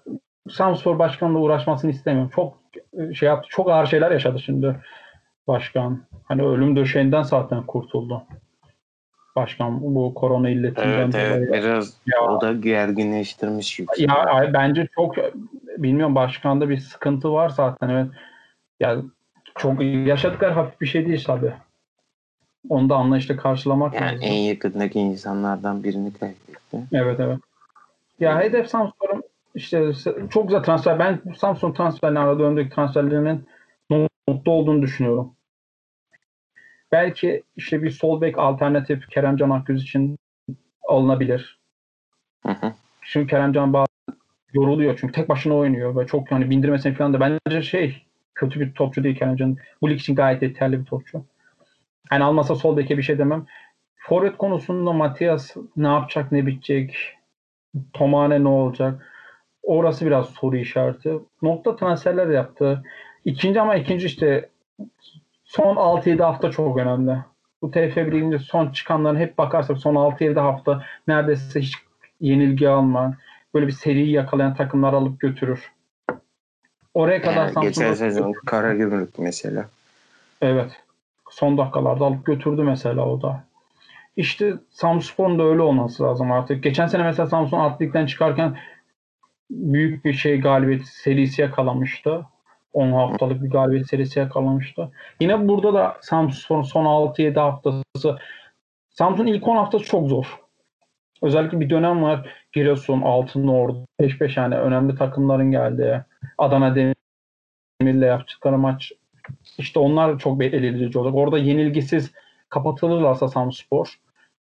Samspor 0.50 0.98
başkanla 0.98 1.38
uğraşmasını 1.38 1.90
istemiyorum. 1.90 2.30
Çok 2.34 2.58
e, 2.92 3.14
şey 3.14 3.26
yaptı. 3.26 3.48
Çok 3.50 3.70
ağır 3.70 3.86
şeyler 3.86 4.10
yaşadı 4.10 4.40
şimdi 4.40 4.76
başkan. 5.48 6.02
Hani 6.24 6.42
ölüm 6.42 6.76
döşeğinden 6.76 7.22
zaten 7.22 7.62
kurtuldu. 7.66 8.22
Başkan 9.36 9.82
bu 9.94 10.14
korona 10.14 10.50
illetinden 10.50 10.88
Evet 10.88 11.12
dolayı. 11.14 11.48
evet 11.50 11.52
biraz 11.64 12.00
Ya- 12.06 12.22
o 12.22 12.40
da 12.40 12.52
gerginleştirmiş 12.52 13.76
gibi. 13.76 13.86
Ya 13.98 14.14
ay- 14.14 14.52
bence 14.52 14.88
çok 14.94 15.16
bilmiyorum 15.78 16.14
başkanda 16.14 16.68
bir 16.68 16.78
sıkıntı 16.78 17.32
var 17.32 17.48
zaten 17.48 17.88
evet. 17.88 18.06
Ya 18.80 18.96
çok 19.58 19.82
yaşadıkları 19.82 20.52
hafif 20.52 20.80
bir 20.80 20.86
şey 20.86 21.06
değil 21.06 21.24
tabii. 21.26 21.52
Onu 22.68 22.88
da 22.88 22.96
anlayışla 22.96 23.36
karşılamak 23.36 23.94
Yani 23.94 24.04
lazım. 24.04 24.20
en 24.22 24.34
yakındaki 24.38 24.98
insanlardan 24.98 25.84
birini 25.84 26.12
kaybetti. 26.12 26.86
Evet 26.92 27.20
evet. 27.20 27.38
Ya 28.20 28.40
hedef 28.40 28.68
Samsun'un 28.68 29.22
işte 29.54 29.92
çok 30.30 30.48
güzel 30.48 30.62
transfer. 30.62 30.98
Ben 30.98 31.20
Samsun 31.38 31.72
transferlerine 31.72 32.18
arada 32.18 32.42
öndeki 32.42 32.74
transferlerinin 32.74 33.46
mutlu 34.28 34.52
olduğunu 34.52 34.82
düşünüyorum. 34.82 35.32
Belki 36.92 37.42
işte 37.56 37.82
bir 37.82 37.90
sol 37.90 38.20
bek 38.20 38.38
alternatif 38.38 39.08
Keremcan 39.08 39.50
Akgüz 39.50 39.82
için 39.82 40.18
alınabilir. 40.88 41.58
Hı 42.46 42.52
hı. 42.52 42.72
Çünkü 43.02 43.26
Keremcan 43.26 43.72
bazı 43.72 43.88
yoruluyor 44.52 44.98
çünkü 45.00 45.12
tek 45.12 45.28
başına 45.28 45.54
oynuyor 45.54 45.96
ve 45.96 46.06
çok 46.06 46.30
hani 46.30 46.50
bindirmesine 46.50 46.94
falan 46.94 47.14
da 47.14 47.20
bence 47.20 47.62
şey 47.62 48.02
kötü 48.34 48.60
bir 48.60 48.72
topçu 48.72 49.04
değil 49.04 49.18
Keremcan. 49.18 49.56
Bu 49.82 49.90
lig 49.90 50.00
için 50.00 50.14
gayet 50.14 50.42
yeterli 50.42 50.80
bir 50.80 50.84
topçu. 50.84 51.24
Yani 52.12 52.24
almasa 52.24 52.54
sol 52.54 52.76
beke 52.76 52.98
bir 52.98 53.02
şey 53.02 53.18
demem. 53.18 53.46
Forvet 53.96 54.36
konusunda 54.38 54.92
Matias 54.92 55.56
ne 55.76 55.86
yapacak 55.88 56.32
ne 56.32 56.46
bitecek? 56.46 57.14
Tomane 57.92 58.44
ne 58.44 58.48
olacak? 58.48 59.06
Orası 59.62 60.06
biraz 60.06 60.26
soru 60.28 60.56
işareti. 60.56 61.12
Nokta 61.42 61.76
transferler 61.76 62.26
yaptı. 62.26 62.82
İkinci 63.24 63.60
ama 63.60 63.74
ikinci 63.76 64.06
işte 64.06 64.48
son 65.44 65.76
6-7 65.76 66.22
hafta 66.22 66.50
çok 66.50 66.78
önemli. 66.78 67.16
Bu 67.62 67.70
TFF 67.70 67.96
Ligi'nde 67.98 68.38
son 68.38 68.72
çıkanların 68.72 69.16
hep 69.18 69.38
bakarsak 69.38 69.78
son 69.78 69.94
6-7 69.94 70.40
hafta 70.40 70.84
neredeyse 71.08 71.60
hiç 71.60 71.74
yenilgi 72.20 72.68
alma. 72.68 73.14
Böyle 73.54 73.66
bir 73.66 73.72
seriyi 73.72 74.10
yakalayan 74.10 74.54
takımlar 74.54 74.92
alıp 74.92 75.20
götürür. 75.20 75.72
Oraya 76.94 77.22
kadar 77.22 77.34
Yani 77.36 77.54
geçen 77.60 77.82
Samsun'u- 77.84 77.96
sezon 77.96 78.32
Karagümrük 78.46 79.18
mesela. 79.18 79.68
Evet. 80.42 80.70
Son 81.30 81.58
dakikalarda 81.58 82.04
alıp 82.04 82.26
götürdü 82.26 82.62
mesela 82.62 83.06
o 83.06 83.22
da. 83.22 83.44
İşte 84.16 84.54
Samsun'un 84.70 85.38
da 85.38 85.42
öyle 85.42 85.62
olması 85.62 86.02
lazım 86.02 86.32
artık. 86.32 86.62
Geçen 86.62 86.86
sene 86.86 87.02
mesela 87.02 87.26
Samsun 87.26 87.58
alt 87.58 87.80
ligden 87.80 88.06
çıkarken 88.06 88.58
büyük 89.50 90.04
bir 90.04 90.12
şey 90.12 90.40
galibiyet 90.40 90.86
serisi 90.86 91.42
yakalamıştı. 91.42 92.26
10 92.72 92.92
haftalık 92.92 93.42
bir 93.42 93.50
galibiyet 93.50 93.88
serisi 93.88 94.18
yakalamıştı. 94.18 94.92
Yine 95.20 95.48
burada 95.48 95.74
da 95.74 95.96
Samsun 96.00 96.62
son 96.62 96.84
6-7 96.84 97.40
haftası 97.40 98.18
Samsun 98.90 99.26
ilk 99.26 99.48
10 99.48 99.56
haftası 99.56 99.84
çok 99.84 100.08
zor. 100.08 100.40
Özellikle 101.22 101.60
bir 101.60 101.70
dönem 101.70 102.02
var. 102.02 102.28
Giresun, 102.52 103.00
Altınordu, 103.00 103.86
peş 103.98 104.18
peş 104.18 104.36
yani 104.36 104.56
önemli 104.56 104.94
takımların 104.94 105.50
geldiği. 105.50 106.00
Adana 106.38 106.74
Demir'le 107.80 108.06
yaptıkları 108.06 108.58
maç 108.58 108.92
işte 109.58 109.78
onlar 109.78 110.18
çok 110.18 110.40
belirleyici 110.40 110.98
olacak. 110.98 111.14
Orada 111.14 111.38
yenilgisiz 111.38 112.12
kapatılırlarsa 112.48 113.28
Samspor 113.28 113.98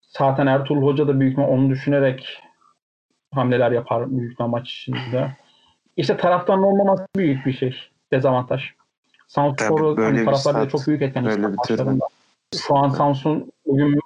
zaten 0.01 0.47
Ertuğrul 0.47 0.83
Hoca 0.83 1.09
da 1.09 1.21
büyük 1.21 1.39
onu 1.39 1.71
düşünerek 1.71 2.43
hamleler 3.35 3.73
yapar 3.73 4.11
büyük 4.11 4.39
maç 4.39 4.71
içinde. 4.71 5.37
İşte 5.97 6.17
taraftarın 6.17 6.63
olmaması 6.63 7.07
büyük 7.17 7.47
bir 7.47 7.53
şey. 7.53 7.77
Dezavantaj. 8.13 8.71
Samspor'u 9.29 10.05
hani 10.05 10.37
stat, 10.37 10.71
çok 10.71 10.87
büyük 10.87 11.03
etken 11.03 11.25
işte 11.25 11.47
maçlarında. 11.47 12.07
Şu 12.67 12.77
an 12.77 12.89
Samsun 12.89 13.53
bugün 13.67 14.01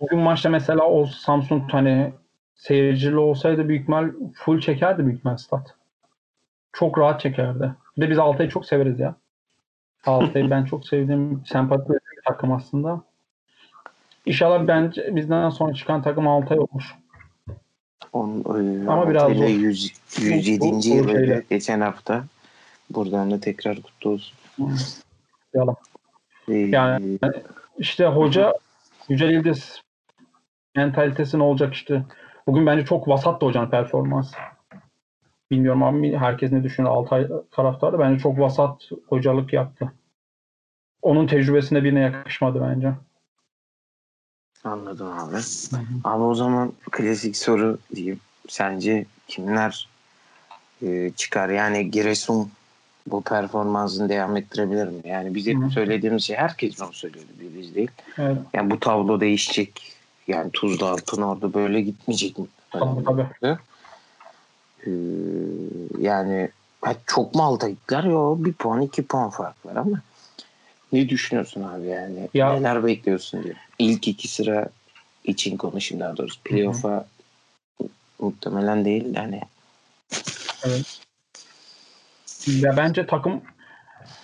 bugün 0.00 0.18
maçta 0.18 0.48
mesela 0.48 0.84
o 0.84 1.06
Samsun 1.06 1.60
hani 1.60 2.12
seyircili 2.54 3.16
olsaydı 3.16 3.68
büyük 3.68 3.82
ihtimal 3.82 4.10
full 4.34 4.60
çekerdi 4.60 5.06
büyük 5.06 5.18
ihtimal 5.18 5.36
stat. 5.36 5.74
Çok 6.72 6.98
rahat 6.98 7.20
çekerdi. 7.20 7.74
Bir 7.96 8.02
de 8.02 8.10
biz 8.10 8.18
Altay'ı 8.18 8.50
çok 8.50 8.66
severiz 8.66 9.00
ya. 9.00 9.14
Altay'ı 10.06 10.50
ben 10.50 10.64
çok 10.64 10.86
sevdiğim, 10.88 11.42
sempati 11.46 11.88
bir 11.92 12.22
takım 12.28 12.52
aslında. 12.52 13.00
İnşallah 14.26 14.66
bence 14.66 15.16
bizden 15.16 15.50
sonra 15.50 15.74
çıkan 15.74 16.02
takım 16.02 16.28
Altay 16.28 16.58
olur. 16.58 16.96
Onun, 18.12 18.40
e, 18.84 18.90
Ama 18.90 19.10
biraz 19.10 19.22
Altay'la 19.22 19.46
zor. 19.46 19.54
100, 19.54 19.92
107. 20.18 20.60
Bu- 20.60 20.64
bu- 20.64 20.82
bu 20.82 20.96
yılı 20.96 21.10
şeyle. 21.12 21.42
geçen 21.50 21.80
hafta. 21.80 22.24
Buradan 22.90 23.30
da 23.30 23.40
tekrar 23.40 23.76
kutlu 23.82 24.10
olsun. 24.10 24.36
Yalan. 25.54 25.76
Ee, 26.48 26.52
Yani- 26.54 27.18
İşte 27.78 28.06
hoca 28.06 28.52
Yücel 29.08 29.30
Yıldız 29.30 29.82
mentalitesi 30.76 31.38
ne 31.38 31.42
olacak 31.42 31.74
işte. 31.74 32.02
Bugün 32.46 32.66
bence 32.66 32.84
çok 32.84 33.08
vasat 33.08 33.40
da 33.40 33.46
hocanın 33.46 33.70
performansı. 33.70 34.36
Bilmiyorum 35.50 35.82
abi 35.82 36.16
herkes 36.16 36.52
ne 36.52 36.64
düşünüyor 36.64 36.94
Altay 36.94 37.28
taraftarı. 37.50 37.98
Bence 37.98 38.22
çok 38.22 38.38
vasat 38.38 38.90
hocalık 39.08 39.52
yaptı. 39.52 39.92
Onun 41.02 41.26
tecrübesine 41.26 41.84
birine 41.84 42.00
yakışmadı 42.00 42.60
bence. 42.60 42.92
Anladım 44.64 45.06
abi. 45.06 45.36
Abi 46.04 46.22
o 46.22 46.34
zaman 46.34 46.72
klasik 46.90 47.36
soru 47.36 47.78
diyeyim. 47.94 48.20
Sence 48.48 49.06
kimler 49.28 49.88
e, 50.82 51.10
çıkar? 51.16 51.48
Yani 51.48 51.90
Giresun 51.90 52.50
bu 53.06 53.22
performansını 53.22 54.08
devam 54.08 54.36
ettirebilir 54.36 54.86
mi? 54.86 55.00
Yani 55.04 55.34
biz 55.34 55.46
hep 55.46 55.56
Hı. 55.56 55.70
söylediğimiz 55.70 56.24
şey 56.24 56.36
herkes 56.36 56.82
onu 56.82 56.92
söylüyordu 56.92 57.30
bir 57.40 57.60
biz 57.60 57.74
değil. 57.74 57.90
Evet. 58.18 58.38
Yani 58.54 58.70
bu 58.70 58.80
tablo 58.80 59.20
değişecek. 59.20 59.92
Yani 60.26 60.50
Tuzla 60.52 60.90
Altın 60.90 61.22
orada 61.22 61.54
böyle 61.54 61.80
gitmeyecek 61.80 62.38
mi? 62.38 62.46
Tabii 62.70 63.04
tabii. 63.04 63.58
Ee, 64.86 64.90
yani 65.98 66.50
çok 67.06 67.34
mu 67.34 67.42
alta 67.42 67.68
gittiler? 67.68 68.04
Bir 68.44 68.52
puan 68.52 68.80
iki 68.80 69.02
puan 69.06 69.30
fark 69.30 69.66
var 69.66 69.76
ama 69.76 70.02
ne 70.92 71.08
düşünüyorsun 71.08 71.62
abi 71.62 71.86
yani? 71.86 72.28
Ya- 72.34 72.52
Neler 72.52 72.84
bekliyorsun 72.86 73.42
diye. 73.42 73.54
İlk 73.78 74.08
iki 74.08 74.28
sıra 74.28 74.66
için 75.24 75.56
konuşayım 75.56 76.04
daha 76.04 76.16
doğrusu. 76.16 76.40
Playoff'a 76.44 77.06
muhtemelen 78.20 78.84
değil 78.84 79.14
hani 79.14 79.40
Ya 82.46 82.76
bence 82.76 83.06
takım 83.06 83.40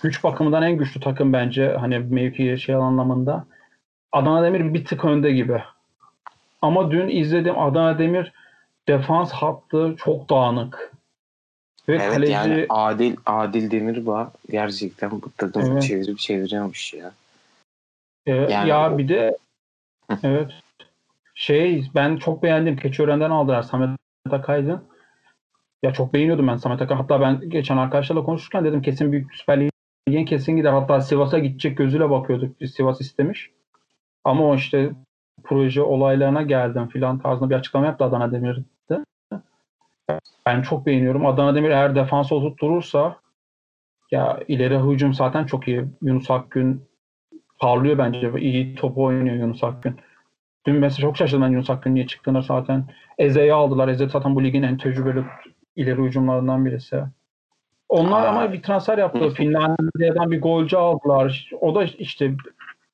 güç 0.01 0.23
bakımından 0.23 0.63
en 0.63 0.77
güçlü 0.77 0.99
takım 0.99 1.33
bence 1.33 1.75
hani 1.79 1.99
mevki 1.99 2.57
şey 2.59 2.75
anlamında. 2.75 3.45
Adana 4.11 4.43
Demir 4.43 4.73
bir 4.73 4.85
tık 4.85 5.05
önde 5.05 5.31
gibi. 5.31 5.63
Ama 6.61 6.91
dün 6.91 7.07
izledim 7.09 7.59
Adana 7.59 7.99
Demir 7.99 8.33
defans 8.89 9.31
hattı 9.31 9.95
çok 9.97 10.29
dağınık. 10.29 10.91
Ve 11.89 11.95
evet 11.95 12.13
kaleci 12.13 12.31
yani 12.31 12.65
Adil 12.69 13.15
Adil 13.25 13.71
Demirbağ 13.71 14.31
gerçekten 14.49 15.11
bu 15.11 15.31
takımı 15.37 15.73
Evet. 15.73 15.83
çevirip 15.83 16.19
çeviriyormuş 16.19 16.93
ya. 16.93 17.11
e, 18.25 18.31
yani 18.31 18.69
ya 18.69 18.93
o- 18.93 18.97
bir 18.97 19.07
de 19.09 19.37
evet 20.23 20.51
şey 21.35 21.85
ben 21.95 22.17
çok 22.17 22.43
beğendim. 22.43 22.77
Keçiören'den 22.77 23.29
aldılar 23.31 23.63
Samet 23.63 23.89
Akaydın. 24.31 24.83
Ya 25.83 25.93
çok 25.93 26.13
beğeniyordum 26.13 26.47
ben 26.47 26.57
Samet 26.57 26.81
Akaydın. 26.81 27.01
Hatta 27.01 27.21
ben 27.21 27.49
geçen 27.49 27.77
arkadaşlarla 27.77 28.23
konuşurken 28.23 28.65
dedim 28.65 28.81
kesin 28.81 29.11
büyük 29.11 29.35
Süper 29.35 29.69
Lig'in 30.07 30.25
kesin 30.25 30.55
gider. 30.57 30.71
Hatta 30.73 31.01
Sivas'a 31.01 31.39
gidecek 31.39 31.77
gözüyle 31.77 32.09
bakıyorduk. 32.09 32.61
Biz 32.61 32.71
Sivas 32.71 33.01
istemiş. 33.01 33.51
Ama 34.23 34.45
o 34.45 34.55
işte 34.55 34.91
proje 35.47 35.81
olaylarına 35.81 36.41
geldim 36.41 36.87
filan 36.87 37.19
tarzında 37.19 37.49
bir 37.49 37.55
açıklama 37.55 37.85
yaptı 37.85 38.03
Adana 38.03 38.31
Demir'de. 38.31 39.05
Ben 40.45 40.61
çok 40.61 40.85
beğeniyorum. 40.85 41.25
Adana 41.25 41.55
Demir 41.55 41.69
eğer 41.69 41.95
defans 41.95 42.31
oturturursa 42.31 43.15
ya 44.11 44.39
ileri 44.47 44.79
hücum 44.79 45.13
zaten 45.13 45.45
çok 45.45 45.67
iyi. 45.67 45.85
Yunus 46.01 46.31
Akgün 46.31 46.83
parlıyor 47.59 47.97
bence. 47.97 48.31
İyi 48.39 48.75
top 48.75 48.97
oynuyor 48.97 49.35
Yunus 49.35 49.63
Akgün. 49.63 49.95
Dün 50.67 50.75
mesela 50.75 51.07
çok 51.07 51.17
şaşırdım 51.17 51.41
ben 51.41 51.49
Yunus 51.49 51.69
Akgün 51.69 51.95
niye 51.95 52.07
çıktığına 52.07 52.41
zaten. 52.41 52.85
Eze'yi 53.17 53.53
aldılar. 53.53 53.87
Eze 53.87 54.09
zaten 54.09 54.35
bu 54.35 54.43
ligin 54.43 54.63
en 54.63 54.77
tecrübeli 54.77 55.23
ileri 55.75 56.01
hücumlarından 56.01 56.65
birisi. 56.65 57.03
Onlar 57.89 58.25
Aa. 58.25 58.29
ama 58.29 58.53
bir 58.53 58.61
transfer 58.61 58.97
yaptı. 58.97 59.29
Finlandiya'dan 59.29 60.31
bir 60.31 60.41
golcü 60.41 60.77
aldılar. 60.77 61.49
O 61.61 61.75
da 61.75 61.83
işte 61.83 62.33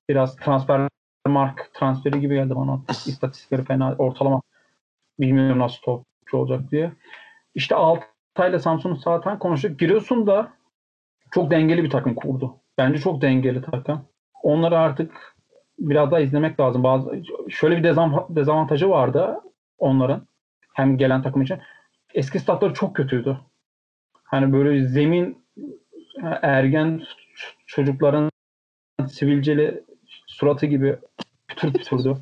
biraz 0.09 0.35
transfer 0.35 0.87
mark 1.27 1.69
transferi 1.73 2.21
gibi 2.21 2.35
geldi 2.35 2.55
bana. 2.55 2.81
İstatistikleri 2.89 3.63
fena. 3.63 3.95
Ortalama 3.97 4.41
bilmiyorum 5.19 5.59
nasıl 5.59 5.81
topçu 5.81 6.37
olacak 6.37 6.71
diye. 6.71 6.91
İşte 7.55 7.75
Altay'la 7.75 8.59
Samsun'u 8.59 8.95
zaten 8.95 9.39
konuştuk. 9.39 9.79
Giresun 9.79 10.27
da 10.27 10.53
çok 11.31 11.51
dengeli 11.51 11.83
bir 11.83 11.89
takım 11.89 12.15
kurdu. 12.15 12.55
Bence 12.77 12.99
çok 12.99 13.21
dengeli 13.21 13.61
takım. 13.61 14.05
Onları 14.43 14.79
artık 14.79 15.35
biraz 15.79 16.11
daha 16.11 16.19
izlemek 16.19 16.59
lazım. 16.59 16.83
Bazı 16.83 17.21
şöyle 17.49 17.77
bir 17.77 17.83
dezavantajı 18.35 18.89
vardı 18.89 19.39
onların. 19.77 20.27
Hem 20.73 20.97
gelen 20.97 21.21
takım 21.21 21.41
için. 21.41 21.59
Eski 22.13 22.39
statları 22.39 22.73
çok 22.73 22.95
kötüydü. 22.95 23.37
Hani 24.23 24.53
böyle 24.53 24.87
zemin 24.87 25.45
ergen 26.41 27.01
çocukların 27.65 28.29
sivilceli 29.07 29.83
suratı 30.33 30.65
gibi 30.65 30.95
pütür 31.47 31.73
pütürdü. 31.73 32.17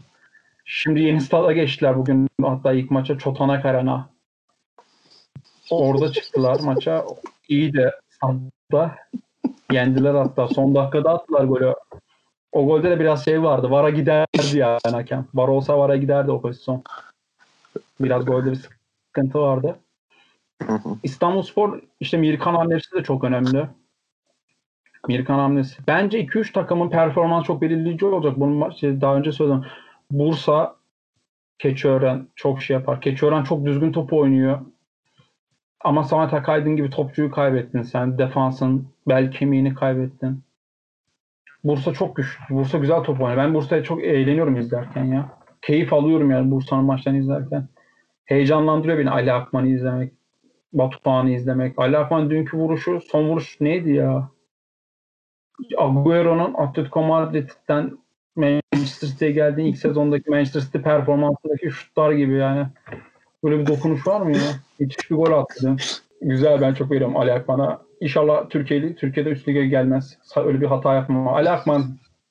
Şimdi 0.66 1.02
yeni 1.02 1.22
stada 1.22 1.52
geçtiler 1.52 1.98
bugün. 1.98 2.28
Hatta 2.42 2.74
ilk 2.74 2.92
maça 2.92 3.18
Çotanak 3.18 3.66
Arena. 3.66 4.10
Orada 5.70 6.12
çıktılar 6.12 6.60
maça. 6.60 7.06
İyi 7.48 7.74
de 7.74 7.92
hatta 8.20 8.96
yendiler 9.72 10.14
hatta. 10.14 10.48
Son 10.48 10.76
dakikada 10.76 11.10
attılar 11.10 11.44
golü. 11.44 11.74
O 12.52 12.66
golde 12.66 12.92
de 12.92 13.00
biraz 13.00 13.26
şey 13.26 13.44
vardı. 13.44 13.72
Vara 13.72 13.90
giderdi 13.90 14.58
yani 14.58 14.80
hakem. 14.84 15.28
Var 15.34 15.48
olsa 15.48 15.78
Vara 15.78 15.98
giderdi 15.98 16.32
o 16.32 16.42
pozisyon. 16.42 16.84
Biraz 18.00 18.26
golde 18.26 18.52
bir 18.52 18.70
sıkıntı 19.08 19.40
vardı. 19.40 19.76
Hı. 20.64 20.80
İstanbulspor 21.04 21.82
işte 22.00 22.18
Mirkan 22.18 22.56
hamlesi 22.56 22.96
de 22.96 23.04
çok 23.04 23.24
önemli. 23.24 23.68
Mirkan 25.08 25.40
hamlesi. 25.40 25.82
Bence 25.88 26.26
2-3 26.26 26.54
takımın 26.54 26.90
performansı 26.90 27.48
çok 27.48 27.62
belirleyici 27.62 28.06
olacak. 28.06 28.40
Bunu 28.40 28.72
şey, 28.78 29.02
daha 29.02 29.16
önce 29.16 29.32
söyledim. 29.32 29.66
Bursa, 30.12 30.76
Keçiören 31.62 32.28
çok 32.36 32.62
şey 32.62 32.74
yapar. 32.74 33.02
Keçiören 33.02 33.44
çok 33.44 33.66
düzgün 33.66 33.92
top 33.92 34.14
oynuyor. 34.14 34.60
Ama 35.82 36.04
Samet 36.04 36.34
Akaydın 36.34 36.76
gibi 36.76 36.90
topçuyu 36.90 37.32
kaybettin 37.32 37.82
sen. 37.82 38.18
Defansın 38.18 38.88
bel 39.08 39.32
kemiğini 39.32 39.74
kaybettin. 39.74 40.44
Bursa 41.64 41.94
çok 41.94 42.16
güçlü. 42.16 42.56
Bursa 42.56 42.78
güzel 42.78 43.04
top 43.04 43.22
oynuyor. 43.22 43.38
Ben 43.38 43.54
Bursa'ya 43.54 43.84
çok 43.84 44.04
eğleniyorum 44.04 44.58
izlerken 44.58 45.04
ya. 45.06 45.30
Keyif 45.62 45.94
alıyorum 45.94 46.32
yani 46.32 46.52
Bursa'nın 46.52 46.86
maçlarını 46.86 47.20
izlerken. 47.20 47.68
Heyecanlandırıyor 48.26 49.00
beni 49.00 49.10
Ali 49.10 49.34
Akman'ı 49.34 49.68
izlemek. 49.68 50.14
Batuhan'ı 50.74 51.32
izlemek. 51.32 51.80
Ali 51.80 51.98
Akman 51.98 52.30
dünkü 52.30 52.58
vuruşu, 52.58 53.02
son 53.12 53.28
vuruş 53.28 53.62
neydi 53.62 53.92
ya? 53.92 54.30
Agüero'nun 55.78 56.54
Atletico 56.58 57.04
Madrid'den 57.04 57.98
Manchester 58.36 59.08
City'ye 59.08 59.32
geldiği 59.32 59.70
ilk 59.70 59.78
sezondaki 59.78 60.30
Manchester 60.30 60.62
City 60.62 60.78
performansındaki 60.78 61.72
şutlar 61.72 62.12
gibi 62.12 62.34
yani. 62.34 62.68
Böyle 63.44 63.60
bir 63.60 63.68
dokunuş 63.68 64.08
var 64.08 64.22
mı 64.22 64.32
ya? 64.38 64.44
Müthiş 64.80 65.12
bir 65.12 65.16
gol 65.16 65.32
attı. 65.32 65.76
Güzel 66.22 66.62
ben 66.62 66.74
çok 66.74 66.92
veriyorum 66.92 67.18
Ali 67.18 67.34
Akman'a. 67.34 67.82
İnşallah 68.02 68.50
Türkiye'li, 68.50 68.96
Türkiye'de 68.96 69.30
üst 69.30 69.48
lige 69.48 69.68
gelmez. 69.68 70.18
Öyle 70.36 70.62
bir 70.62 70.66
hata 70.68 70.94
yapmam. 70.94 71.28
Ali 71.28 71.50
Akman 71.50 71.84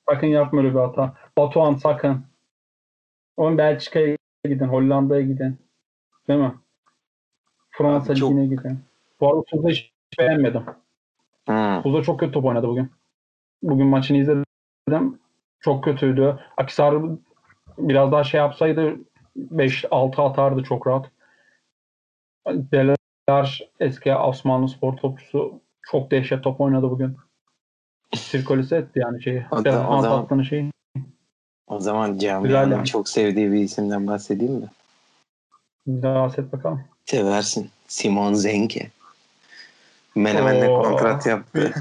sakın 0.09 0.27
yapma 0.27 0.59
öyle 0.59 0.73
bir 0.73 0.79
hata. 0.79 1.13
Batuhan 1.37 1.73
sakın. 1.73 2.23
Onun 3.37 3.57
Belçika'ya 3.57 4.17
gidin, 4.45 4.67
Hollanda'ya 4.67 5.21
gidin. 5.21 5.57
Değil 6.27 6.39
mi? 6.39 6.53
Fransa 7.71 8.15
çok- 8.15 8.31
Ligi'ne 8.31 8.45
gidin. 8.45 8.79
Bu 9.19 9.29
arada 9.29 9.43
Tuzla 9.43 9.69
hiç 9.69 9.91
beğenmedim. 10.19 10.63
Hı. 11.49 11.79
Tuzla 11.83 12.03
çok 12.03 12.19
kötü 12.19 12.31
top 12.31 12.45
oynadı 12.45 12.67
bugün. 12.67 12.91
Bugün 13.63 13.87
maçını 13.87 14.17
izledim. 14.17 15.19
Çok 15.59 15.83
kötüydü. 15.83 16.39
Akisar 16.57 16.95
biraz 17.77 18.11
daha 18.11 18.23
şey 18.23 18.37
yapsaydı 18.39 18.95
5-6 19.37 20.21
atardı 20.21 20.63
çok 20.63 20.87
rahat. 20.87 21.05
Deler 22.47 23.69
eski 23.79 24.15
Osmanlı 24.15 24.69
spor 24.69 24.97
topçusu 24.97 25.59
çok 25.81 26.11
dehşet 26.11 26.43
top 26.43 26.61
oynadı 26.61 26.89
bugün. 26.89 27.17
Sirkolise 28.15 28.75
etti 28.77 28.99
yani 28.99 29.23
şeyi. 29.23 29.45
O 29.51 29.65
da- 29.65 29.87
o 29.89 30.01
zaman- 30.01 30.41
şeyi. 30.43 30.71
O 31.67 31.79
zaman 31.79 32.17
camianın 32.17 32.71
yani. 32.71 32.85
çok 32.85 33.09
sevdiği 33.09 33.51
bir 33.51 33.59
isimden 33.59 34.07
bahsedeyim 34.07 34.53
mi? 34.53 34.67
Daha 35.87 36.29
set 36.29 36.53
bakalım. 36.53 36.83
Seversin. 37.05 37.69
Simon 37.87 38.33
Zenke. 38.33 38.89
Menemen'le 40.15 40.67
kontrat 40.67 41.25
yaptı. 41.25 41.73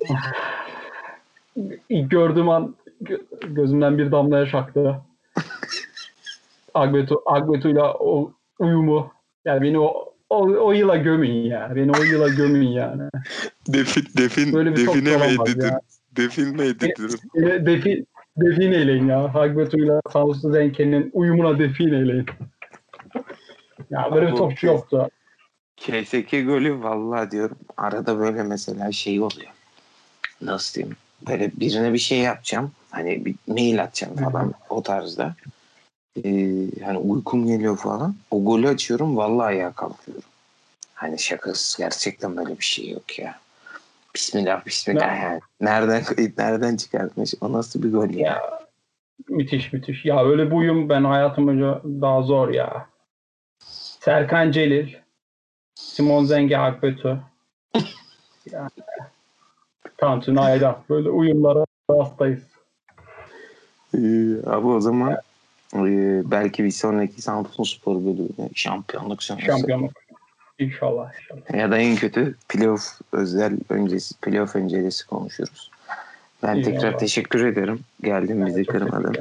Gördüğüm 1.90 2.48
an 2.48 2.74
gö- 3.02 3.54
gözümden 3.54 3.98
bir 3.98 4.12
damla 4.12 4.38
yaş 4.38 4.54
aktı. 4.54 4.96
Agbetu, 6.74 7.22
Agbetu'yla 7.26 7.94
o 7.94 8.32
uyumu. 8.58 9.12
Yani 9.44 9.62
beni 9.62 9.78
o, 9.78 10.14
o, 10.30 10.36
o 10.42 10.72
yıla 10.72 10.96
gömün 10.96 11.32
ya. 11.32 11.72
Beni 11.76 11.92
o 11.92 12.02
yıla 12.02 12.28
gömün 12.28 12.68
yani. 12.68 13.02
Defin, 13.68 14.04
defin, 14.16 14.52
Böyle 14.52 14.70
bir 14.70 14.76
define 14.76 15.16
mi 15.16 15.64
ya. 15.64 15.80
Defin 16.16 16.56
mi 16.56 16.62
edittin? 16.62 17.18
Beni 17.34 17.66
defi, 17.66 18.04
defin 18.36 18.72
eyleyin 18.72 19.08
ya. 19.08 19.32
Agbetu'yla 19.34 20.00
Samsun 20.12 20.52
Zenke'nin 20.52 21.10
uyumuna 21.12 21.58
defin 21.58 21.92
eyleyin. 21.92 22.26
Ya 23.90 24.10
böyle 24.14 24.26
bir 24.32 24.36
topçu 24.36 24.66
yoktu. 24.66 25.08
KSK 25.76 26.30
golü 26.30 26.82
vallahi 26.82 27.30
diyorum. 27.30 27.56
Arada 27.76 28.18
böyle 28.18 28.42
mesela 28.42 28.92
şey 28.92 29.20
oluyor. 29.20 29.50
Nasıl 30.42 30.74
diyeyim? 30.74 30.96
Böyle 31.28 31.50
birine 31.60 31.92
bir 31.92 31.98
şey 31.98 32.18
yapacağım. 32.18 32.72
Hani 32.90 33.24
bir 33.24 33.34
mail 33.46 33.82
atacağım 33.82 34.16
falan 34.16 34.54
o 34.68 34.82
tarzda. 34.82 35.34
Ee, 36.24 36.44
hani 36.84 36.98
uykum 36.98 37.46
geliyor 37.46 37.76
falan. 37.76 38.16
O 38.30 38.44
golü 38.44 38.68
açıyorum 38.68 39.16
vallahi 39.16 39.46
ayağa 39.46 39.72
kalkıyorum. 39.72 40.22
Hani 40.94 41.18
şakasız 41.18 41.76
gerçekten 41.78 42.36
böyle 42.36 42.58
bir 42.58 42.64
şey 42.64 42.90
yok 42.90 43.18
ya. 43.18 43.38
Bismillah 44.14 44.66
bismillah 44.66 45.16
Ya. 45.16 45.22
yani. 45.22 45.40
Nereden 45.60 46.02
nereden 46.38 46.76
çıkartmış? 46.76 47.34
O 47.40 47.52
nasıl 47.52 47.82
bir 47.82 47.92
gol 47.92 48.10
ya? 48.10 48.26
Ya 48.26 48.60
müthiş 49.28 49.72
müthiş. 49.72 50.04
Ya 50.04 50.24
öyle 50.24 50.46
bir 50.50 50.56
uyum 50.56 50.88
ben 50.88 51.04
hayatım 51.04 51.46
boyunca 51.46 51.82
daha 51.84 52.22
zor 52.22 52.48
ya. 52.48 52.86
Serkan 54.00 54.52
Celil, 54.52 54.94
Simon 55.74 56.24
Zenge 56.24 56.56
Akbetü. 56.58 57.20
ya. 58.52 58.68
Tantuni 60.00 60.40
Aydan. 60.40 60.78
Böyle 60.90 61.10
uyumlara 61.10 61.64
hastayız. 61.88 62.42
Ee, 63.94 63.98
abi 64.46 64.66
o 64.66 64.80
zaman 64.80 65.12
e, 65.74 66.22
belki 66.30 66.64
bir 66.64 66.70
sonraki 66.70 67.22
Samsun 67.22 67.64
Spor 67.64 67.96
bölümüne 67.96 68.50
şampiyonluk 68.54 69.22
sonrası. 69.22 69.46
Şampiyonluk. 69.46 69.92
İnşallah. 70.58 71.12
inşallah. 71.14 71.60
Ya 71.60 71.70
da 71.70 71.78
en 71.78 71.96
kötü 71.96 72.34
playoff 72.48 73.00
özel 73.12 73.58
öncesi, 73.68 74.14
playoff 74.20 74.56
öncesi 74.56 75.06
konuşuruz. 75.06 75.70
Ben 76.42 76.54
İyi 76.56 76.64
tekrar 76.64 76.88
valla. 76.88 76.96
teşekkür 76.96 77.44
ederim. 77.44 77.80
Geldin 78.02 78.46
bizi 78.46 78.64
kırmadın. 78.64 79.16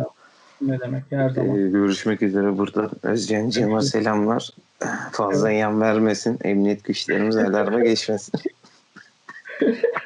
Ne 0.62 0.80
demek 0.80 1.04
her 1.10 1.30
zaman. 1.30 1.56
Ee, 1.56 1.70
görüşmek 1.70 2.22
üzere 2.22 2.58
burada. 2.58 2.90
Özcan 3.04 3.50
Cem'e 3.50 3.82
selamlar. 3.82 4.50
Fazla 5.12 5.52
yan 5.52 5.82
vermesin. 5.82 6.40
Emniyet 6.44 6.84
güçlerimiz 6.84 7.38
alarma 7.38 7.80
geçmesin. 7.80 8.40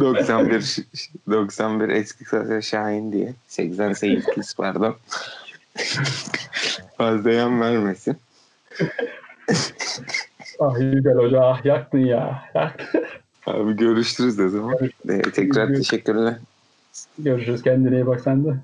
91 0.00 0.60
ş- 0.60 0.82
91 1.30 1.88
eski 1.88 2.24
Sasa 2.24 2.62
Şahin 2.62 3.12
diye. 3.12 3.34
88 3.48 4.54
pardon. 4.54 4.96
Fazla 6.98 7.30
yan 7.30 7.60
vermesin. 7.60 8.16
Ah 10.60 10.74
güzel 10.78 11.14
hoca. 11.14 11.40
Ah 11.40 11.64
yaktın 11.64 11.98
ya. 11.98 12.42
Abi 13.46 13.76
görüşürüz 13.76 14.40
o 14.40 14.48
zaman. 14.48 14.76
Ee, 15.08 15.22
tekrar 15.22 15.74
teşekkürler. 15.74 16.34
Görüşürüz. 17.18 17.62
Kendine 17.62 17.94
iyi 17.94 18.06
bak 18.06 18.20
sen 18.20 18.44
de. 18.44 18.54